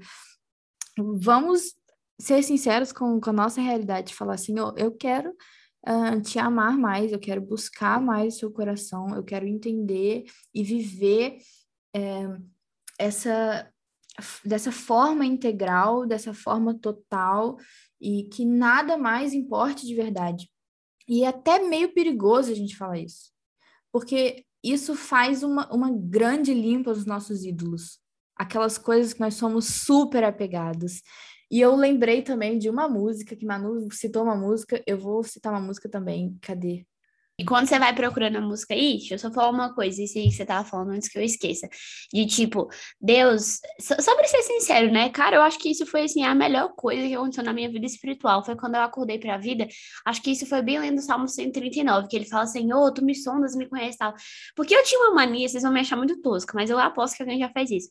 Vamos 0.98 1.74
ser 2.18 2.42
sinceros 2.42 2.92
com, 2.92 3.20
com 3.20 3.30
a 3.30 3.34
nossa 3.34 3.60
realidade, 3.60 4.14
falar 4.14 4.34
assim, 4.34 4.58
oh, 4.60 4.72
eu 4.76 4.92
quero 4.92 5.30
uh, 5.86 6.20
te 6.22 6.38
amar 6.38 6.76
mais, 6.76 7.12
eu 7.12 7.18
quero 7.18 7.40
buscar 7.40 8.00
mais 8.00 8.34
o 8.34 8.38
seu 8.38 8.50
coração, 8.50 9.14
eu 9.14 9.24
quero 9.24 9.46
entender 9.46 10.24
e 10.54 10.62
viver 10.62 11.38
é, 11.94 12.28
essa 12.98 13.70
dessa 14.44 14.70
forma 14.70 15.24
integral, 15.24 16.04
dessa 16.06 16.34
forma 16.34 16.74
total 16.74 17.56
e 18.00 18.24
que 18.24 18.44
nada 18.44 18.96
mais 18.96 19.34
importe 19.34 19.86
de 19.86 19.94
verdade. 19.94 20.48
E 21.08 21.24
é 21.24 21.28
até 21.28 21.58
meio 21.58 21.92
perigoso 21.92 22.50
a 22.50 22.54
gente 22.54 22.76
falar 22.76 22.98
isso, 22.98 23.32
porque 23.92 24.44
isso 24.62 24.94
faz 24.94 25.42
uma, 25.42 25.72
uma 25.72 25.90
grande 25.90 26.54
limpa 26.54 26.92
dos 26.92 27.06
nossos 27.06 27.44
ídolos, 27.44 27.98
aquelas 28.36 28.78
coisas 28.78 29.12
que 29.12 29.20
nós 29.20 29.34
somos 29.34 29.66
super 29.66 30.22
apegados. 30.24 31.02
E 31.50 31.60
eu 31.60 31.74
lembrei 31.74 32.22
também 32.22 32.58
de 32.58 32.70
uma 32.70 32.88
música, 32.88 33.34
que 33.34 33.44
Manu 33.44 33.90
citou 33.92 34.22
uma 34.22 34.36
música, 34.36 34.82
eu 34.86 34.98
vou 34.98 35.22
citar 35.24 35.52
uma 35.52 35.60
música 35.60 35.88
também, 35.88 36.38
cadê? 36.40 36.86
E 37.40 37.44
quando 37.44 37.66
você 37.66 37.78
vai 37.78 37.94
procurando 37.94 38.36
a 38.36 38.40
música 38.42 38.74
aí, 38.74 38.98
deixa 38.98 39.14
eu 39.14 39.18
só 39.18 39.32
falar 39.32 39.48
uma 39.48 39.72
coisa, 39.72 40.02
isso 40.02 40.18
aí 40.18 40.24
que 40.24 40.32
você 40.32 40.44
tava 40.44 40.62
falando 40.62 40.90
antes 40.90 41.08
que 41.08 41.16
eu 41.16 41.22
esqueça. 41.22 41.66
De 42.12 42.26
tipo, 42.26 42.68
Deus, 43.00 43.60
só 43.80 44.14
pra 44.14 44.26
ser 44.26 44.42
sincero, 44.42 44.92
né? 44.92 45.08
Cara, 45.08 45.36
eu 45.36 45.42
acho 45.42 45.58
que 45.58 45.70
isso 45.70 45.86
foi, 45.86 46.02
assim, 46.02 46.22
a 46.22 46.34
melhor 46.34 46.74
coisa 46.76 47.00
que 47.00 47.14
aconteceu 47.14 47.42
na 47.42 47.54
minha 47.54 47.70
vida 47.70 47.86
espiritual. 47.86 48.44
Foi 48.44 48.54
quando 48.56 48.74
eu 48.74 48.82
acordei 48.82 49.18
pra 49.18 49.38
vida. 49.38 49.66
Acho 50.04 50.20
que 50.20 50.32
isso 50.32 50.44
foi 50.44 50.60
bem 50.60 50.80
lendo 50.80 50.98
o 50.98 51.00
Salmo 51.00 51.26
139, 51.26 52.08
que 52.08 52.16
ele 52.16 52.26
fala, 52.26 52.46
Senhor, 52.46 52.92
tu 52.92 53.02
me 53.02 53.14
sondas, 53.14 53.56
me 53.56 53.66
conheces 53.66 53.96
tal. 53.96 54.12
Porque 54.54 54.76
eu 54.76 54.84
tinha 54.84 55.00
uma 55.00 55.14
mania, 55.14 55.48
vocês 55.48 55.62
vão 55.62 55.72
me 55.72 55.80
achar 55.80 55.96
muito 55.96 56.20
tosca, 56.20 56.52
mas 56.54 56.68
eu 56.68 56.78
aposto 56.78 57.16
que 57.16 57.22
alguém 57.22 57.38
já 57.38 57.48
faz 57.48 57.70
isso. 57.70 57.88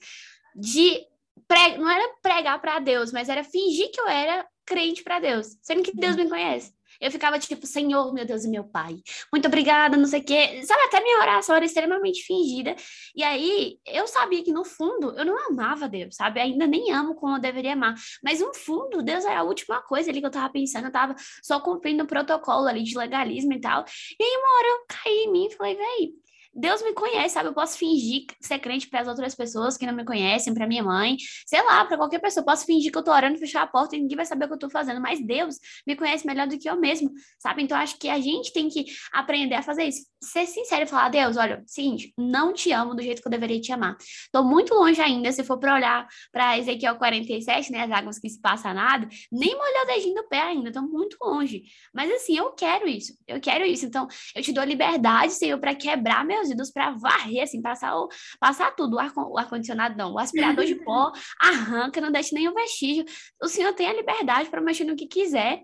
De 0.56 1.08
pre... 1.48 1.76
não 1.80 1.90
era 1.90 2.08
pregar 2.22 2.62
para 2.62 2.78
Deus, 2.78 3.12
mas 3.12 3.30
era 3.30 3.44
fingir 3.44 3.90
que 3.92 4.00
eu 4.00 4.08
era 4.08 4.46
crente 4.64 5.02
para 5.02 5.20
Deus, 5.20 5.58
sendo 5.64 5.82
que 5.82 5.96
Deus 5.96 6.16
uhum. 6.16 6.26
me 6.26 6.30
conhece. 6.30 6.72
Eu 7.00 7.12
ficava 7.12 7.40
tipo, 7.40 7.66
Senhor, 7.66 8.14
meu 8.14 8.26
Deus 8.26 8.44
e 8.44 8.50
meu 8.50 8.64
Pai, 8.64 8.98
muito 9.32 9.48
obrigada, 9.48 9.98
não 9.98 10.06
sei 10.06 10.20
o 10.20 10.24
quê. 10.24 10.62
Sabe, 10.66 10.82
até 10.84 11.02
minha 11.02 11.20
oração 11.20 11.56
era 11.56 11.66
extremamente 11.66 12.24
fingida. 12.24 12.76
E 13.16 13.24
aí, 13.24 13.80
eu 13.86 14.08
sabia 14.08 14.44
que 14.44 14.52
no 14.52 14.66
fundo, 14.66 15.12
eu 15.18 15.26
não 15.26 15.38
amava 15.48 15.88
Deus, 15.88 16.16
sabe? 16.16 16.40
Ainda 16.40 16.68
nem 16.68 16.92
amo 16.92 17.16
como 17.16 17.36
eu 17.36 17.42
deveria 17.42 17.74
amar. 17.74 17.96
Mas 18.24 18.40
no 18.40 18.54
fundo, 18.54 19.02
Deus 19.02 19.26
era 19.26 19.40
a 19.40 19.44
última 19.44 19.82
coisa 19.82 20.10
ali 20.10 20.20
que 20.20 20.26
eu 20.28 20.32
tava 20.32 20.52
pensando. 20.52 20.86
Eu 20.86 20.92
tava 20.92 21.16
só 21.42 21.60
cumprindo 21.60 22.04
o 22.04 22.08
protocolo 22.08 22.68
ali 22.68 22.84
de 22.84 22.98
legalismo 22.98 23.54
e 23.54 23.62
tal. 23.62 23.86
E 24.20 24.24
aí, 24.24 24.38
uma 24.38 24.58
hora 24.58 24.68
eu 24.68 24.86
caí 24.88 25.24
em 25.26 25.32
mim 25.32 25.48
e 25.48 25.56
falei, 25.56 25.76
véi, 25.76 26.14
Deus 26.60 26.82
me 26.84 26.94
conhece, 26.94 27.36
sabe? 27.36 27.48
Eu 27.50 27.54
posso 27.54 27.78
fingir 27.78 28.26
ser 28.42 28.60
crente 28.60 28.90
para 28.90 29.02
as 29.02 29.08
outras 29.08 29.34
pessoas 29.34 29.78
que 29.78 29.86
não 29.86 29.94
me 29.94 30.04
conhecem, 30.04 30.54
para 30.54 30.68
minha 30.68 30.84
mãe, 30.84 31.16
sei 31.46 31.64
lá, 31.64 31.86
para 31.86 31.98
qualquer 31.98 32.20
pessoa. 32.20 32.42
Eu 32.42 32.46
posso 32.46 32.66
fingir 32.66 32.92
que 32.92 32.98
eu 32.98 33.04
tô 33.04 33.12
orando, 33.12 33.38
fechar 33.38 33.64
a 33.64 33.68
porta 33.68 33.96
e 33.96 34.00
ninguém 34.02 34.18
vai 34.18 34.26
saber 34.26 34.46
o 34.46 34.48
que 34.50 34.54
eu 34.56 34.60
tô 34.60 34.70
fazendo, 34.70 35.00
mas 35.00 35.26
Deus 35.26 35.58
me 35.88 35.96
conhece 35.96 36.28
melhor 36.28 36.48
do 36.48 36.58
que 36.60 36.70
eu 36.70 36.78
mesmo, 36.78 37.12
sabe? 37.40 37.64
Então 37.64 37.78
acho 37.78 37.98
que 37.98 38.10
a 38.10 38.20
gente 38.20 38.52
tem 38.52 38.68
que 38.68 38.86
aprender 39.14 39.56
a 39.56 39.62
fazer 39.62 39.86
isso. 39.86 40.06
Ser 40.22 40.48
sincero 40.48 40.84
e 40.84 40.88
falar: 40.88 41.10
Deus, 41.10 41.38
olha, 41.38 41.64
seguinte, 41.68 42.14
não 42.18 42.52
te 42.52 42.72
amo 42.72 42.96
do 42.96 43.04
jeito 43.04 43.22
que 43.22 43.28
eu 43.28 43.32
deveria 43.32 43.62
te 43.62 43.72
amar. 43.72 43.96
Tô 44.32 44.44
muito 44.44 44.74
longe 44.74 45.00
ainda, 45.00 45.32
se 45.32 45.44
for 45.44 45.60
para 45.60 45.76
olhar 45.76 46.08
para 46.32 46.58
Ezequiel 46.58 46.96
47, 46.96 47.72
né, 47.72 47.84
as 47.84 47.92
águas 47.92 48.20
que 48.20 48.30
se 48.30 48.42
passa 48.42 48.74
nada, 48.74 49.08
nem 49.32 49.56
molhou 49.56 49.84
o 49.84 49.88
dedinho 49.88 50.16
do 50.16 50.28
pé 50.28 50.42
ainda, 50.42 50.72
tô 50.72 50.82
muito 50.82 51.16
longe. 51.22 51.64
Mas 51.94 52.12
assim, 52.12 52.38
eu 52.38 52.52
quero 52.54 52.88
isso, 52.88 53.14
eu 53.28 53.40
quero 53.40 53.64
isso. 53.66 53.86
Então, 53.86 54.08
eu 54.36 54.42
te 54.42 54.52
dou 54.52 54.64
liberdade, 54.64 55.34
Senhor, 55.34 55.60
para 55.60 55.76
quebrar 55.76 56.26
meu 56.26 56.40
meus 56.40 56.50
ídolos 56.50 56.72
para 56.72 56.92
varrer, 56.92 57.44
assim, 57.44 57.62
passar, 57.62 57.96
o, 57.96 58.10
passar 58.40 58.76
tudo. 58.76 58.96
O 58.96 59.38
ar-condicionado 59.38 59.98
não, 59.98 60.14
o 60.14 60.20
aspirador 60.20 60.66
de 60.66 60.76
pó 60.76 61.12
arranca, 61.40 62.02
não 62.02 62.12
deixa 62.12 62.34
nenhum 62.34 62.54
vestígio. 62.54 63.06
O 63.42 63.48
senhor 63.48 63.74
tem 63.74 63.88
a 63.88 63.94
liberdade 63.94 64.50
para 64.50 64.62
mexer 64.62 64.86
no 64.86 64.96
que 64.96 65.08
quiser. 65.08 65.64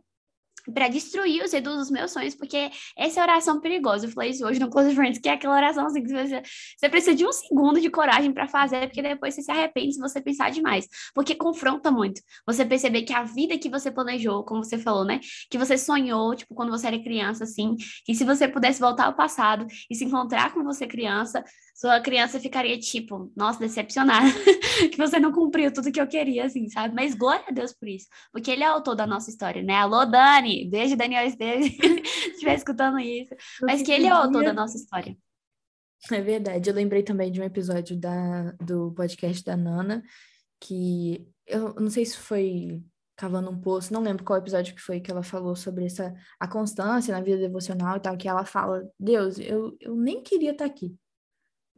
Para 0.73 0.87
destruir 0.87 1.43
os 1.43 1.53
ídolos 1.53 1.79
dos 1.79 1.91
meus 1.91 2.11
sonhos, 2.11 2.35
porque 2.35 2.69
essa 2.97 3.19
é 3.19 3.21
a 3.21 3.25
oração 3.25 3.59
perigosa. 3.59 4.05
Eu 4.05 4.11
falei 4.11 4.31
isso 4.31 4.45
hoje 4.45 4.59
no 4.59 4.69
Close 4.69 4.95
Friends, 4.95 5.19
que 5.19 5.29
é 5.29 5.33
aquela 5.33 5.55
oração 5.55 5.85
assim, 5.85 6.03
que 6.03 6.11
você, 6.11 6.41
você 6.77 6.89
precisa 6.89 7.15
de 7.15 7.25
um 7.25 7.31
segundo 7.31 7.79
de 7.79 7.89
coragem 7.89 8.33
para 8.33 8.47
fazer, 8.47 8.87
porque 8.87 9.01
depois 9.01 9.33
você 9.33 9.41
se 9.41 9.51
arrepende 9.51 9.93
se 9.93 9.99
você 9.99 10.21
pensar 10.21 10.51
demais, 10.51 10.87
porque 11.13 11.35
confronta 11.35 11.91
muito. 11.91 12.21
Você 12.45 12.65
perceber 12.65 13.03
que 13.03 13.13
a 13.13 13.23
vida 13.23 13.57
que 13.57 13.69
você 13.69 13.91
planejou, 13.91 14.43
como 14.43 14.63
você 14.63 14.77
falou, 14.77 15.05
né, 15.05 15.19
que 15.49 15.57
você 15.57 15.77
sonhou, 15.77 16.35
tipo, 16.35 16.55
quando 16.55 16.71
você 16.71 16.87
era 16.87 16.99
criança, 16.99 17.43
assim, 17.43 17.75
e 18.07 18.15
se 18.15 18.23
você 18.23 18.47
pudesse 18.47 18.79
voltar 18.79 19.05
ao 19.05 19.15
passado 19.15 19.65
e 19.89 19.95
se 19.95 20.05
encontrar 20.05 20.53
com 20.53 20.63
você 20.63 20.87
criança, 20.87 21.43
sua 21.75 21.99
criança 21.99 22.39
ficaria 22.39 22.79
tipo, 22.79 23.29
nossa, 23.35 23.59
decepcionada, 23.59 24.31
que 24.89 24.97
você 24.97 25.19
não 25.19 25.33
cumpriu 25.33 25.73
tudo 25.73 25.91
que 25.91 25.99
eu 25.99 26.07
queria, 26.07 26.45
assim, 26.45 26.69
sabe? 26.69 26.95
Mas 26.95 27.13
glória 27.13 27.43
a 27.49 27.51
Deus 27.51 27.73
por 27.73 27.89
isso, 27.89 28.07
porque 28.31 28.49
ele 28.49 28.63
é 28.63 28.69
o 28.69 28.75
autor 28.75 28.95
da 28.95 29.05
nossa 29.05 29.29
história, 29.29 29.61
né? 29.61 29.75
Alô, 29.75 30.05
Dani! 30.05 30.69
Beijo, 30.69 30.95
Daniel 30.95 31.27
Esteves, 31.27 31.75
se 31.75 32.29
estiver 32.29 32.55
escutando 32.55 32.97
isso. 32.97 33.35
Mas 33.63 33.81
que 33.81 33.91
ele 33.91 34.07
é 34.07 34.13
o 34.13 34.17
autor 34.17 34.45
da 34.45 34.53
nossa 34.53 34.77
história. 34.77 35.17
É 36.09 36.21
verdade. 36.21 36.69
Eu 36.69 36.73
lembrei 36.73 37.03
também 37.03 37.29
de 37.29 37.41
um 37.41 37.43
episódio 37.43 37.99
da, 37.99 38.51
do 38.53 38.93
podcast 38.93 39.43
da 39.43 39.57
Nana, 39.57 40.01
que 40.61 41.27
eu 41.45 41.73
não 41.73 41.89
sei 41.89 42.05
se 42.05 42.17
foi 42.17 42.81
cavando 43.17 43.49
um 43.49 43.59
poço, 43.59 43.91
não 43.91 44.01
lembro 44.01 44.23
qual 44.23 44.39
episódio 44.39 44.73
que 44.73 44.81
foi 44.81 45.01
que 45.01 45.11
ela 45.11 45.23
falou 45.23 45.55
sobre 45.55 45.85
essa 45.85 46.13
a 46.39 46.47
constância 46.47 47.13
na 47.13 47.21
vida 47.21 47.37
devocional 47.37 47.97
e 47.97 47.99
tal, 47.99 48.15
que 48.17 48.27
ela 48.29 48.45
fala, 48.45 48.89
Deus, 48.97 49.39
eu, 49.39 49.75
eu 49.79 49.95
nem 49.95 50.21
queria 50.21 50.51
estar 50.51 50.65
aqui, 50.65 50.95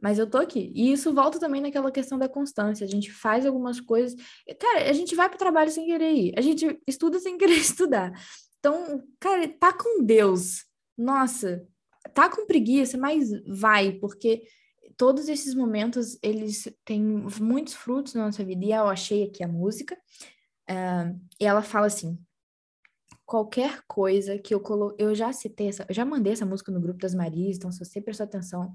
mas 0.00 0.18
eu 0.18 0.28
tô 0.28 0.38
aqui. 0.38 0.72
E 0.74 0.92
isso 0.92 1.12
volta 1.12 1.40
também 1.40 1.60
naquela 1.60 1.90
questão 1.90 2.18
da 2.18 2.28
constância. 2.28 2.84
A 2.84 2.88
gente 2.88 3.10
faz 3.10 3.44
algumas 3.44 3.80
coisas. 3.80 4.14
Cara, 4.58 4.88
a 4.88 4.92
gente 4.92 5.14
vai 5.14 5.28
para 5.28 5.36
o 5.36 5.38
trabalho 5.38 5.70
sem 5.70 5.86
querer 5.86 6.12
ir. 6.12 6.34
A 6.36 6.40
gente 6.40 6.80
estuda 6.86 7.18
sem 7.18 7.36
querer 7.38 7.56
estudar. 7.56 8.12
Então, 8.58 9.02
cara, 9.18 9.48
tá 9.48 9.72
com 9.72 10.04
Deus. 10.04 10.64
Nossa, 10.96 11.66
tá 12.14 12.28
com 12.28 12.46
preguiça, 12.46 12.96
mas 12.96 13.30
vai, 13.46 13.92
porque 13.92 14.42
todos 14.96 15.28
esses 15.28 15.54
momentos, 15.54 16.18
eles 16.22 16.68
têm 16.84 17.02
muitos 17.40 17.74
frutos 17.74 18.14
na 18.14 18.26
nossa 18.26 18.44
vida. 18.44 18.64
E 18.64 18.72
eu 18.72 18.88
achei 18.88 19.24
aqui 19.24 19.42
a 19.42 19.48
música. 19.48 19.96
Uh, 20.70 21.18
e 21.40 21.46
ela 21.46 21.62
fala 21.62 21.86
assim: 21.86 22.18
qualquer 23.24 23.82
coisa 23.86 24.38
que 24.38 24.54
eu 24.54 24.60
colo... 24.60 24.94
eu 24.98 25.14
já 25.14 25.32
citei 25.32 25.68
essa, 25.68 25.84
eu 25.88 25.94
já 25.94 26.04
mandei 26.04 26.32
essa 26.32 26.46
música 26.46 26.72
no 26.72 26.80
grupo 26.80 27.00
das 27.00 27.14
Marias, 27.14 27.56
então 27.56 27.70
se 27.70 27.78
você 27.78 28.00
prestou 28.00 28.24
atenção, 28.24 28.72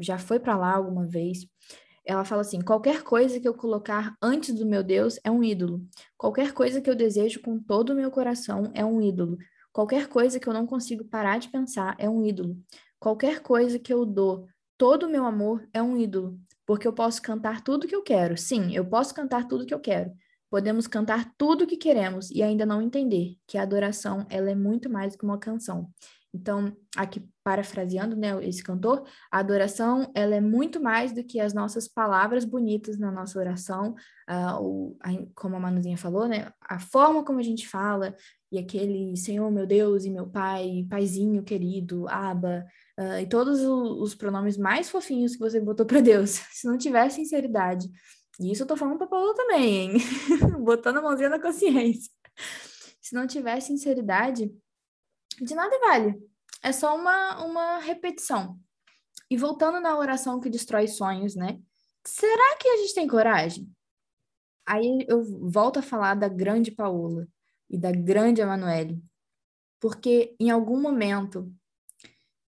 já 0.00 0.18
foi 0.18 0.38
para 0.38 0.56
lá 0.56 0.74
alguma 0.74 1.06
vez. 1.06 1.46
Ela 2.04 2.24
fala 2.24 2.42
assim: 2.42 2.60
qualquer 2.60 3.02
coisa 3.02 3.40
que 3.40 3.48
eu 3.48 3.54
colocar 3.54 4.16
antes 4.22 4.54
do 4.54 4.64
meu 4.64 4.82
Deus 4.82 5.18
é 5.24 5.30
um 5.30 5.42
ídolo. 5.42 5.82
Qualquer 6.16 6.52
coisa 6.52 6.80
que 6.80 6.88
eu 6.88 6.94
desejo 6.94 7.40
com 7.40 7.58
todo 7.58 7.90
o 7.90 7.96
meu 7.96 8.10
coração 8.10 8.70
é 8.74 8.84
um 8.84 9.02
ídolo. 9.02 9.36
Qualquer 9.72 10.08
coisa 10.08 10.40
que 10.40 10.48
eu 10.48 10.54
não 10.54 10.66
consigo 10.66 11.04
parar 11.04 11.38
de 11.38 11.48
pensar 11.48 11.94
é 11.98 12.08
um 12.08 12.24
ídolo. 12.24 12.56
Qualquer 12.98 13.40
coisa 13.40 13.78
que 13.78 13.92
eu 13.92 14.06
dou 14.06 14.46
todo 14.78 15.04
o 15.04 15.10
meu 15.10 15.26
amor 15.26 15.68
é 15.72 15.82
um 15.82 15.96
ídolo. 15.96 16.38
Porque 16.64 16.86
eu 16.86 16.92
posso 16.92 17.20
cantar 17.20 17.62
tudo 17.62 17.86
que 17.86 17.94
eu 17.94 18.02
quero. 18.02 18.36
Sim, 18.36 18.74
eu 18.74 18.84
posso 18.84 19.14
cantar 19.14 19.46
tudo 19.46 19.66
que 19.66 19.74
eu 19.74 19.80
quero. 19.80 20.12
Podemos 20.48 20.86
cantar 20.86 21.32
tudo 21.36 21.64
o 21.64 21.66
que 21.66 21.76
queremos 21.76 22.30
e 22.30 22.42
ainda 22.42 22.64
não 22.64 22.80
entender 22.80 23.36
que 23.46 23.58
a 23.58 23.62
adoração 23.62 24.26
ela 24.30 24.50
é 24.50 24.54
muito 24.54 24.88
mais 24.88 25.16
que 25.16 25.24
uma 25.24 25.38
canção. 25.38 25.90
Então, 26.34 26.76
aqui 26.96 27.26
parafraseando, 27.42 28.16
né, 28.16 28.44
esse 28.44 28.62
cantor, 28.62 29.06
a 29.30 29.38
adoração 29.38 30.10
ela 30.14 30.34
é 30.34 30.40
muito 30.40 30.82
mais 30.82 31.12
do 31.12 31.24
que 31.24 31.40
as 31.40 31.54
nossas 31.54 31.88
palavras 31.88 32.44
bonitas 32.44 32.98
na 32.98 33.10
nossa 33.10 33.38
oração, 33.38 33.94
uh, 34.28 34.60
o, 34.60 34.96
a, 35.00 35.10
como 35.34 35.56
a 35.56 35.60
Manuzinha 35.60 35.96
falou, 35.96 36.26
né, 36.26 36.50
a 36.60 36.78
forma 36.78 37.24
como 37.24 37.38
a 37.38 37.42
gente 37.42 37.66
fala 37.66 38.14
e 38.50 38.58
aquele 38.58 39.16
Senhor, 39.16 39.50
meu 39.50 39.66
Deus 39.66 40.04
e 40.04 40.10
meu 40.10 40.26
Pai, 40.26 40.86
Paizinho 40.90 41.42
querido, 41.42 42.08
Aba, 42.08 42.66
uh, 42.98 43.20
e 43.20 43.26
todos 43.26 43.60
os, 43.60 44.02
os 44.02 44.14
pronomes 44.14 44.56
mais 44.56 44.90
fofinhos 44.90 45.32
que 45.32 45.40
você 45.40 45.60
botou 45.60 45.86
para 45.86 46.00
Deus. 46.00 46.30
Se 46.52 46.66
não 46.66 46.76
tiver 46.76 47.08
sinceridade, 47.10 47.88
e 48.38 48.52
isso 48.52 48.64
eu 48.64 48.66
tô 48.66 48.76
falando 48.76 48.98
para 48.98 49.06
Paulo 49.06 49.32
também, 49.34 49.76
hein? 49.76 49.92
botando 50.62 50.98
a 50.98 51.02
mãozinha 51.02 51.30
na 51.30 51.40
consciência. 51.40 52.10
Se 53.00 53.14
não 53.14 53.26
tiver 53.26 53.60
sinceridade, 53.60 54.52
de 55.40 55.54
nada 55.54 55.78
vale. 55.80 56.14
É 56.62 56.72
só 56.72 56.96
uma, 56.96 57.44
uma 57.44 57.78
repetição. 57.78 58.58
E 59.30 59.36
voltando 59.36 59.80
na 59.80 59.98
oração 59.98 60.40
que 60.40 60.50
destrói 60.50 60.86
sonhos, 60.86 61.34
né? 61.34 61.60
Será 62.06 62.56
que 62.56 62.68
a 62.68 62.76
gente 62.78 62.94
tem 62.94 63.08
coragem? 63.08 63.68
Aí 64.64 65.04
eu 65.08 65.22
volto 65.48 65.78
a 65.78 65.82
falar 65.82 66.14
da 66.14 66.28
grande 66.28 66.70
Paola 66.70 67.26
e 67.68 67.78
da 67.78 67.90
grande 67.90 68.40
Emanuele. 68.40 69.02
Porque 69.80 70.34
em 70.40 70.50
algum 70.50 70.80
momento, 70.80 71.52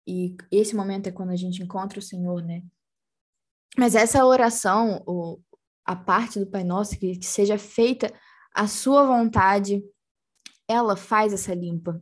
e 0.07 0.37
esse 0.51 0.75
momento 0.75 1.07
é 1.07 1.13
quando 1.13 1.31
a 1.31 1.37
gente 1.37 1.63
encontra 1.63 1.99
o 1.99 2.03
Senhor, 2.03 2.43
né? 2.43 2.63
Mas 3.79 3.95
essa 3.95 4.25
oração, 4.25 5.03
o, 5.07 5.41
a 5.85 5.95
parte 5.95 6.39
do 6.39 6.47
Pai 6.47 6.65
Nosso, 6.65 6.99
que, 6.99 7.19
que 7.19 7.27
seja 7.27 7.57
feita 7.57 8.13
a 8.55 8.67
sua 8.67 9.07
vontade, 9.07 9.83
ela 10.69 10.97
faz 10.97 11.33
essa 11.33 11.55
limpa 11.55 12.01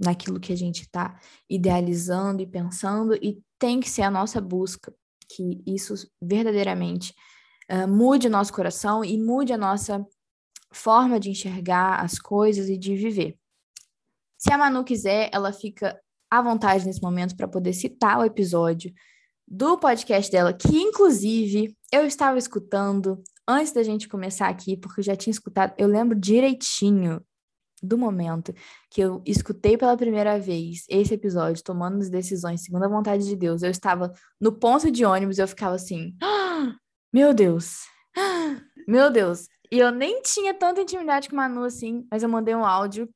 naquilo 0.00 0.40
que 0.40 0.52
a 0.52 0.56
gente 0.56 0.82
está 0.82 1.20
idealizando 1.48 2.42
e 2.42 2.46
pensando, 2.46 3.14
e 3.14 3.42
tem 3.58 3.80
que 3.80 3.90
ser 3.90 4.02
a 4.02 4.10
nossa 4.10 4.40
busca 4.40 4.92
que 5.28 5.62
isso 5.66 5.94
verdadeiramente 6.20 7.14
uh, 7.70 7.86
mude 7.86 8.26
o 8.26 8.30
nosso 8.30 8.52
coração 8.52 9.04
e 9.04 9.16
mude 9.18 9.52
a 9.52 9.58
nossa 9.58 10.04
forma 10.72 11.20
de 11.20 11.30
enxergar 11.30 12.00
as 12.00 12.18
coisas 12.18 12.68
e 12.68 12.76
de 12.76 12.96
viver. 12.96 13.36
Se 14.38 14.52
a 14.52 14.58
Manu 14.58 14.82
quiser, 14.82 15.28
ela 15.32 15.52
fica 15.52 16.00
à 16.30 16.40
vontade 16.40 16.86
nesse 16.86 17.02
momento 17.02 17.36
para 17.36 17.48
poder 17.48 17.72
citar 17.72 18.18
o 18.18 18.24
episódio 18.24 18.92
do 19.46 19.76
podcast 19.78 20.30
dela, 20.30 20.54
que 20.54 20.76
inclusive 20.76 21.76
eu 21.92 22.06
estava 22.06 22.38
escutando 22.38 23.22
antes 23.46 23.72
da 23.72 23.82
gente 23.82 24.08
começar 24.08 24.48
aqui, 24.48 24.76
porque 24.76 25.00
eu 25.00 25.04
já 25.04 25.16
tinha 25.16 25.32
escutado, 25.32 25.74
eu 25.76 25.88
lembro 25.88 26.18
direitinho 26.18 27.20
do 27.82 27.96
momento 27.96 28.54
que 28.90 29.00
eu 29.00 29.22
escutei 29.24 29.76
pela 29.76 29.96
primeira 29.96 30.38
vez 30.38 30.84
esse 30.88 31.14
episódio, 31.14 31.62
tomando 31.62 31.98
as 31.98 32.10
decisões 32.10 32.62
segundo 32.62 32.84
a 32.84 32.88
vontade 32.88 33.24
de 33.24 33.36
Deus, 33.36 33.62
eu 33.62 33.70
estava 33.70 34.12
no 34.40 34.52
ponto 34.52 34.90
de 34.90 35.04
ônibus 35.04 35.38
e 35.38 35.42
eu 35.42 35.48
ficava 35.48 35.74
assim: 35.74 36.14
ah, 36.22 36.74
meu 37.12 37.32
Deus, 37.32 37.80
ah, 38.16 38.60
meu 38.86 39.10
Deus. 39.10 39.46
E 39.72 39.78
eu 39.78 39.92
nem 39.92 40.20
tinha 40.22 40.52
tanta 40.52 40.80
intimidade 40.80 41.28
com 41.28 41.36
Manu 41.36 41.62
assim, 41.62 42.04
mas 42.10 42.22
eu 42.22 42.28
mandei 42.28 42.54
um 42.54 42.64
áudio. 42.64 43.08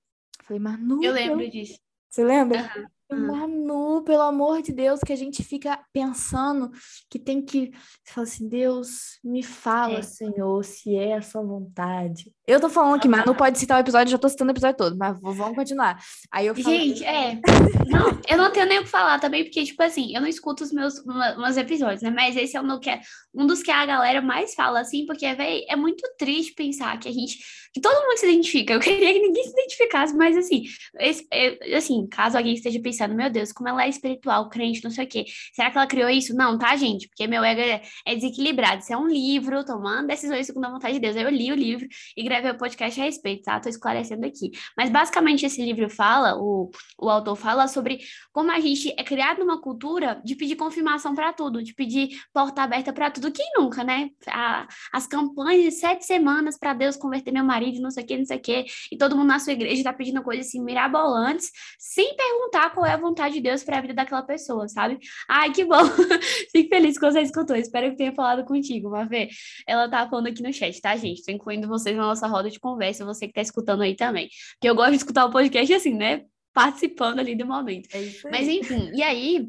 Falei, 0.44 0.60
Manu. 0.60 1.02
Eu 1.02 1.12
lembro 1.12 1.50
disso. 1.50 1.78
Você 2.08 2.22
lembra? 2.22 2.70
Uhum. 3.10 3.26
Manu, 3.26 4.02
pelo 4.02 4.22
amor 4.22 4.62
de 4.62 4.72
Deus, 4.72 5.00
que 5.00 5.12
a 5.12 5.16
gente 5.16 5.42
fica 5.42 5.84
pensando 5.92 6.70
que 7.10 7.18
tem 7.18 7.42
que. 7.42 7.70
Você 8.04 8.12
fala 8.12 8.26
assim, 8.26 8.48
Deus, 8.48 9.18
me 9.22 9.42
fala, 9.42 9.98
é. 9.98 10.02
Senhor, 10.02 10.64
se 10.64 10.96
é 10.96 11.14
a 11.14 11.22
sua 11.22 11.42
vontade. 11.42 12.32
Eu 12.46 12.60
tô 12.60 12.68
falando 12.68 13.00
que 13.00 13.08
Manu 13.08 13.34
pode 13.34 13.58
citar 13.58 13.78
o 13.78 13.80
episódio, 13.80 14.10
já 14.10 14.18
tô 14.18 14.28
citando 14.28 14.50
o 14.50 14.52
episódio 14.52 14.76
todo, 14.76 14.96
mas 14.98 15.18
vamos 15.18 15.54
continuar. 15.56 15.98
Aí 16.30 16.46
eu 16.46 16.54
falo... 16.54 16.76
Gente, 16.76 17.02
é. 17.02 17.40
Não, 17.86 18.20
eu 18.28 18.36
não 18.36 18.52
tenho 18.52 18.66
nem 18.66 18.80
o 18.80 18.82
que 18.82 18.90
falar 18.90 19.18
também, 19.18 19.44
porque, 19.44 19.64
tipo 19.64 19.82
assim, 19.82 20.14
eu 20.14 20.20
não 20.20 20.28
escuto 20.28 20.62
os 20.62 20.70
meus, 20.70 21.02
meus 21.04 21.56
episódios, 21.56 22.02
né? 22.02 22.10
Mas 22.10 22.36
esse 22.36 22.54
é 22.54 22.62
meu 22.62 22.78
que 22.78 22.90
é 22.90 23.00
um 23.34 23.46
dos 23.46 23.62
que 23.62 23.70
a 23.70 23.86
galera 23.86 24.20
mais 24.20 24.54
fala, 24.54 24.80
assim, 24.80 25.06
porque, 25.06 25.32
véi, 25.34 25.64
é 25.68 25.74
muito 25.74 26.02
triste 26.18 26.52
pensar 26.52 26.98
que 26.98 27.08
a 27.08 27.12
gente. 27.12 27.38
que 27.72 27.80
todo 27.80 28.06
mundo 28.06 28.18
se 28.18 28.26
identifica. 28.26 28.74
Eu 28.74 28.80
queria 28.80 29.12
que 29.12 29.20
ninguém 29.20 29.44
se 29.44 29.50
identificasse, 29.50 30.14
mas 30.14 30.36
assim, 30.36 30.64
esse, 31.00 31.26
é, 31.32 31.76
assim, 31.76 32.06
caso 32.06 32.36
alguém 32.36 32.54
esteja 32.54 32.78
pensando, 32.80 33.14
meu 33.14 33.30
Deus, 33.30 33.52
como 33.52 33.70
ela 33.70 33.84
é 33.84 33.88
espiritual, 33.88 34.50
crente, 34.50 34.84
não 34.84 34.90
sei 34.90 35.06
o 35.06 35.08
quê. 35.08 35.24
Será 35.54 35.70
que 35.70 35.78
ela 35.78 35.86
criou 35.86 36.10
isso? 36.10 36.34
Não, 36.34 36.58
tá, 36.58 36.76
gente? 36.76 37.08
Porque 37.08 37.26
meu 37.26 37.42
ego 37.42 37.60
é, 37.60 37.82
é 38.06 38.14
desequilibrado. 38.14 38.82
Isso 38.82 38.92
é 38.92 38.96
um 38.96 39.08
livro, 39.08 39.64
tomando 39.64 40.08
decisões 40.08 40.46
segundo 40.46 40.66
a 40.66 40.70
vontade 40.70 40.94
de 40.94 41.00
Deus. 41.00 41.16
Aí 41.16 41.22
eu 41.22 41.30
li 41.30 41.50
o 41.50 41.56
livro 41.56 41.88
e 42.16 42.22
gravei 42.34 42.50
o 42.50 42.58
podcast 42.58 43.00
a 43.00 43.04
respeito, 43.04 43.44
tá? 43.44 43.60
Tô 43.60 43.68
esclarecendo 43.68 44.26
aqui. 44.26 44.50
Mas 44.76 44.90
basicamente 44.90 45.46
esse 45.46 45.62
livro 45.64 45.88
fala, 45.88 46.36
o, 46.36 46.70
o 46.98 47.08
autor 47.08 47.36
fala 47.36 47.68
sobre 47.68 48.00
como 48.32 48.50
a 48.50 48.58
gente 48.58 48.92
é 48.98 49.04
criado 49.04 49.38
numa 49.38 49.60
cultura 49.60 50.20
de 50.24 50.34
pedir 50.34 50.56
confirmação 50.56 51.14
para 51.14 51.32
tudo, 51.32 51.62
de 51.62 51.72
pedir 51.74 52.20
porta 52.32 52.62
aberta 52.62 52.92
para 52.92 53.10
tudo. 53.10 53.30
Quem 53.30 53.46
nunca, 53.56 53.84
né? 53.84 54.10
A, 54.28 54.66
as 54.92 55.06
campanhas 55.06 55.62
de 55.62 55.70
sete 55.70 56.04
semanas 56.04 56.58
para 56.58 56.72
Deus 56.72 56.96
converter 56.96 57.32
meu 57.32 57.44
marido, 57.44 57.80
não 57.80 57.90
sei 57.90 58.02
o 58.02 58.06
que, 58.06 58.18
não 58.18 58.24
sei 58.24 58.36
o 58.38 58.40
que, 58.40 58.64
e 58.90 58.96
todo 58.96 59.16
mundo 59.16 59.28
na 59.28 59.38
sua 59.38 59.52
igreja 59.52 59.84
tá 59.84 59.92
pedindo 59.92 60.22
coisas 60.22 60.46
assim 60.46 60.62
mirabolantes, 60.62 61.50
sem 61.78 62.16
perguntar 62.16 62.70
qual 62.70 62.86
é 62.86 62.92
a 62.92 62.96
vontade 62.96 63.34
de 63.34 63.40
Deus 63.40 63.62
para 63.62 63.78
a 63.78 63.80
vida 63.80 63.94
daquela 63.94 64.22
pessoa, 64.22 64.66
sabe? 64.68 64.98
Ai, 65.28 65.52
que 65.52 65.64
bom! 65.64 65.84
Fico 66.50 66.68
feliz 66.68 66.98
que 66.98 67.04
você 67.04 67.20
escutou. 67.20 67.56
Espero 67.56 67.90
que 67.90 67.96
tenha 67.96 68.12
falado 68.12 68.44
contigo, 68.44 68.90
Mavê. 68.90 69.28
Ela 69.66 69.88
tá 69.88 70.08
falando 70.08 70.28
aqui 70.28 70.42
no 70.42 70.52
chat, 70.52 70.80
tá, 70.80 70.96
gente? 70.96 71.24
Tô 71.24 71.30
incluindo 71.30 71.68
vocês 71.68 71.96
na 71.96 72.02
nossa 72.02 72.23
roda 72.26 72.50
de 72.50 72.60
conversa, 72.60 73.04
você 73.04 73.26
que 73.26 73.34
tá 73.34 73.40
escutando 73.40 73.82
aí 73.82 73.94
também. 73.94 74.28
Porque 74.54 74.68
eu 74.68 74.74
gosto 74.74 74.90
de 74.90 74.96
escutar 74.96 75.24
o 75.24 75.30
podcast 75.30 75.72
assim, 75.72 75.94
né? 75.94 76.24
Participando 76.52 77.18
ali 77.18 77.34
do 77.34 77.46
momento. 77.46 77.88
É 77.92 78.30
Mas 78.30 78.48
enfim, 78.48 78.90
e 78.94 79.02
aí 79.02 79.48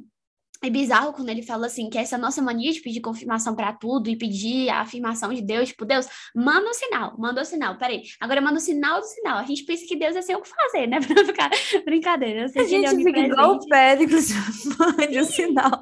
é 0.63 0.69
bizarro 0.69 1.13
quando 1.13 1.29
ele 1.29 1.41
fala 1.41 1.67
assim, 1.67 1.89
que 1.89 1.97
essa 1.97 2.17
nossa 2.17 2.41
mania 2.41 2.71
de 2.71 2.79
pedir 2.79 3.01
confirmação 3.01 3.55
para 3.55 3.73
tudo 3.73 4.09
e 4.09 4.17
pedir 4.17 4.69
a 4.69 4.81
afirmação 4.81 5.33
de 5.33 5.41
Deus, 5.41 5.69
tipo, 5.69 5.85
Deus, 5.85 6.07
manda 6.35 6.69
um 6.69 6.73
sinal, 6.73 7.15
manda 7.17 7.41
um 7.41 7.45
sinal, 7.45 7.77
peraí, 7.77 8.03
agora 8.19 8.41
manda 8.41 8.57
um 8.57 8.61
sinal 8.61 8.99
do 8.99 9.05
sinal. 9.05 9.37
A 9.37 9.43
gente 9.43 9.63
pensa 9.63 9.85
que 9.87 9.95
Deus 9.95 10.15
é 10.15 10.21
sem 10.21 10.35
o 10.35 10.41
que 10.41 10.49
fazer, 10.49 10.87
né? 10.87 10.99
Pra 11.05 11.25
ficar 11.25 11.49
brincadeira. 11.85 12.45
a 12.45 12.63
gente 12.63 12.95
fica 12.95 13.19
igual 13.19 13.55
o 13.55 13.67
Péricles, 13.67 14.29
mande 14.79 15.19
um 15.19 15.25
sinal. 15.25 15.79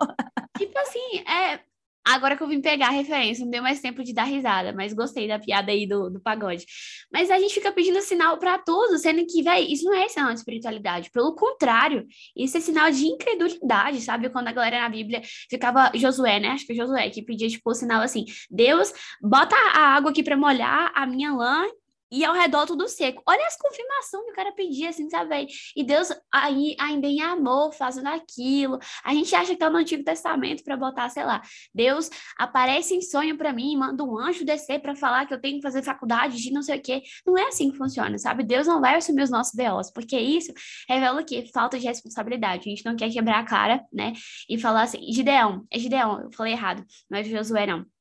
Tipo 0.57 0.77
assim, 0.79 1.19
é, 1.19 1.59
Agora 2.05 2.35
que 2.35 2.43
eu 2.43 2.47
vim 2.47 2.61
pegar 2.61 2.87
a 2.87 2.91
referência, 2.91 3.45
não 3.45 3.51
deu 3.51 3.63
mais 3.63 3.79
tempo 3.79 4.03
de 4.03 4.13
dar 4.13 4.25
risada, 4.25 4.73
mas 4.73 4.93
gostei 4.93 5.27
da 5.27 5.39
piada 5.39 5.71
aí 5.71 5.87
do, 5.87 6.09
do 6.09 6.19
pagode. 6.19 6.65
Mas 7.11 7.31
a 7.31 7.39
gente 7.39 7.53
fica 7.53 7.71
pedindo 7.71 8.01
sinal 8.01 8.37
para 8.37 8.57
tudo, 8.57 8.97
sendo 8.97 9.25
que, 9.25 9.41
velho, 9.41 9.65
isso 9.71 9.85
não 9.85 9.93
é 9.93 10.09
sinal 10.09 10.33
de 10.33 10.39
espiritualidade. 10.39 11.09
Pelo 11.11 11.33
contrário, 11.35 12.05
isso 12.35 12.57
é 12.57 12.59
sinal 12.59 12.91
de 12.91 13.05
incredulidade, 13.05 14.01
sabe? 14.01 14.29
Quando 14.29 14.49
a 14.49 14.51
galera 14.51 14.81
na 14.81 14.89
Bíblia 14.89 15.21
ficava, 15.49 15.91
Josué, 15.95 16.39
né? 16.39 16.49
Acho 16.49 16.65
que 16.67 16.75
Josué, 16.75 17.09
que 17.09 17.21
pedia, 17.21 17.47
tipo, 17.47 17.69
o 17.69 17.73
sinal 17.73 18.01
assim: 18.01 18.25
Deus, 18.51 18.91
bota 19.21 19.55
a 19.55 19.95
água 19.95 20.11
aqui 20.11 20.23
para 20.23 20.35
molhar 20.35 20.91
a 20.93 21.05
minha 21.05 21.33
lã 21.33 21.65
e 22.13 22.23
ao 22.23 22.35
redor 22.35 22.67
tudo 22.67 22.87
seco. 22.87 23.23
Olha 23.27 23.45
as 23.47 23.57
confirmações 23.57 24.25
que 24.25 24.31
o 24.31 24.35
cara 24.35 24.51
pedia, 24.51 24.89
assim, 24.89 25.09
sabe? 25.09 25.47
E 25.75 25.83
Deus 25.83 26.09
aí 26.31 26.75
ainda 26.79 27.07
em 27.07 27.21
amor 27.21 27.73
fazendo 27.73 28.07
aquilo. 28.07 28.77
A 29.03 29.15
gente 29.15 29.33
acha 29.35 29.53
que 29.53 29.57
tá 29.57 29.67
no 29.67 29.77
Antigo 29.77 30.03
Testamento 30.03 30.63
para 30.63 30.77
botar, 30.77 31.09
sei 31.09 31.23
lá, 31.23 31.41
Deus 31.73 32.11
aparece 32.37 32.93
em 32.93 33.01
sonho 33.01 33.35
para 33.35 33.51
mim, 33.51 33.75
manda 33.75 34.03
um 34.03 34.15
anjo 34.15 34.45
descer 34.45 34.79
para 34.79 34.95
falar 34.95 35.25
que 35.25 35.33
eu 35.33 35.41
tenho 35.41 35.55
que 35.55 35.63
fazer 35.63 35.81
faculdade 35.81 36.37
de 36.37 36.51
não 36.51 36.61
sei 36.61 36.77
o 36.77 36.81
quê. 36.81 37.01
Não 37.25 37.35
é 37.35 37.47
assim 37.47 37.71
que 37.71 37.77
funciona, 37.77 38.15
sabe? 38.19 38.43
Deus 38.43 38.67
não 38.67 38.79
vai 38.79 38.95
assumir 38.95 39.23
os 39.23 39.31
nossos 39.31 39.53
BOs, 39.55 39.91
porque 39.91 40.17
isso 40.19 40.53
revela 40.87 41.19
o 41.19 41.25
quê? 41.25 41.45
Falta 41.51 41.79
de 41.79 41.87
responsabilidade. 41.87 42.69
A 42.69 42.69
gente 42.69 42.85
não 42.85 42.95
quer 42.95 43.09
quebrar 43.11 43.39
a 43.39 43.43
cara, 43.43 43.83
né? 43.91 44.13
E 44.47 44.59
falar 44.59 44.83
assim, 44.83 44.99
Gideão, 45.11 45.65
é 45.71 45.79
Gideão, 45.79 46.21
eu 46.21 46.29
falei 46.31 46.53
errado, 46.53 46.85
não 47.09 47.17
é 47.17 47.23
Josué, 47.23 47.65
não. 47.65 47.92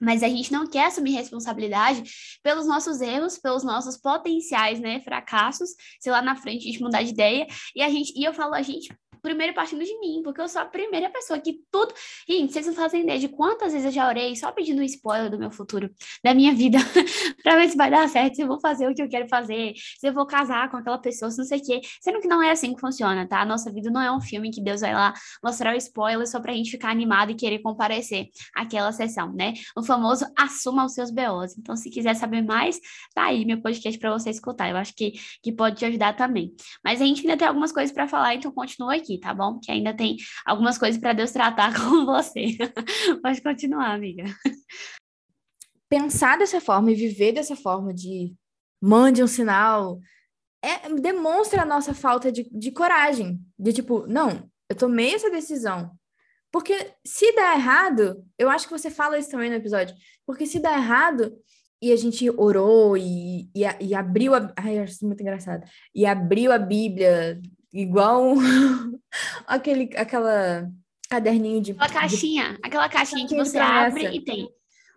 Mas 0.00 0.22
a 0.22 0.28
gente 0.28 0.52
não 0.52 0.66
quer 0.66 0.86
assumir 0.86 1.12
responsabilidade 1.12 2.02
pelos 2.42 2.66
nossos 2.66 3.00
erros, 3.00 3.38
pelos 3.38 3.62
nossos 3.62 3.96
potenciais, 3.96 4.80
né, 4.80 5.00
fracassos, 5.00 5.70
se 6.00 6.10
lá 6.10 6.20
na 6.20 6.36
frente 6.36 6.68
a 6.68 6.72
gente 6.72 6.82
mudar 6.82 7.02
de 7.02 7.10
ideia. 7.10 7.46
E 7.74 7.82
a 7.82 7.88
gente, 7.88 8.12
e 8.16 8.24
eu 8.24 8.34
falo 8.34 8.54
a 8.54 8.62
gente 8.62 8.94
primeiro 9.24 9.54
partindo 9.54 9.82
de 9.82 9.98
mim, 9.98 10.20
porque 10.22 10.38
eu 10.38 10.46
sou 10.46 10.60
a 10.60 10.66
primeira 10.66 11.08
pessoa 11.08 11.40
que 11.40 11.58
tudo. 11.72 11.94
Gente, 12.28 12.52
vocês 12.52 12.66
não 12.66 12.74
fazem 12.74 13.00
ideia 13.00 13.18
de 13.18 13.28
quantas 13.28 13.72
vezes 13.72 13.86
eu 13.86 13.90
já 13.90 14.06
orei 14.06 14.36
só 14.36 14.52
pedindo 14.52 14.82
um 14.82 14.84
spoiler 14.84 15.30
do 15.30 15.38
meu 15.38 15.50
futuro, 15.50 15.90
da 16.22 16.34
minha 16.34 16.52
vida, 16.52 16.76
pra 17.42 17.56
ver 17.56 17.70
se 17.70 17.76
vai 17.76 17.90
dar 17.90 18.06
certo, 18.06 18.36
se 18.36 18.42
eu 18.42 18.46
vou 18.46 18.60
fazer 18.60 18.86
o 18.86 18.94
que 18.94 19.02
eu 19.02 19.08
quero 19.08 19.26
fazer, 19.26 19.72
se 19.98 20.06
eu 20.06 20.12
vou 20.12 20.26
casar 20.26 20.70
com 20.70 20.76
aquela 20.76 20.98
pessoa, 20.98 21.30
se 21.30 21.38
não 21.38 21.44
sei 21.46 21.58
o 21.58 21.62
quê. 21.64 21.80
Sendo 22.02 22.20
que 22.20 22.28
não 22.28 22.42
é 22.42 22.50
assim 22.50 22.74
que 22.74 22.80
funciona, 22.80 23.26
tá? 23.26 23.40
A 23.40 23.46
nossa 23.46 23.72
vida 23.72 23.90
não 23.90 24.02
é 24.02 24.14
um 24.14 24.20
filme 24.20 24.50
que 24.50 24.62
Deus 24.62 24.82
vai 24.82 24.92
lá 24.92 25.14
mostrar 25.42 25.74
o 25.74 25.76
spoiler 25.78 26.28
só 26.28 26.38
pra 26.38 26.52
gente 26.52 26.70
ficar 26.70 26.90
animado 26.90 27.30
e 27.30 27.34
querer 27.34 27.60
comparecer 27.60 28.28
àquela 28.54 28.92
sessão, 28.92 29.32
né? 29.32 29.54
O 29.74 29.82
famoso 29.82 30.26
assuma 30.36 30.84
os 30.84 30.92
seus 30.92 31.10
BOs. 31.10 31.56
Então, 31.56 31.74
se 31.76 31.88
quiser 31.88 32.14
saber 32.14 32.42
mais, 32.42 32.78
tá 33.14 33.24
aí 33.24 33.46
meu 33.46 33.62
podcast 33.62 33.98
para 33.98 34.12
você 34.12 34.28
escutar. 34.28 34.68
Eu 34.68 34.76
acho 34.76 34.94
que, 34.94 35.12
que 35.42 35.50
pode 35.50 35.76
te 35.76 35.86
ajudar 35.86 36.14
também. 36.14 36.54
Mas 36.84 37.00
a 37.00 37.06
gente 37.06 37.22
ainda 37.22 37.38
tem 37.38 37.48
algumas 37.48 37.72
coisas 37.72 37.90
para 37.90 38.06
falar, 38.06 38.34
então 38.34 38.52
continua 38.52 38.94
aqui 38.94 39.13
tá 39.20 39.34
bom? 39.34 39.58
Que 39.60 39.72
ainda 39.72 39.94
tem 39.94 40.16
algumas 40.44 40.78
coisas 40.78 41.00
para 41.00 41.12
Deus 41.12 41.32
tratar 41.32 41.74
com 41.78 42.04
você. 42.04 42.56
Pode 43.22 43.42
continuar, 43.42 43.94
amiga. 43.94 44.24
Pensar 45.88 46.38
dessa 46.38 46.60
forma 46.60 46.90
e 46.90 46.94
viver 46.94 47.32
dessa 47.32 47.56
forma 47.56 47.92
de 47.92 48.34
mande 48.82 49.22
um 49.22 49.26
sinal 49.26 50.00
é, 50.62 50.88
demonstra 50.94 51.62
a 51.62 51.66
nossa 51.66 51.92
falta 51.92 52.32
de, 52.32 52.48
de 52.50 52.70
coragem. 52.70 53.38
De 53.58 53.72
tipo, 53.72 54.06
não, 54.06 54.50
eu 54.68 54.76
tomei 54.76 55.14
essa 55.14 55.30
decisão. 55.30 55.90
Porque 56.50 56.92
se 57.04 57.34
dá 57.34 57.54
errado, 57.54 58.24
eu 58.38 58.48
acho 58.48 58.66
que 58.66 58.72
você 58.72 58.90
fala 58.90 59.18
isso 59.18 59.30
também 59.30 59.50
no 59.50 59.56
episódio, 59.56 59.94
porque 60.24 60.46
se 60.46 60.60
dá 60.60 60.72
errado, 60.72 61.36
e 61.84 61.92
a 61.92 61.96
gente 61.96 62.30
orou 62.30 62.96
e, 62.96 63.50
e, 63.54 63.62
e 63.80 63.94
abriu 63.94 64.34
a. 64.34 64.50
Ai, 64.56 64.78
eu 64.78 64.84
acho 64.84 65.04
muito 65.06 65.20
engraçado. 65.20 65.68
E 65.94 66.06
abriu 66.06 66.50
a 66.50 66.58
Bíblia 66.58 67.42
igual 67.74 68.34
aquele, 69.46 69.90
aquela 69.96 70.70
caderninho 71.10 71.60
de. 71.60 71.72
Aquela 71.72 71.88
caixinha, 71.88 72.58
aquela 72.62 72.88
caixinha 72.88 73.26
que 73.26 73.36
você 73.36 73.58
abre 73.58 74.16
e 74.16 74.20
tem 74.20 74.48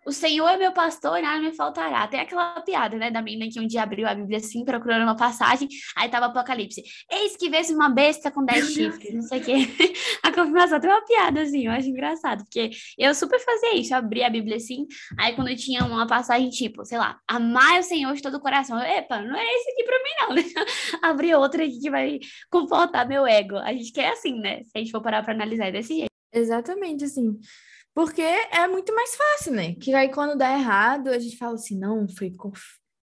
o 0.07 0.11
Senhor 0.13 0.47
é 0.47 0.55
meu 0.55 0.71
pastor, 0.71 1.21
nada 1.21 1.41
me 1.41 1.53
faltará. 1.53 2.07
Tem 2.07 2.21
aquela 2.21 2.61
piada, 2.61 2.97
né, 2.97 3.11
da 3.11 3.21
menina 3.21 3.51
que 3.51 3.59
um 3.59 3.67
dia 3.67 3.83
abriu 3.83 4.07
a 4.07 4.15
Bíblia 4.15 4.37
assim, 4.37 4.63
procurando 4.63 5.03
uma 5.03 5.17
passagem, 5.17 5.67
aí 5.97 6.07
tava 6.07 6.27
Apocalipse. 6.27 6.81
Eis 7.11 7.35
que 7.35 7.49
vê 7.49 7.61
uma 7.73 7.89
besta 7.89 8.31
com 8.31 8.45
dez 8.45 8.71
chifres, 8.71 9.13
não 9.13 9.21
sei 9.21 9.41
o 9.41 9.43
quê. 9.43 9.53
A 10.23 10.31
confirmação 10.31 10.79
tem 10.79 10.89
uma 10.89 11.03
piada, 11.05 11.41
assim, 11.41 11.65
eu 11.65 11.71
acho 11.71 11.89
engraçado, 11.89 12.43
porque 12.45 12.69
eu 12.97 13.13
super 13.13 13.39
fazia 13.39 13.75
isso, 13.75 13.93
eu 13.93 13.97
abria 13.97 14.27
a 14.27 14.29
Bíblia 14.29 14.57
assim, 14.57 14.85
aí 15.17 15.35
quando 15.35 15.53
tinha 15.55 15.83
uma 15.83 16.07
passagem 16.07 16.49
tipo, 16.49 16.85
sei 16.85 16.97
lá, 16.97 17.19
amar 17.27 17.79
o 17.79 17.83
Senhor 17.83 18.13
de 18.13 18.21
todo 18.21 18.35
o 18.35 18.39
coração. 18.39 18.79
Eu, 18.79 18.85
Epa, 18.85 19.21
não 19.21 19.35
é 19.35 19.45
esse 19.45 19.71
aqui 19.71 19.83
pra 19.83 19.97
mim, 19.97 20.43
não? 21.01 21.09
Abrir 21.09 21.35
outra 21.35 21.63
aqui 21.63 21.79
que 21.79 21.89
vai 21.89 22.19
comportar 22.49 23.07
meu 23.07 23.25
ego. 23.25 23.57
A 23.57 23.73
gente 23.73 23.91
quer 23.91 24.11
assim, 24.11 24.39
né? 24.39 24.63
Se 24.63 24.71
a 24.75 24.79
gente 24.79 24.91
for 24.91 25.01
parar 25.01 25.23
pra 25.23 25.33
analisar 25.33 25.71
desse 25.71 25.95
jeito. 25.95 26.11
Exatamente, 26.31 27.03
assim. 27.03 27.37
Porque 27.97 28.21
é 28.21 28.67
muito 28.67 28.93
mais 28.93 29.15
fácil, 29.15 29.53
né? 29.53 29.73
Que 29.73 29.91
aí 29.95 30.11
quando 30.11 30.37
dá 30.37 30.53
errado, 30.53 31.07
a 31.07 31.17
gente 31.17 31.35
fala 31.35 31.55
assim, 31.55 31.75
não, 31.75 32.07
foi 32.07 32.29
com 32.29 32.51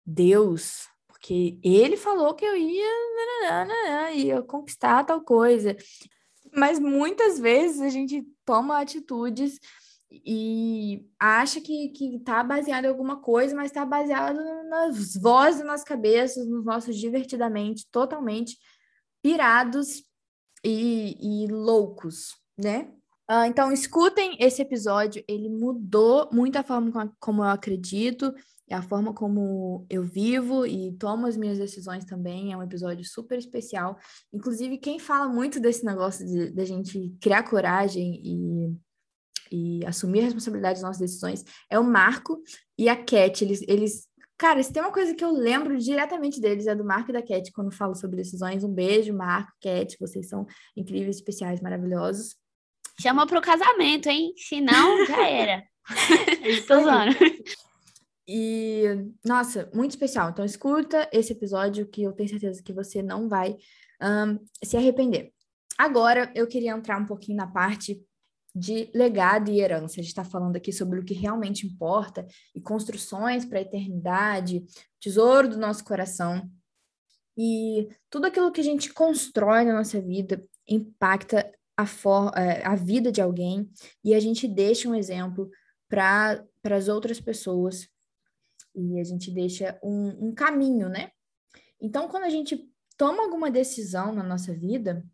Deus, 0.06 0.88
porque 1.06 1.60
ele 1.62 1.98
falou 1.98 2.34
que 2.34 2.46
eu 2.46 2.56
ia, 2.56 4.12
ia 4.16 4.42
conquistar 4.42 5.04
tal 5.04 5.20
coisa. 5.20 5.76
Mas 6.56 6.80
muitas 6.80 7.38
vezes 7.38 7.82
a 7.82 7.90
gente 7.90 8.26
toma 8.46 8.80
atitudes 8.80 9.60
e 10.10 11.06
acha 11.20 11.60
que, 11.60 11.90
que 11.90 12.18
tá 12.20 12.42
baseado 12.42 12.86
em 12.86 12.88
alguma 12.88 13.20
coisa, 13.20 13.54
mas 13.54 13.72
está 13.72 13.86
baseado 13.86 14.40
nas 14.70 15.14
vozes 15.18 15.66
nas 15.66 15.84
cabeças, 15.84 16.48
nos 16.48 16.64
nossos 16.64 16.96
divertidamente, 16.96 17.86
totalmente 17.92 18.58
pirados 19.22 20.06
e, 20.64 21.44
e 21.44 21.48
loucos, 21.52 22.38
né? 22.58 22.94
Uh, 23.30 23.46
então, 23.46 23.72
escutem 23.72 24.36
esse 24.40 24.60
episódio, 24.60 25.24
ele 25.28 25.50
mudou 25.50 26.28
muito 26.34 26.56
a 26.56 26.64
forma 26.64 27.14
como 27.20 27.44
eu 27.44 27.50
acredito, 27.50 28.34
a 28.72 28.82
forma 28.82 29.14
como 29.14 29.86
eu 29.88 30.04
vivo 30.04 30.66
e 30.66 30.92
tomo 30.94 31.28
as 31.28 31.38
minhas 31.38 31.60
decisões 31.60 32.06
também. 32.06 32.52
É 32.52 32.58
um 32.58 32.64
episódio 32.64 33.06
super 33.06 33.38
especial. 33.38 33.98
Inclusive, 34.34 34.80
quem 34.80 34.98
fala 34.98 35.28
muito 35.28 35.60
desse 35.60 35.86
negócio 35.86 36.26
de, 36.26 36.52
de 36.52 36.66
gente 36.66 37.16
criar 37.22 37.44
coragem 37.44 38.20
e, 38.24 38.76
e 39.52 39.86
assumir 39.86 40.22
a 40.22 40.26
responsabilidade 40.26 40.80
das 40.80 40.84
nossas 40.84 41.02
decisões 41.02 41.46
é 41.70 41.78
o 41.78 41.84
Marco 41.84 42.42
e 42.78 42.90
a 42.90 42.96
Cat. 42.96 43.44
Eles, 43.44 43.62
eles 43.68 44.10
Cara, 44.40 44.64
se 44.64 44.72
tem 44.72 44.82
uma 44.82 44.94
coisa 44.94 45.14
que 45.14 45.24
eu 45.24 45.32
lembro 45.32 45.78
diretamente 45.78 46.40
deles, 46.40 46.66
é 46.66 46.74
do 46.74 46.86
Marco 46.86 47.12
e 47.12 47.14
da 47.14 47.22
Cat, 47.22 47.52
quando 47.52 47.72
falo 47.72 47.94
sobre 47.94 48.16
decisões. 48.16 48.64
Um 48.64 48.74
beijo, 48.74 49.14
Marco, 49.14 49.52
Cat, 49.62 49.98
vocês 50.00 50.30
são 50.30 50.48
incríveis, 50.78 51.18
especiais, 51.18 51.60
maravilhosos. 51.60 52.38
Chama 53.00 53.26
pro 53.26 53.42
casamento, 53.42 54.10
hein? 54.10 54.34
Se 54.36 54.60
não, 54.60 55.06
já 55.06 55.28
era. 55.28 55.64
Tô 56.68 56.82
zoando. 56.82 57.16
E, 58.28 58.84
nossa, 59.26 59.70
muito 59.74 59.92
especial. 59.92 60.30
Então, 60.30 60.46
escuta 60.46 61.10
esse 61.12 61.32
episódio 61.32 61.88
que 61.88 62.04
eu 62.04 62.14
tenho 62.14 62.30
certeza 62.30 62.62
que 62.62 62.74
você 62.74 63.02
não 63.02 63.28
vai 63.28 63.56
um, 64.02 64.40
se 64.64 64.78
arrepender. 64.78 65.32
Agora, 65.78 66.32
eu 66.36 66.46
queria 66.46 66.72
entrar 66.72 67.00
um 67.00 67.06
pouquinho 67.06 67.38
na 67.38 67.48
parte 67.48 68.00
de 68.54 68.92
legado 68.94 69.50
e 69.50 69.62
herança. 69.62 69.94
A 69.94 70.04
gente 70.04 70.08
está 70.08 70.24
falando 70.24 70.58
aqui 70.58 70.74
sobre 70.74 71.00
o 71.00 71.06
que 71.06 71.14
realmente 71.14 71.66
importa 71.66 72.28
e 72.54 72.62
construções 72.62 73.46
para 73.46 73.60
a 73.60 73.62
eternidade, 73.62 74.64
tesouro 75.00 75.48
do 75.48 75.58
nosso 75.58 75.84
coração. 75.84 76.50
E 77.38 77.88
tudo 78.10 78.28
aquilo 78.28 78.52
que 78.52 78.60
a 78.60 78.64
gente 78.64 78.94
constrói 78.94 79.64
na 79.64 79.74
nossa 79.74 80.02
vida 80.02 80.44
impacta 80.68 81.50
a, 81.80 81.86
for, 81.86 82.30
é, 82.36 82.62
a 82.66 82.76
vida 82.76 83.10
de 83.10 83.22
alguém 83.22 83.70
e 84.04 84.14
a 84.14 84.20
gente 84.20 84.46
deixa 84.46 84.90
um 84.90 84.94
exemplo 84.94 85.50
para 85.88 86.44
as 86.66 86.90
outras 86.90 87.22
pessoas 87.22 87.88
e 88.76 89.00
a 89.00 89.04
gente 89.06 89.32
deixa 89.32 89.80
um, 89.82 90.28
um 90.28 90.36
caminho, 90.36 90.90
né? 90.90 91.12
Então, 91.80 92.10
quando 92.10 92.26
a 92.26 92.30
gente 92.30 92.70
toma 92.98 93.24
alguma 93.24 93.50
decisão 93.50 94.14
na 94.14 94.22
nossa 94.22 94.54
vida, 94.54 95.06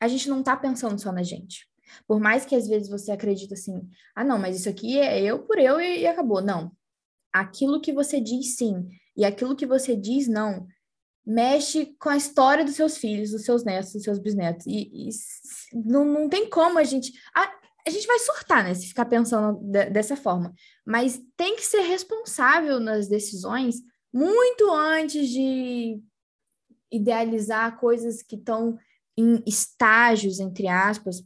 a 0.00 0.08
gente 0.08 0.28
não 0.28 0.40
está 0.40 0.56
pensando 0.56 1.00
só 1.00 1.12
na 1.12 1.22
gente. 1.22 1.68
Por 2.08 2.18
mais 2.18 2.44
que 2.44 2.56
às 2.56 2.66
vezes 2.66 2.88
você 2.88 3.12
acredita 3.12 3.54
assim, 3.54 3.88
ah, 4.12 4.24
não, 4.24 4.36
mas 4.36 4.56
isso 4.56 4.68
aqui 4.68 4.98
é 4.98 5.22
eu 5.22 5.44
por 5.44 5.60
eu 5.60 5.80
e, 5.80 6.00
e 6.00 6.06
acabou. 6.08 6.42
Não. 6.42 6.72
Aquilo 7.32 7.80
que 7.80 7.92
você 7.92 8.20
diz 8.20 8.56
sim 8.56 8.88
e 9.16 9.24
aquilo 9.24 9.54
que 9.54 9.64
você 9.64 9.94
diz 9.94 10.26
não 10.26 10.66
mexe 11.26 11.94
com 11.98 12.08
a 12.08 12.16
história 12.16 12.64
dos 12.64 12.74
seus 12.74 12.98
filhos, 12.98 13.30
dos 13.30 13.44
seus 13.44 13.64
netos, 13.64 13.92
dos 13.92 14.02
seus 14.02 14.18
bisnetos. 14.18 14.66
E, 14.66 14.90
e 14.92 15.10
não, 15.72 16.04
não 16.04 16.28
tem 16.28 16.48
como 16.48 16.78
a 16.78 16.84
gente. 16.84 17.12
A, 17.34 17.50
a 17.86 17.90
gente 17.90 18.06
vai 18.06 18.18
surtar, 18.18 18.64
né? 18.64 18.74
Se 18.74 18.88
ficar 18.88 19.06
pensando 19.06 19.58
de, 19.62 19.90
dessa 19.90 20.16
forma. 20.16 20.52
Mas 20.84 21.20
tem 21.36 21.56
que 21.56 21.64
ser 21.64 21.80
responsável 21.82 22.80
nas 22.80 23.08
decisões 23.08 23.76
muito 24.12 24.70
antes 24.70 25.28
de 25.28 26.02
idealizar 26.90 27.78
coisas 27.78 28.22
que 28.22 28.34
estão 28.34 28.76
em 29.16 29.42
estágios, 29.46 30.40
entre 30.40 30.66
aspas, 30.66 31.22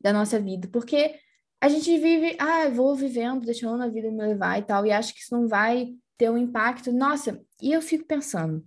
da 0.00 0.12
nossa 0.12 0.40
vida, 0.40 0.68
porque 0.72 1.14
a 1.60 1.68
gente 1.68 1.96
vive, 1.98 2.36
ah, 2.40 2.68
vou 2.68 2.94
vivendo, 2.96 3.44
deixando 3.44 3.82
a 3.82 3.88
vida 3.88 4.10
me 4.10 4.26
levar 4.26 4.58
e 4.58 4.62
tal, 4.62 4.84
e 4.84 4.90
acho 4.90 5.14
que 5.14 5.20
isso 5.20 5.34
não 5.34 5.46
vai 5.46 5.94
ter 6.16 6.30
um 6.30 6.38
impacto. 6.38 6.90
Nossa, 6.92 7.40
e 7.60 7.72
eu 7.72 7.82
fico 7.82 8.04
pensando, 8.04 8.64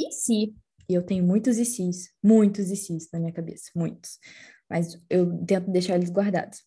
e 0.00 0.12
se? 0.12 0.54
E 0.88 0.94
eu 0.94 1.02
tenho 1.02 1.24
muitos 1.24 1.58
e 1.58 1.64
sis, 1.64 2.10
muitos 2.22 2.70
e 2.70 2.76
sis 2.76 3.08
na 3.12 3.20
minha 3.20 3.32
cabeça, 3.32 3.70
muitos, 3.76 4.18
mas 4.68 4.98
eu 5.08 5.44
tento 5.44 5.70
deixar 5.70 5.94
eles 5.94 6.10
guardados. 6.10 6.62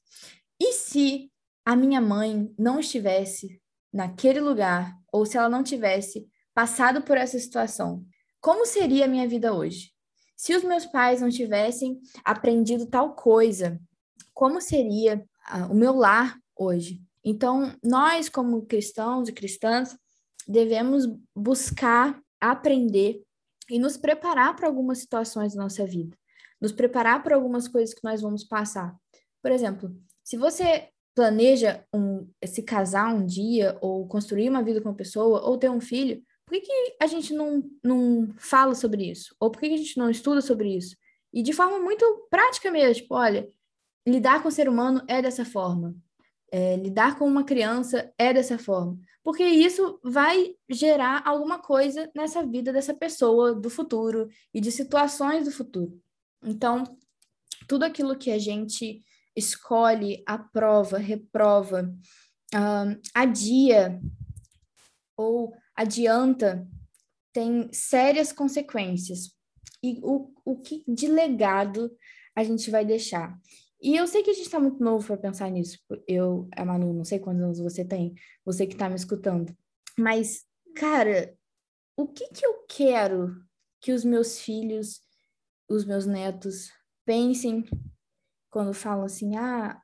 E 0.60 0.72
se 0.72 1.30
a 1.66 1.76
minha 1.76 2.00
mãe 2.00 2.54
não 2.58 2.80
estivesse 2.80 3.62
naquele 3.92 4.40
lugar, 4.40 4.96
ou 5.12 5.26
se 5.26 5.38
ela 5.38 5.50
não 5.50 5.64
tivesse 5.64 6.28
passado 6.54 7.02
por 7.02 7.18
essa 7.18 7.38
situação, 7.38 8.06
como 8.40 8.66
seria 8.66 9.06
a 9.06 9.08
minha 9.08 9.28
vida 9.28 9.54
hoje? 9.54 9.92
Se 10.36 10.56
os 10.56 10.64
meus 10.64 10.86
pais 10.86 11.22
não 11.22 11.30
tivessem 11.30 12.00
aprendido 12.24 12.86
tal 12.86 13.16
coisa, 13.16 13.80
como 14.34 14.60
seria 14.60 15.24
o 15.70 15.74
meu 15.74 15.94
lar 15.94 16.38
hoje. 16.56 17.02
Então, 17.24 17.74
nós, 17.84 18.30
como 18.30 18.66
cristãos 18.66 19.30
e 19.30 19.34
cristãs, 19.34 19.98
devemos 20.48 21.06
buscar 21.36 22.20
aprender 22.52 23.24
e 23.70 23.80
nos 23.80 23.98
preparar 23.98 24.56
para 24.56 24.68
algumas 24.68 25.00
situações 25.00 25.54
da 25.54 25.64
nossa 25.64 25.86
vida, 25.86 26.18
nos 26.60 26.72
preparar 26.72 27.24
para 27.24 27.36
algumas 27.36 27.68
coisas 27.68 27.94
que 27.94 28.04
nós 28.04 28.22
vamos 28.22 28.44
passar. 28.44 28.96
Por 29.42 29.52
exemplo, 29.52 29.96
se 30.24 30.38
você 30.38 30.90
planeja 31.16 31.86
um, 31.94 32.28
se 32.46 32.64
casar 32.64 33.14
um 33.14 33.26
dia, 33.26 33.78
ou 33.82 34.08
construir 34.08 34.50
uma 34.50 34.64
vida 34.64 34.82
com 34.82 34.90
uma 34.90 34.96
pessoa, 34.96 35.42
ou 35.42 35.58
ter 35.58 35.70
um 35.70 35.82
filho, 35.82 36.24
por 36.46 36.54
que, 36.54 36.62
que 36.62 36.96
a 37.00 37.08
gente 37.08 37.34
não, 37.34 37.64
não 37.84 38.34
fala 38.38 38.76
sobre 38.76 39.10
isso? 39.10 39.36
Ou 39.40 39.50
por 39.50 39.60
que, 39.60 39.70
que 39.70 39.76
a 39.76 39.78
gente 39.78 39.98
não 39.98 40.10
estuda 40.10 40.42
sobre 40.42 40.76
isso? 40.76 40.96
E 41.32 41.42
de 41.42 41.54
forma 41.54 41.80
muito 41.80 42.28
prática 42.30 42.70
mesmo, 42.72 43.02
tipo, 43.02 43.16
olha, 43.16 43.50
lidar 44.08 44.42
com 44.42 44.50
o 44.50 44.52
ser 44.52 44.68
humano 44.68 45.02
é 45.08 45.22
dessa 45.22 45.46
forma. 45.46 45.96
É, 46.56 46.76
lidar 46.76 47.18
com 47.18 47.26
uma 47.26 47.44
criança 47.44 48.14
é 48.16 48.32
dessa 48.32 48.60
forma. 48.60 49.00
Porque 49.24 49.44
isso 49.44 50.00
vai 50.04 50.54
gerar 50.70 51.24
alguma 51.26 51.58
coisa 51.58 52.12
nessa 52.16 52.46
vida 52.46 52.72
dessa 52.72 52.94
pessoa 52.94 53.56
do 53.56 53.72
futuro 53.72 54.30
e 54.54 54.62
de 54.62 54.72
situações 54.72 55.46
do 55.46 55.52
futuro. 55.52 56.00
Então, 56.46 56.84
tudo 57.68 57.84
aquilo 57.84 58.16
que 58.16 58.30
a 58.30 58.38
gente 58.38 59.02
escolhe, 59.36 60.22
aprova, 60.28 61.00
reprova, 61.00 61.92
adia 63.16 64.00
ou 65.18 65.56
adianta, 65.76 66.68
tem 67.34 67.68
sérias 67.74 68.32
consequências. 68.32 69.36
E 69.82 70.00
o, 70.04 70.32
o 70.46 70.62
que 70.62 70.84
de 70.88 71.08
legado 71.08 71.92
a 72.36 72.44
gente 72.44 72.70
vai 72.70 72.86
deixar? 72.86 73.36
E 73.84 73.98
eu 73.98 74.08
sei 74.08 74.24
que 74.24 74.30
a 74.30 74.34
gente 74.34 74.46
está 74.46 74.62
muito 74.62 74.82
novo 74.82 75.06
para 75.06 75.18
pensar 75.18 75.52
nisso. 75.52 75.78
Eu, 76.08 76.48
a 76.56 76.64
Manu, 76.64 76.94
não 76.94 77.04
sei 77.04 77.20
quantos 77.20 77.44
anos 77.44 77.60
você 77.60 77.84
tem, 77.84 78.16
você 78.46 78.66
que 78.66 78.74
está 78.74 78.88
me 78.88 78.96
escutando. 78.96 79.54
Mas, 80.00 80.46
cara, 80.74 81.36
o 81.98 82.08
que 82.08 82.26
que 82.30 82.46
eu 82.46 82.64
quero 82.68 83.36
que 83.82 83.92
os 83.92 84.06
meus 84.06 84.40
filhos, 84.40 85.02
os 85.70 85.84
meus 85.84 86.06
netos 86.06 86.72
pensem 87.06 87.66
quando 88.50 88.74
falam 88.74 89.04
assim, 89.04 89.36
ah, 89.36 89.78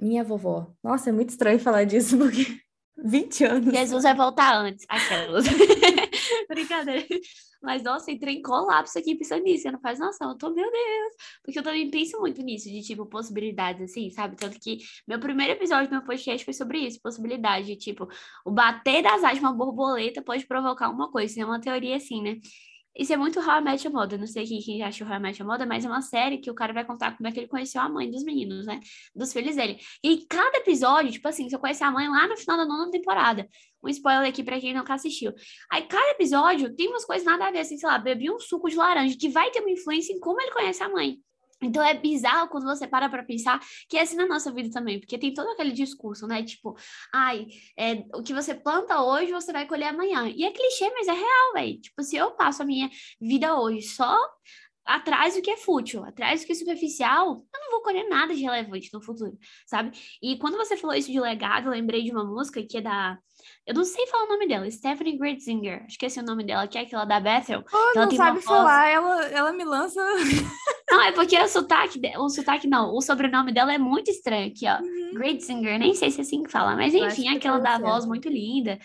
minha 0.00 0.24
vovó. 0.24 0.74
Nossa, 0.82 1.10
é 1.10 1.12
muito 1.12 1.30
estranho 1.30 1.58
falar 1.58 1.84
disso, 1.84 2.16
porque 2.18 2.58
20 3.04 3.44
anos. 3.44 3.74
Jesus 3.74 4.02
vai 4.02 4.14
voltar 4.14 4.56
antes. 4.56 4.86
Aquelas. 4.88 5.44
Brincadeira. 6.48 7.06
Mas, 7.62 7.82
nossa, 7.82 8.10
entrei 8.10 8.36
em 8.36 8.42
colapso 8.42 8.98
aqui 8.98 9.14
pensando 9.14 9.44
nisso. 9.44 9.68
Eu 9.68 9.72
não 9.72 9.80
faz 9.80 9.98
noção. 9.98 10.30
Eu 10.30 10.38
tô, 10.38 10.50
meu 10.50 10.70
Deus. 10.70 11.14
Porque 11.44 11.58
eu 11.58 11.62
também 11.62 11.90
penso 11.90 12.18
muito 12.20 12.42
nisso, 12.42 12.68
de 12.68 12.82
tipo, 12.82 13.06
possibilidades, 13.06 13.82
assim, 13.90 14.10
sabe? 14.10 14.36
Tanto 14.36 14.58
que 14.58 14.78
meu 15.06 15.20
primeiro 15.20 15.52
episódio 15.52 15.88
do 15.88 15.92
meu 15.92 16.02
podcast 16.04 16.44
foi 16.44 16.54
sobre 16.54 16.78
isso, 16.78 17.00
possibilidade. 17.00 17.66
De, 17.66 17.76
tipo, 17.76 18.08
o 18.44 18.50
bater 18.50 19.02
das 19.02 19.22
asas 19.22 19.34
de 19.34 19.40
uma 19.40 19.52
borboleta 19.52 20.20
pode 20.22 20.46
provocar 20.46 20.90
uma 20.90 21.10
coisa. 21.10 21.32
Isso 21.32 21.40
é 21.40 21.44
uma 21.44 21.60
teoria 21.60 21.96
assim, 21.96 22.20
né? 22.22 22.40
Isso 22.96 23.12
é 23.12 23.16
muito 23.16 23.40
How 23.40 23.58
I 23.58 23.60
Met 23.62 23.86
Your 23.86 23.94
Mother. 23.94 24.18
Não 24.18 24.26
sei 24.26 24.46
quem, 24.46 24.60
quem 24.60 24.82
acha 24.82 25.04
How 25.04 25.14
I 25.14 25.18
Met 25.18 25.40
Your 25.40 25.50
Mother, 25.50 25.66
mas 25.66 25.84
é 25.84 25.88
uma 25.88 26.02
série 26.02 26.38
que 26.38 26.50
o 26.50 26.54
cara 26.54 26.72
vai 26.72 26.84
contar 26.84 27.16
como 27.16 27.26
é 27.26 27.32
que 27.32 27.40
ele 27.40 27.48
conheceu 27.48 27.80
a 27.80 27.88
mãe 27.88 28.10
dos 28.10 28.22
meninos, 28.22 28.66
né? 28.66 28.80
Dos 29.14 29.32
filhos 29.32 29.56
dele. 29.56 29.78
E 30.04 30.26
cada 30.26 30.58
episódio, 30.58 31.10
tipo 31.10 31.26
assim, 31.26 31.48
você 31.48 31.58
conhece 31.58 31.82
a 31.82 31.90
mãe 31.90 32.08
lá 32.08 32.28
no 32.28 32.36
final 32.36 32.56
da 32.56 32.66
nona 32.66 32.90
temporada. 32.90 33.48
Um 33.82 33.88
spoiler 33.88 34.28
aqui 34.28 34.44
pra 34.44 34.60
quem 34.60 34.74
nunca 34.74 34.94
assistiu. 34.94 35.32
Aí 35.70 35.82
cada 35.82 36.10
episódio 36.10 36.74
tem 36.74 36.88
umas 36.88 37.04
coisas 37.04 37.24
nada 37.24 37.46
a 37.46 37.50
ver, 37.50 37.60
assim, 37.60 37.78
sei 37.78 37.88
lá, 37.88 37.98
bebi 37.98 38.30
um 38.30 38.38
suco 38.38 38.68
de 38.68 38.76
laranja, 38.76 39.16
que 39.18 39.28
vai 39.28 39.50
ter 39.50 39.60
uma 39.60 39.70
influência 39.70 40.12
em 40.12 40.20
como 40.20 40.40
ele 40.40 40.52
conhece 40.52 40.82
a 40.82 40.88
mãe. 40.88 41.18
Então 41.62 41.82
é 41.82 41.94
bizarro 41.94 42.48
quando 42.48 42.64
você 42.64 42.86
para 42.86 43.08
para 43.08 43.22
pensar 43.22 43.60
que 43.88 43.96
é 43.96 44.02
assim 44.02 44.16
na 44.16 44.26
nossa 44.26 44.50
vida 44.52 44.70
também, 44.70 44.98
porque 44.98 45.18
tem 45.18 45.32
todo 45.32 45.48
aquele 45.50 45.72
discurso, 45.72 46.26
né? 46.26 46.42
Tipo, 46.42 46.76
ai, 47.12 47.46
é, 47.78 48.04
o 48.14 48.22
que 48.22 48.34
você 48.34 48.54
planta 48.54 49.02
hoje 49.02 49.32
você 49.32 49.52
vai 49.52 49.66
colher 49.66 49.88
amanhã. 49.88 50.28
E 50.28 50.44
é 50.44 50.50
clichê, 50.50 50.90
mas 50.90 51.08
é 51.08 51.12
real, 51.12 51.52
velho. 51.54 51.80
Tipo, 51.80 52.02
se 52.02 52.16
eu 52.16 52.32
passo 52.32 52.62
a 52.62 52.66
minha 52.66 52.90
vida 53.20 53.58
hoje 53.58 53.82
só 53.82 54.18
atrás 54.84 55.34
do 55.34 55.42
que 55.42 55.50
é 55.50 55.56
fútil, 55.56 56.04
atrás 56.04 56.40
do 56.40 56.46
que 56.46 56.52
é 56.52 56.56
superficial, 56.56 57.44
eu 57.54 57.60
não 57.60 57.70
vou 57.70 57.82
colher 57.82 58.08
nada 58.08 58.34
de 58.34 58.42
relevante 58.42 58.90
no 58.92 59.00
futuro, 59.00 59.38
sabe? 59.66 59.96
E 60.20 60.36
quando 60.38 60.56
você 60.56 60.76
falou 60.76 60.96
isso 60.96 61.10
de 61.10 61.20
legado, 61.20 61.66
eu 61.66 61.70
lembrei 61.72 62.02
de 62.02 62.10
uma 62.10 62.24
música 62.24 62.62
que 62.62 62.78
é 62.78 62.80
da 62.80 63.18
eu 63.66 63.74
não 63.74 63.84
sei 63.84 64.06
falar 64.06 64.24
o 64.24 64.28
nome 64.28 64.46
dela, 64.46 64.70
Stephanie 64.70 65.18
Gritzinger. 65.18 65.84
Esqueci 65.88 66.20
o 66.20 66.24
nome 66.24 66.44
dela, 66.44 66.66
que 66.66 66.78
é 66.78 66.82
aquela 66.82 67.04
da 67.04 67.20
Bethel. 67.20 67.64
Oh, 67.72 67.92
ela 67.96 68.06
não 68.06 68.16
sabe 68.16 68.40
falar, 68.40 68.88
ela, 68.88 69.24
ela 69.26 69.52
me 69.52 69.64
lança. 69.64 70.00
Não, 71.02 71.08
é 71.08 71.12
porque 71.12 71.36
o 71.36 71.48
sotaque, 71.48 72.00
o 72.16 72.28
sotaque 72.28 72.68
não, 72.68 72.94
o 72.94 73.00
sobrenome 73.00 73.52
dela 73.52 73.74
é 73.74 73.78
muito 73.78 74.08
estranho 74.08 74.46
aqui, 74.46 74.66
ó. 74.68 74.80
Uhum. 74.80 75.14
Gritzinger, 75.14 75.76
nem 75.76 75.94
sei 75.94 76.12
se 76.12 76.20
é 76.20 76.22
assim 76.22 76.44
que 76.44 76.50
fala, 76.50 76.76
mas 76.76 76.94
enfim, 76.94 77.26
aquela 77.28 77.58
da 77.58 77.76
voz 77.76 78.06
muito 78.06 78.28
linda 78.28 78.78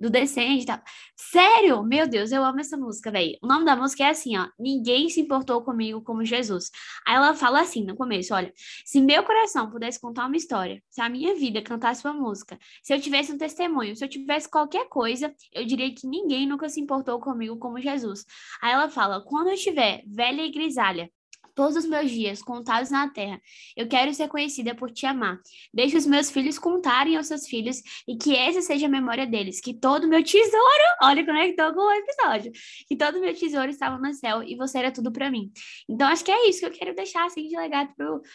do 0.00 0.08
Descende 0.08 0.62
e 0.62 0.66
tal. 0.66 0.80
Sério? 1.16 1.82
Meu 1.82 2.08
Deus, 2.08 2.30
eu 2.30 2.44
amo 2.44 2.60
essa 2.60 2.76
música, 2.76 3.10
velho. 3.10 3.36
O 3.42 3.46
nome 3.46 3.64
da 3.64 3.76
música 3.76 4.04
é 4.04 4.10
assim, 4.10 4.38
ó. 4.38 4.46
Ninguém 4.58 5.08
se 5.08 5.20
importou 5.20 5.60
comigo 5.62 6.00
como 6.00 6.24
Jesus. 6.24 6.70
Aí 7.06 7.16
ela 7.16 7.34
fala 7.34 7.60
assim 7.60 7.84
no 7.84 7.96
começo, 7.96 8.32
olha. 8.32 8.52
Se 8.84 9.00
meu 9.00 9.22
coração 9.24 9.68
pudesse 9.70 10.00
contar 10.00 10.26
uma 10.26 10.36
história, 10.36 10.82
se 10.88 11.00
a 11.00 11.08
minha 11.08 11.34
vida 11.34 11.60
cantasse 11.60 12.06
uma 12.06 12.14
música, 12.14 12.58
se 12.82 12.94
eu 12.94 13.00
tivesse 13.00 13.32
um 13.32 13.38
testemunho, 13.38 13.96
se 13.96 14.04
eu 14.04 14.08
tivesse 14.08 14.48
qualquer 14.48 14.88
coisa, 14.88 15.34
eu 15.52 15.66
diria 15.66 15.92
que 15.92 16.06
ninguém 16.06 16.46
nunca 16.46 16.68
se 16.68 16.80
importou 16.80 17.18
comigo 17.18 17.58
como 17.58 17.80
Jesus. 17.80 18.24
Aí 18.62 18.72
ela 18.72 18.88
fala, 18.88 19.20
quando 19.20 19.48
eu 19.48 19.54
estiver 19.54 20.02
velha 20.06 20.42
e 20.42 20.50
grisalha, 20.50 21.10
todos 21.58 21.74
os 21.74 21.86
meus 21.86 22.08
dias 22.08 22.40
contados 22.40 22.88
na 22.88 23.08
terra. 23.08 23.42
Eu 23.76 23.88
quero 23.88 24.14
ser 24.14 24.28
conhecida 24.28 24.76
por 24.76 24.92
te 24.92 25.04
amar. 25.06 25.40
Deixe 25.74 25.96
os 25.96 26.06
meus 26.06 26.30
filhos 26.30 26.56
contarem 26.56 27.16
aos 27.16 27.26
seus 27.26 27.48
filhos 27.48 27.82
e 28.06 28.16
que 28.16 28.36
essa 28.36 28.62
seja 28.62 28.86
a 28.86 28.88
memória 28.88 29.26
deles. 29.26 29.60
Que 29.60 29.74
todo 29.74 30.06
meu 30.06 30.22
tesouro, 30.22 30.84
olha, 31.02 31.26
conectou 31.26 31.74
com 31.74 31.80
o 31.80 31.90
episódio. 31.90 32.52
Que 32.86 32.96
todo 32.96 33.18
meu 33.18 33.34
tesouro 33.34 33.68
estava 33.68 33.98
no 33.98 34.14
céu 34.14 34.40
e 34.44 34.54
você 34.54 34.78
era 34.78 34.92
tudo 34.92 35.10
para 35.10 35.32
mim. 35.32 35.50
Então, 35.90 36.06
acho 36.06 36.24
que 36.24 36.30
é 36.30 36.48
isso 36.48 36.60
que 36.60 36.66
eu 36.66 36.70
quero 36.70 36.94
deixar 36.94 37.26
assim 37.26 37.48
de 37.48 37.56
legado 37.56 37.92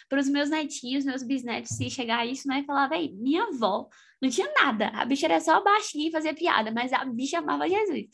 para 0.09 0.19
os 0.19 0.27
meus 0.27 0.49
netinhos, 0.49 1.05
meus 1.05 1.23
bisnetos, 1.23 1.77
se 1.77 1.89
chegar 1.89 2.19
a 2.19 2.25
isso, 2.25 2.45
né? 2.45 2.59
E 2.59 2.65
falar, 2.65 2.89
véi, 2.89 3.09
minha 3.13 3.43
avó 3.43 3.87
não 4.21 4.29
tinha 4.29 4.51
nada. 4.53 4.89
A 4.89 5.05
bicha 5.05 5.27
era 5.27 5.39
só 5.39 5.63
baixinha 5.63 6.09
e 6.09 6.11
fazia 6.11 6.33
piada, 6.33 6.71
mas 6.71 6.91
a 6.91 7.05
bicha 7.05 7.39
amava 7.39 7.69
Jesus. 7.69 8.05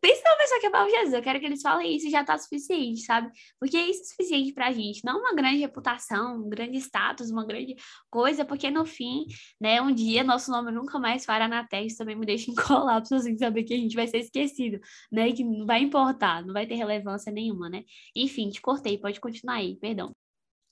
Pensa 0.00 0.22
numa 0.24 0.36
pessoa 0.38 0.60
que 0.60 0.66
amava 0.66 0.90
Jesus, 0.90 1.12
eu 1.14 1.22
quero 1.22 1.40
que 1.40 1.46
eles 1.46 1.62
falem 1.62 1.96
isso 1.96 2.06
e 2.06 2.10
já 2.10 2.24
tá 2.24 2.36
suficiente, 2.38 3.02
sabe? 3.02 3.30
Porque 3.58 3.78
isso 3.78 4.02
é 4.02 4.04
suficiente 4.04 4.52
pra 4.52 4.72
gente, 4.72 5.04
não 5.04 5.20
uma 5.20 5.34
grande 5.34 5.58
reputação, 5.58 6.36
um 6.44 6.48
grande 6.48 6.78
status, 6.78 7.30
uma 7.30 7.44
grande 7.46 7.76
coisa, 8.10 8.44
porque 8.44 8.70
no 8.70 8.84
fim, 8.84 9.24
né, 9.60 9.80
um 9.80 9.94
dia 9.94 10.22
nosso 10.24 10.50
nome 10.50 10.70
nunca 10.72 10.98
mais 10.98 11.24
fará 11.24 11.48
na 11.48 11.66
terra, 11.66 11.84
isso 11.84 11.98
também 11.98 12.16
me 12.16 12.26
deixa 12.26 12.50
em 12.50 12.54
colapso, 12.54 13.14
assim, 13.14 13.36
saber 13.38 13.64
que 13.64 13.74
a 13.74 13.78
gente 13.78 13.96
vai 13.96 14.06
ser 14.06 14.18
esquecido, 14.18 14.80
né, 15.10 15.32
que 15.32 15.44
não 15.44 15.66
vai 15.66 15.82
importar, 15.82 16.44
não 16.44 16.52
vai 16.52 16.66
ter 16.66 16.74
relevância 16.74 17.32
nenhuma, 17.32 17.68
né? 17.68 17.84
Enfim, 18.14 18.50
te 18.50 18.60
cortei, 18.60 18.98
pode 18.98 19.20
continuar 19.20 19.56
aí, 19.56 19.76
perdão. 19.76 20.12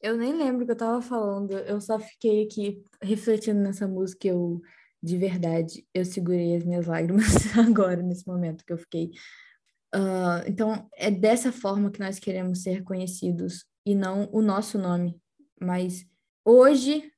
Eu 0.00 0.16
nem 0.16 0.32
lembro 0.32 0.64
o 0.64 0.66
que 0.66 0.72
eu 0.72 0.76
tava 0.76 1.00
falando, 1.00 1.52
eu 1.52 1.80
só 1.80 1.98
fiquei 1.98 2.44
aqui 2.44 2.82
refletindo 3.00 3.60
nessa 3.60 3.86
música, 3.86 4.26
eu 4.26 4.60
de 5.02 5.18
verdade, 5.18 5.86
eu 5.92 6.04
segurei 6.04 6.56
as 6.56 6.64
minhas 6.64 6.86
lágrimas 6.86 7.24
agora, 7.58 8.02
nesse 8.02 8.26
momento 8.26 8.64
que 8.64 8.72
eu 8.72 8.78
fiquei. 8.78 9.10
Uh, 9.94 10.46
então, 10.46 10.88
é 10.94 11.10
dessa 11.10 11.52
forma 11.52 11.90
que 11.90 12.00
nós 12.00 12.18
queremos 12.18 12.62
ser 12.62 12.82
conhecidos 12.84 13.64
e 13.84 13.94
não 13.94 14.28
o 14.32 14.40
nosso 14.40 14.78
nome, 14.78 15.20
mas 15.60 16.06
hoje 16.44 17.12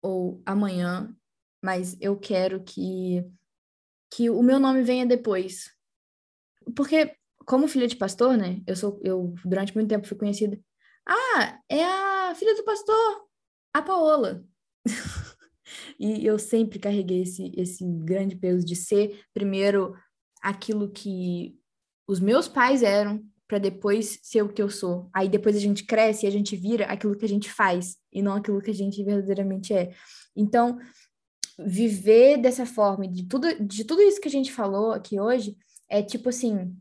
ou 0.00 0.40
amanhã, 0.46 1.14
mas 1.62 1.96
eu 2.00 2.16
quero 2.16 2.62
que 2.62 3.24
que 4.14 4.30
o 4.30 4.40
meu 4.40 4.60
nome 4.60 4.82
venha 4.82 5.04
depois. 5.04 5.74
Porque 6.76 7.16
como 7.44 7.68
filha 7.68 7.88
de 7.88 7.96
pastor, 7.96 8.36
né? 8.36 8.62
Eu 8.66 8.76
sou 8.76 9.00
eu 9.02 9.34
durante 9.44 9.74
muito 9.74 9.88
tempo 9.88 10.06
fui 10.06 10.16
conhecida. 10.16 10.58
Ah, 11.06 11.60
é 11.68 11.84
a 11.84 12.34
filha 12.34 12.54
do 12.54 12.64
pastor, 12.64 13.26
a 13.74 13.82
Paola. 13.82 14.44
E 15.98 16.26
eu 16.26 16.38
sempre 16.38 16.78
carreguei 16.78 17.22
esse, 17.22 17.52
esse 17.56 17.84
grande 17.84 18.36
peso 18.36 18.64
de 18.64 18.76
ser, 18.76 19.20
primeiro, 19.32 19.94
aquilo 20.42 20.90
que 20.90 21.58
os 22.06 22.20
meus 22.20 22.46
pais 22.46 22.82
eram, 22.82 23.24
para 23.48 23.58
depois 23.58 24.18
ser 24.22 24.42
o 24.42 24.52
que 24.52 24.60
eu 24.60 24.68
sou. 24.68 25.08
Aí 25.12 25.28
depois 25.28 25.56
a 25.56 25.60
gente 25.60 25.84
cresce 25.84 26.26
e 26.26 26.28
a 26.28 26.32
gente 26.32 26.56
vira 26.56 26.86
aquilo 26.86 27.16
que 27.16 27.24
a 27.24 27.28
gente 27.28 27.50
faz 27.50 27.96
e 28.12 28.20
não 28.20 28.34
aquilo 28.34 28.60
que 28.60 28.70
a 28.70 28.74
gente 28.74 29.02
verdadeiramente 29.04 29.72
é. 29.72 29.94
Então, 30.34 30.78
viver 31.58 32.38
dessa 32.38 32.66
forma, 32.66 33.06
de 33.08 33.24
tudo, 33.24 33.46
de 33.64 33.84
tudo 33.84 34.02
isso 34.02 34.20
que 34.20 34.28
a 34.28 34.30
gente 34.30 34.52
falou 34.52 34.92
aqui 34.92 35.18
hoje, 35.18 35.56
é 35.88 36.02
tipo 36.02 36.28
assim, 36.28 36.76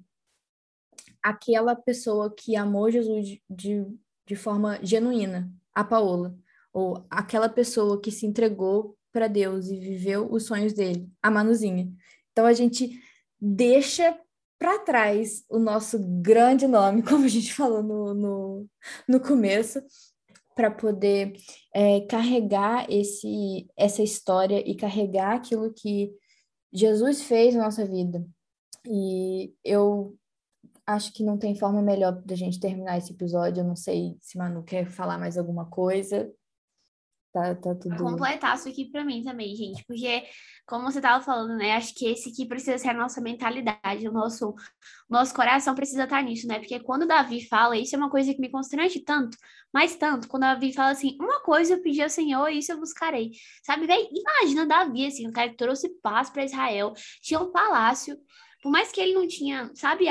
aquela 1.24 1.76
pessoa 1.76 2.34
que 2.34 2.56
amou 2.56 2.92
Jesus 2.92 3.40
de, 3.50 3.86
de, 4.28 4.36
forma 4.36 4.80
genuína, 4.84 5.52
a 5.74 5.84
Paola, 5.84 6.38
ou 6.74 7.06
aquela 7.10 7.48
pessoa 7.48 8.02
que 8.02 8.12
se 8.12 8.26
entregou 8.26 8.98
para 9.16 9.30
Deus 9.30 9.70
e 9.70 9.80
viveu 9.80 10.30
os 10.30 10.44
sonhos 10.44 10.74
dele, 10.74 11.10
a 11.24 11.32
Manuzinha. 11.32 11.90
Então 12.34 12.46
a 12.46 12.52
gente 12.52 13.00
deixa 13.40 14.14
para 14.60 14.78
trás 14.80 15.46
o 15.50 15.58
nosso 15.58 15.98
grande 16.22 16.68
nome, 16.68 17.02
como 17.08 17.24
a 17.24 17.30
gente 17.30 17.54
falou 17.54 17.82
no, 17.82 18.14
no, 18.14 18.70
no 19.08 19.20
começo, 19.22 19.82
para 20.54 20.70
poder 20.70 21.32
é, 21.74 22.02
carregar 22.02 22.86
esse, 22.90 23.66
essa 23.78 24.04
história 24.04 24.62
e 24.70 24.76
carregar 24.76 25.38
aquilo 25.38 25.74
que 25.74 26.14
Jesus 26.74 27.22
fez 27.22 27.56
na 27.56 27.64
nossa 27.64 27.86
vida. 27.86 28.22
E 28.86 29.54
eu 29.64 30.14
acho 30.86 31.14
que 31.14 31.24
não 31.24 31.38
tem 31.38 31.56
forma 31.56 31.82
melhor 31.82 32.22
da 32.22 32.36
gente 32.36 32.60
terminar 32.60 32.98
esse 32.98 33.14
episódio. 33.14 33.62
Eu 33.62 33.68
não 33.68 33.78
sei 33.78 34.18
se 34.20 34.38
Manu 34.38 34.62
quer 34.62 34.90
falar 34.90 35.18
mais 35.18 35.38
alguma 35.38 35.66
coisa. 35.66 36.30
Tá, 37.36 37.54
tá 37.54 37.76
tudo. 37.76 37.98
Completar 37.98 38.56
isso 38.56 38.70
aqui 38.70 38.90
para 38.90 39.04
mim 39.04 39.22
também, 39.22 39.54
gente, 39.58 39.84
porque, 39.86 40.24
como 40.66 40.90
você 40.90 41.02
tava 41.02 41.22
falando, 41.22 41.58
né? 41.58 41.74
Acho 41.74 41.94
que 41.94 42.06
esse 42.06 42.30
aqui 42.30 42.46
precisa 42.46 42.78
ser 42.78 42.88
a 42.88 42.94
nossa 42.94 43.20
mentalidade, 43.20 44.08
o 44.08 44.12
nosso, 44.14 44.52
o 44.52 44.56
nosso 45.10 45.34
coração 45.34 45.76
precisa 45.76 46.06
estar 46.06 46.24
nisso, 46.24 46.48
né? 46.48 46.60
Porque 46.60 46.80
quando 46.80 47.06
Davi 47.06 47.46
fala, 47.46 47.76
isso 47.76 47.94
é 47.94 47.98
uma 47.98 48.10
coisa 48.10 48.34
que 48.34 48.40
me 48.40 48.50
constrange 48.50 49.02
tanto, 49.02 49.38
mas 49.74 49.98
tanto, 49.98 50.30
quando 50.30 50.44
Davi 50.44 50.72
fala 50.72 50.92
assim, 50.92 51.18
uma 51.20 51.42
coisa 51.42 51.74
eu 51.74 51.82
pedi 51.82 52.02
ao 52.02 52.10
Senhor, 52.10 52.48
isso 52.48 52.72
eu 52.72 52.80
buscarei. 52.80 53.32
Sabe, 53.64 53.86
velho? 53.86 54.08
Imagina 54.14 54.66
Davi, 54.66 55.06
assim, 55.06 55.28
um 55.28 55.34
cara 55.34 55.50
que 55.50 55.58
trouxe 55.58 55.90
paz 56.02 56.30
para 56.30 56.46
Israel, 56.46 56.94
tinha 57.22 57.42
um 57.42 57.52
palácio, 57.52 58.18
por 58.66 58.72
mais 58.72 58.92
que 58.92 59.00
ele 59.00 59.14
não 59.14 59.28
tinha, 59.28 59.70
sabe, 59.76 60.08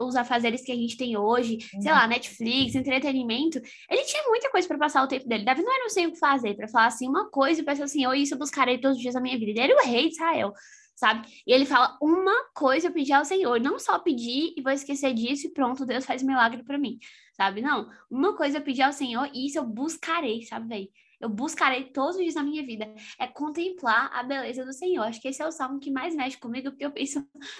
os 0.00 0.16
afazeres 0.16 0.64
que 0.64 0.72
a 0.72 0.74
gente 0.74 0.96
tem 0.96 1.18
hoje, 1.18 1.58
uhum. 1.74 1.82
sei 1.82 1.92
lá, 1.92 2.06
Netflix, 2.06 2.74
entretenimento, 2.74 3.60
ele 3.90 4.02
tinha 4.04 4.22
muita 4.28 4.50
coisa 4.50 4.66
para 4.66 4.78
passar 4.78 5.04
o 5.04 5.06
tempo 5.06 5.28
dele. 5.28 5.44
Davi 5.44 5.60
não 5.60 5.70
era 5.70 5.82
não 5.82 5.90
sei 5.90 6.06
o 6.06 6.12
que 6.12 6.18
fazer, 6.18 6.54
para 6.54 6.66
falar 6.68 6.86
assim, 6.86 7.06
uma 7.06 7.28
coisa 7.28 7.60
e 7.60 7.62
pensar 7.62 7.84
assim, 7.84 8.06
oh, 8.06 8.14
isso 8.14 8.32
eu 8.32 8.38
buscarei 8.38 8.78
todos 8.78 8.96
os 8.96 9.02
dias 9.02 9.12
da 9.12 9.20
minha 9.20 9.38
vida. 9.38 9.50
Ele 9.50 9.60
era 9.60 9.74
o 9.74 9.86
rei 9.86 10.08
de 10.08 10.14
Israel, 10.14 10.54
sabe? 10.96 11.28
E 11.46 11.52
ele 11.52 11.66
fala, 11.66 11.98
uma 12.00 12.46
coisa 12.54 12.86
eu 12.86 12.92
pedi 12.92 13.12
ao 13.12 13.26
Senhor, 13.26 13.60
não 13.60 13.78
só 13.78 13.98
pedir 13.98 14.54
e 14.56 14.62
vou 14.62 14.72
esquecer 14.72 15.12
disso 15.12 15.46
e 15.46 15.52
pronto, 15.52 15.84
Deus 15.84 16.06
faz 16.06 16.22
milagre 16.22 16.64
para 16.64 16.78
mim, 16.78 16.98
sabe? 17.36 17.60
Não, 17.60 17.90
uma 18.10 18.34
coisa 18.34 18.56
eu 18.56 18.62
pedi 18.62 18.80
ao 18.80 18.92
Senhor 18.94 19.28
e 19.34 19.48
isso 19.48 19.58
eu 19.58 19.64
buscarei, 19.64 20.40
sabe, 20.44 20.66
velho? 20.66 20.88
Eu 21.20 21.28
buscarei 21.28 21.84
todos 21.84 22.16
os 22.16 22.22
dias 22.22 22.34
na 22.34 22.42
minha 22.42 22.64
vida, 22.64 22.92
é 23.18 23.26
contemplar 23.26 24.10
a 24.12 24.22
beleza 24.22 24.64
do 24.64 24.72
Senhor. 24.72 25.02
Acho 25.04 25.20
que 25.20 25.28
esse 25.28 25.42
é 25.42 25.46
o 25.46 25.52
salmo 25.52 25.80
que 25.80 25.90
mais 25.90 26.14
mexe 26.14 26.38
comigo, 26.38 26.70
porque 26.70 26.84
eu 26.86 26.90
penso, 26.90 27.18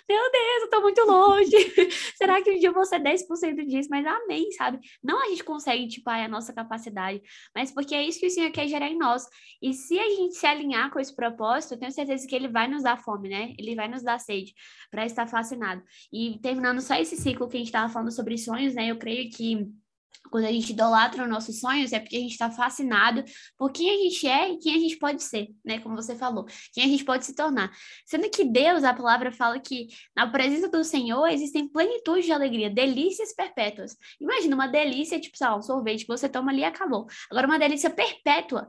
meu 0.09 0.31
Deus, 0.31 0.63
eu 0.63 0.71
tô 0.71 0.81
muito 0.81 1.05
longe. 1.05 1.51
Será 2.17 2.43
que 2.43 2.51
um 2.51 2.59
dia 2.59 2.69
eu 2.69 2.75
vou 2.75 2.85
ser 2.85 3.01
10% 3.01 3.67
disso? 3.67 3.89
Mas 3.91 4.07
amém, 4.07 4.51
sabe? 4.53 4.79
Não 5.03 5.23
a 5.23 5.29
gente 5.29 5.43
consegue, 5.43 5.89
tipo, 5.89 6.09
a 6.09 6.29
nossa 6.29 6.53
capacidade, 6.53 7.21
mas 7.55 7.73
porque 7.73 7.95
é 7.95 8.03
isso 8.03 8.21
que 8.21 8.27
o 8.27 8.31
Senhor 8.31 8.51
quer 8.51 8.69
gerar 8.69 8.89
em 8.89 8.99
nós. 8.99 9.27
E 9.61 9.73
se 9.73 9.99
a 9.99 10.09
gente 10.09 10.37
se 10.37 10.47
alinhar 10.47 10.91
com 10.91 11.01
esse 11.01 11.15
propósito, 11.15 11.75
eu 11.75 11.79
tenho 11.79 11.93
certeza 11.93 12.27
que 12.27 12.35
ele 12.35 12.49
vai 12.49 12.69
nos 12.69 12.83
dar 12.83 13.03
fome, 13.03 13.29
né? 13.29 13.55
Ele 13.59 13.75
vai 13.75 13.89
nos 13.89 14.03
dar 14.03 14.19
sede 14.19 14.55
para 14.91 15.05
estar 15.05 15.27
fascinado. 15.27 15.83
E 16.13 16.39
terminando 16.41 16.81
só 16.81 16.95
esse 16.95 17.17
ciclo 17.17 17.49
que 17.49 17.57
a 17.57 17.61
gente 17.61 17.69
estava 17.69 17.93
falando 17.93 18.13
sobre 18.13 18.39
sonhos, 18.39 18.75
né? 18.75 18.91
Eu 18.91 18.99
creio 18.99 19.31
que 19.31 19.69
quando 20.31 20.45
a 20.45 20.53
gente 20.53 20.73
idolatra 20.73 21.23
os 21.23 21.29
nossos 21.29 21.61
sonhos, 21.61 21.93
é 21.93 22.01
porque 22.01 22.17
a 22.17 22.21
gente 22.21 22.33
está 22.33 22.51
fascinado 22.51 23.25
por 23.57 23.73
quem 23.73 23.91
a 23.91 24.03
gente 24.03 24.27
é 24.27 24.53
e 24.53 24.59
quem 24.59 24.75
a 24.75 24.79
gente 24.79 24.97
pode 24.99 25.23
ser, 25.23 25.49
né? 25.65 25.81
Como 25.81 25.97
você 25.97 26.15
falou, 26.15 26.47
quem 26.73 26.85
a 26.85 26.87
gente 26.87 27.05
pode 27.05 27.25
se 27.25 27.35
tornar. 27.35 27.71
Sendo 28.07 28.29
que 28.31 28.45
Deus, 28.45 28.85
a 28.85 28.95
palavra 28.95 29.33
fala 29.33 29.59
que 29.59 29.89
na 30.15 30.31
presença 30.31 30.69
do 30.69 30.85
Senhor 30.85 31.27
existem 31.29 31.69
plenitude 31.69 32.27
de 32.27 32.33
alegria, 32.33 32.71
delícias 32.71 33.35
perpétuas. 33.35 33.97
Imagina 34.21 34.55
uma 34.55 34.67
delícia, 34.67 35.21
tipo, 35.21 35.37
sei 35.37 35.47
lá, 35.47 35.57
um 35.57 35.63
sorvete 35.63 36.03
que 36.03 36.09
você 36.09 36.29
toma 36.29 36.53
ali 36.53 36.61
e 36.61 36.65
acabou. 36.65 37.07
Agora, 37.31 37.47
uma 37.47 37.59
delícia 37.59 37.91
perpétua, 37.91 38.69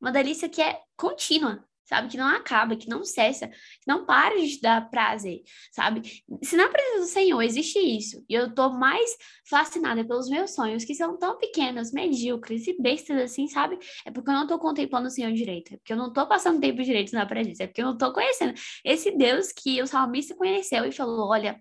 uma 0.00 0.12
delícia 0.12 0.48
que 0.48 0.60
é 0.60 0.80
contínua, 0.96 1.64
sabe? 1.86 2.08
Que 2.08 2.16
não 2.16 2.26
acaba, 2.26 2.76
que 2.76 2.88
não 2.88 3.04
cessa, 3.04 3.48
que 3.48 3.86
não 3.86 4.04
para 4.04 4.36
de 4.36 4.60
dar 4.60 4.90
prazer, 4.90 5.42
sabe? 5.72 6.22
Se 6.42 6.56
na 6.56 6.68
presença 6.68 7.00
do 7.00 7.06
Senhor 7.06 7.42
existe 7.42 7.78
isso, 7.78 8.24
e 8.28 8.34
eu 8.34 8.54
tô 8.54 8.70
mais 8.70 9.10
fascinada 9.48 10.04
pelos 10.04 10.28
meus 10.28 10.54
sonhos, 10.54 10.84
que 10.84 10.94
são 10.94 11.16
tão 11.18 11.38
pequenos, 11.38 11.92
medíocres 11.92 12.66
e 12.66 12.80
bestas 12.80 13.16
assim, 13.22 13.48
sabe? 13.48 13.78
É 14.04 14.10
porque 14.10 14.30
eu 14.30 14.34
não 14.34 14.46
tô 14.46 14.58
contemplando 14.58 15.08
o 15.08 15.10
Senhor 15.10 15.32
direito, 15.32 15.74
é 15.74 15.76
porque 15.76 15.92
eu 15.92 15.96
não 15.96 16.12
tô 16.12 16.26
passando 16.26 16.60
tempo 16.60 16.82
direito 16.82 17.12
na 17.14 17.24
presença, 17.24 17.62
é 17.62 17.66
porque 17.66 17.80
eu 17.80 17.86
não 17.86 17.96
tô 17.96 18.12
conhecendo 18.12 18.54
esse 18.84 19.16
Deus 19.16 19.52
que 19.52 19.80
o 19.80 19.86
salmista 19.86 20.34
conheceu 20.34 20.84
e 20.84 20.92
falou: 20.92 21.28
olha. 21.28 21.60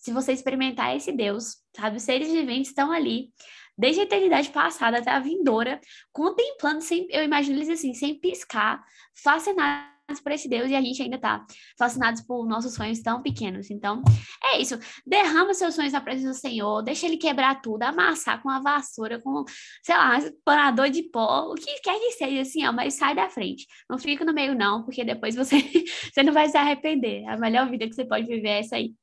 Se 0.00 0.12
você 0.12 0.32
experimentar 0.32 0.96
esse 0.96 1.10
Deus, 1.10 1.56
sabe, 1.76 1.96
os 1.96 2.04
seres 2.04 2.30
viventes 2.30 2.68
estão 2.68 2.92
ali, 2.92 3.32
desde 3.78 4.00
a 4.00 4.04
eternidade 4.04 4.50
passada 4.50 4.98
até 4.98 5.10
a 5.10 5.20
vindoura, 5.20 5.80
contemplando, 6.12 6.80
sem, 6.80 7.06
eu 7.10 7.22
imagino 7.22 7.56
eles 7.56 7.68
assim, 7.68 7.94
sem 7.94 8.18
piscar, 8.18 8.84
fascinados 9.22 9.98
por 10.22 10.32
esse 10.32 10.48
Deus 10.48 10.70
e 10.70 10.74
a 10.74 10.80
gente 10.80 11.02
ainda 11.02 11.18
tá 11.18 11.44
fascinados 11.78 12.22
por 12.22 12.46
nossos 12.46 12.74
sonhos 12.74 13.00
tão 13.00 13.22
pequenos. 13.22 13.70
Então, 13.70 14.02
é 14.42 14.60
isso. 14.60 14.78
Derrama 15.06 15.52
seus 15.52 15.74
sonhos 15.74 15.92
na 15.92 16.00
presença 16.00 16.30
do 16.30 16.34
Senhor, 16.34 16.82
deixa 16.82 17.06
ele 17.06 17.18
quebrar 17.18 17.60
tudo, 17.60 17.82
amassar 17.82 18.42
com 18.42 18.48
a 18.48 18.58
vassoura, 18.58 19.20
com, 19.20 19.44
sei 19.82 19.94
lá, 19.94 20.18
panador 20.44 20.88
de 20.88 21.02
pó, 21.02 21.50
o 21.50 21.54
que 21.54 21.80
quer 21.80 21.98
que 21.98 22.12
seja 22.12 22.40
assim, 22.40 22.66
ó, 22.66 22.72
mas 22.72 22.94
sai 22.94 23.14
da 23.14 23.28
frente. 23.28 23.66
Não 23.88 23.98
fica 23.98 24.24
no 24.24 24.32
meio 24.32 24.54
não, 24.54 24.82
porque 24.82 25.04
depois 25.04 25.34
você 25.34 25.56
você 26.10 26.22
não 26.22 26.32
vai 26.32 26.48
se 26.48 26.56
arrepender. 26.56 27.26
A 27.28 27.36
melhor 27.36 27.68
vida 27.70 27.86
que 27.86 27.94
você 27.94 28.04
pode 28.04 28.26
viver 28.26 28.48
é 28.48 28.60
essa 28.60 28.76
aí. 28.76 28.94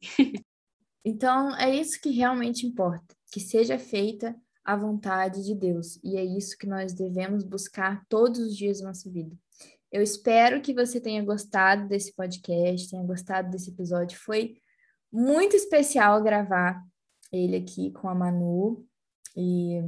Então, 1.08 1.56
é 1.58 1.70
isso 1.70 2.02
que 2.02 2.10
realmente 2.10 2.66
importa, 2.66 3.16
que 3.32 3.40
seja 3.40 3.78
feita 3.78 4.36
a 4.66 4.76
vontade 4.76 5.46
de 5.46 5.54
Deus. 5.54 6.00
E 6.04 6.18
é 6.18 6.26
isso 6.26 6.58
que 6.58 6.66
nós 6.66 6.94
devemos 6.94 7.44
buscar 7.44 8.04
todos 8.10 8.40
os 8.40 8.58
dias 8.58 8.80
da 8.80 8.88
nossa 8.88 9.10
vida. 9.10 9.36
Eu 9.92 10.02
espero 10.02 10.60
que 10.60 10.74
você 10.74 11.00
tenha 11.00 11.24
gostado 11.24 11.88
desse 11.88 12.14
podcast, 12.16 12.90
tenha 12.90 13.04
gostado 13.04 13.52
desse 13.52 13.70
episódio. 13.70 14.18
Foi 14.18 14.58
muito 15.12 15.56
especial 15.56 16.22
gravar 16.22 16.84
ele 17.32 17.56
aqui 17.56 17.92
com 17.92 18.10
a 18.10 18.16
Manu. 18.16 18.86
E 19.38 19.82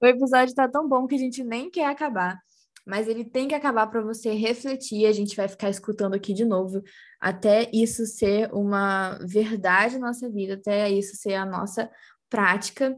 o 0.00 0.06
episódio 0.06 0.54
tá 0.54 0.68
tão 0.68 0.86
bom 0.86 1.06
que 1.06 1.14
a 1.14 1.18
gente 1.18 1.42
nem 1.42 1.70
quer 1.70 1.86
acabar. 1.86 2.38
Mas 2.86 3.08
ele 3.08 3.24
tem 3.24 3.48
que 3.48 3.54
acabar 3.54 3.86
para 3.86 4.02
você 4.02 4.32
refletir. 4.34 5.06
A 5.06 5.12
gente 5.12 5.34
vai 5.34 5.48
ficar 5.48 5.70
escutando 5.70 6.14
aqui 6.14 6.34
de 6.34 6.44
novo 6.44 6.82
até 7.18 7.70
isso 7.72 8.04
ser 8.06 8.52
uma 8.52 9.18
verdade 9.26 9.98
na 9.98 10.08
nossa 10.08 10.28
vida, 10.28 10.54
até 10.54 10.90
isso 10.90 11.16
ser 11.16 11.34
a 11.34 11.46
nossa 11.46 11.90
prática 12.28 12.96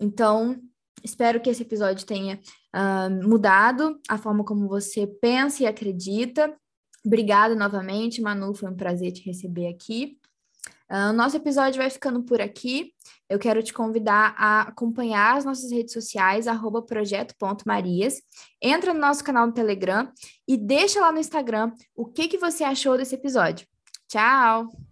então, 0.00 0.60
espero 1.02 1.40
que 1.40 1.50
esse 1.50 1.62
episódio 1.62 2.06
tenha 2.06 2.40
uh, 2.74 3.28
mudado 3.28 4.00
a 4.08 4.18
forma 4.18 4.44
como 4.44 4.68
você 4.68 5.06
pensa 5.06 5.62
e 5.62 5.66
acredita. 5.66 6.54
Obrigada 7.04 7.54
novamente, 7.54 8.20
Manu, 8.20 8.54
foi 8.54 8.70
um 8.70 8.76
prazer 8.76 9.12
te 9.12 9.24
receber 9.24 9.68
aqui. 9.68 10.18
Uh, 10.90 11.12
nosso 11.14 11.36
episódio 11.36 11.78
vai 11.80 11.88
ficando 11.88 12.22
por 12.22 12.40
aqui. 12.40 12.92
Eu 13.28 13.38
quero 13.38 13.62
te 13.62 13.72
convidar 13.72 14.34
a 14.36 14.62
acompanhar 14.62 15.38
as 15.38 15.44
nossas 15.44 15.72
redes 15.72 15.94
sociais, 15.94 16.44
projeto.marias. 16.86 18.20
Entra 18.60 18.92
no 18.92 19.00
nosso 19.00 19.24
canal 19.24 19.46
no 19.46 19.54
Telegram 19.54 20.12
e 20.46 20.56
deixa 20.56 21.00
lá 21.00 21.10
no 21.10 21.18
Instagram 21.18 21.72
o 21.96 22.04
que, 22.04 22.28
que 22.28 22.36
você 22.36 22.62
achou 22.62 22.98
desse 22.98 23.14
episódio. 23.14 23.66
Tchau! 24.06 24.91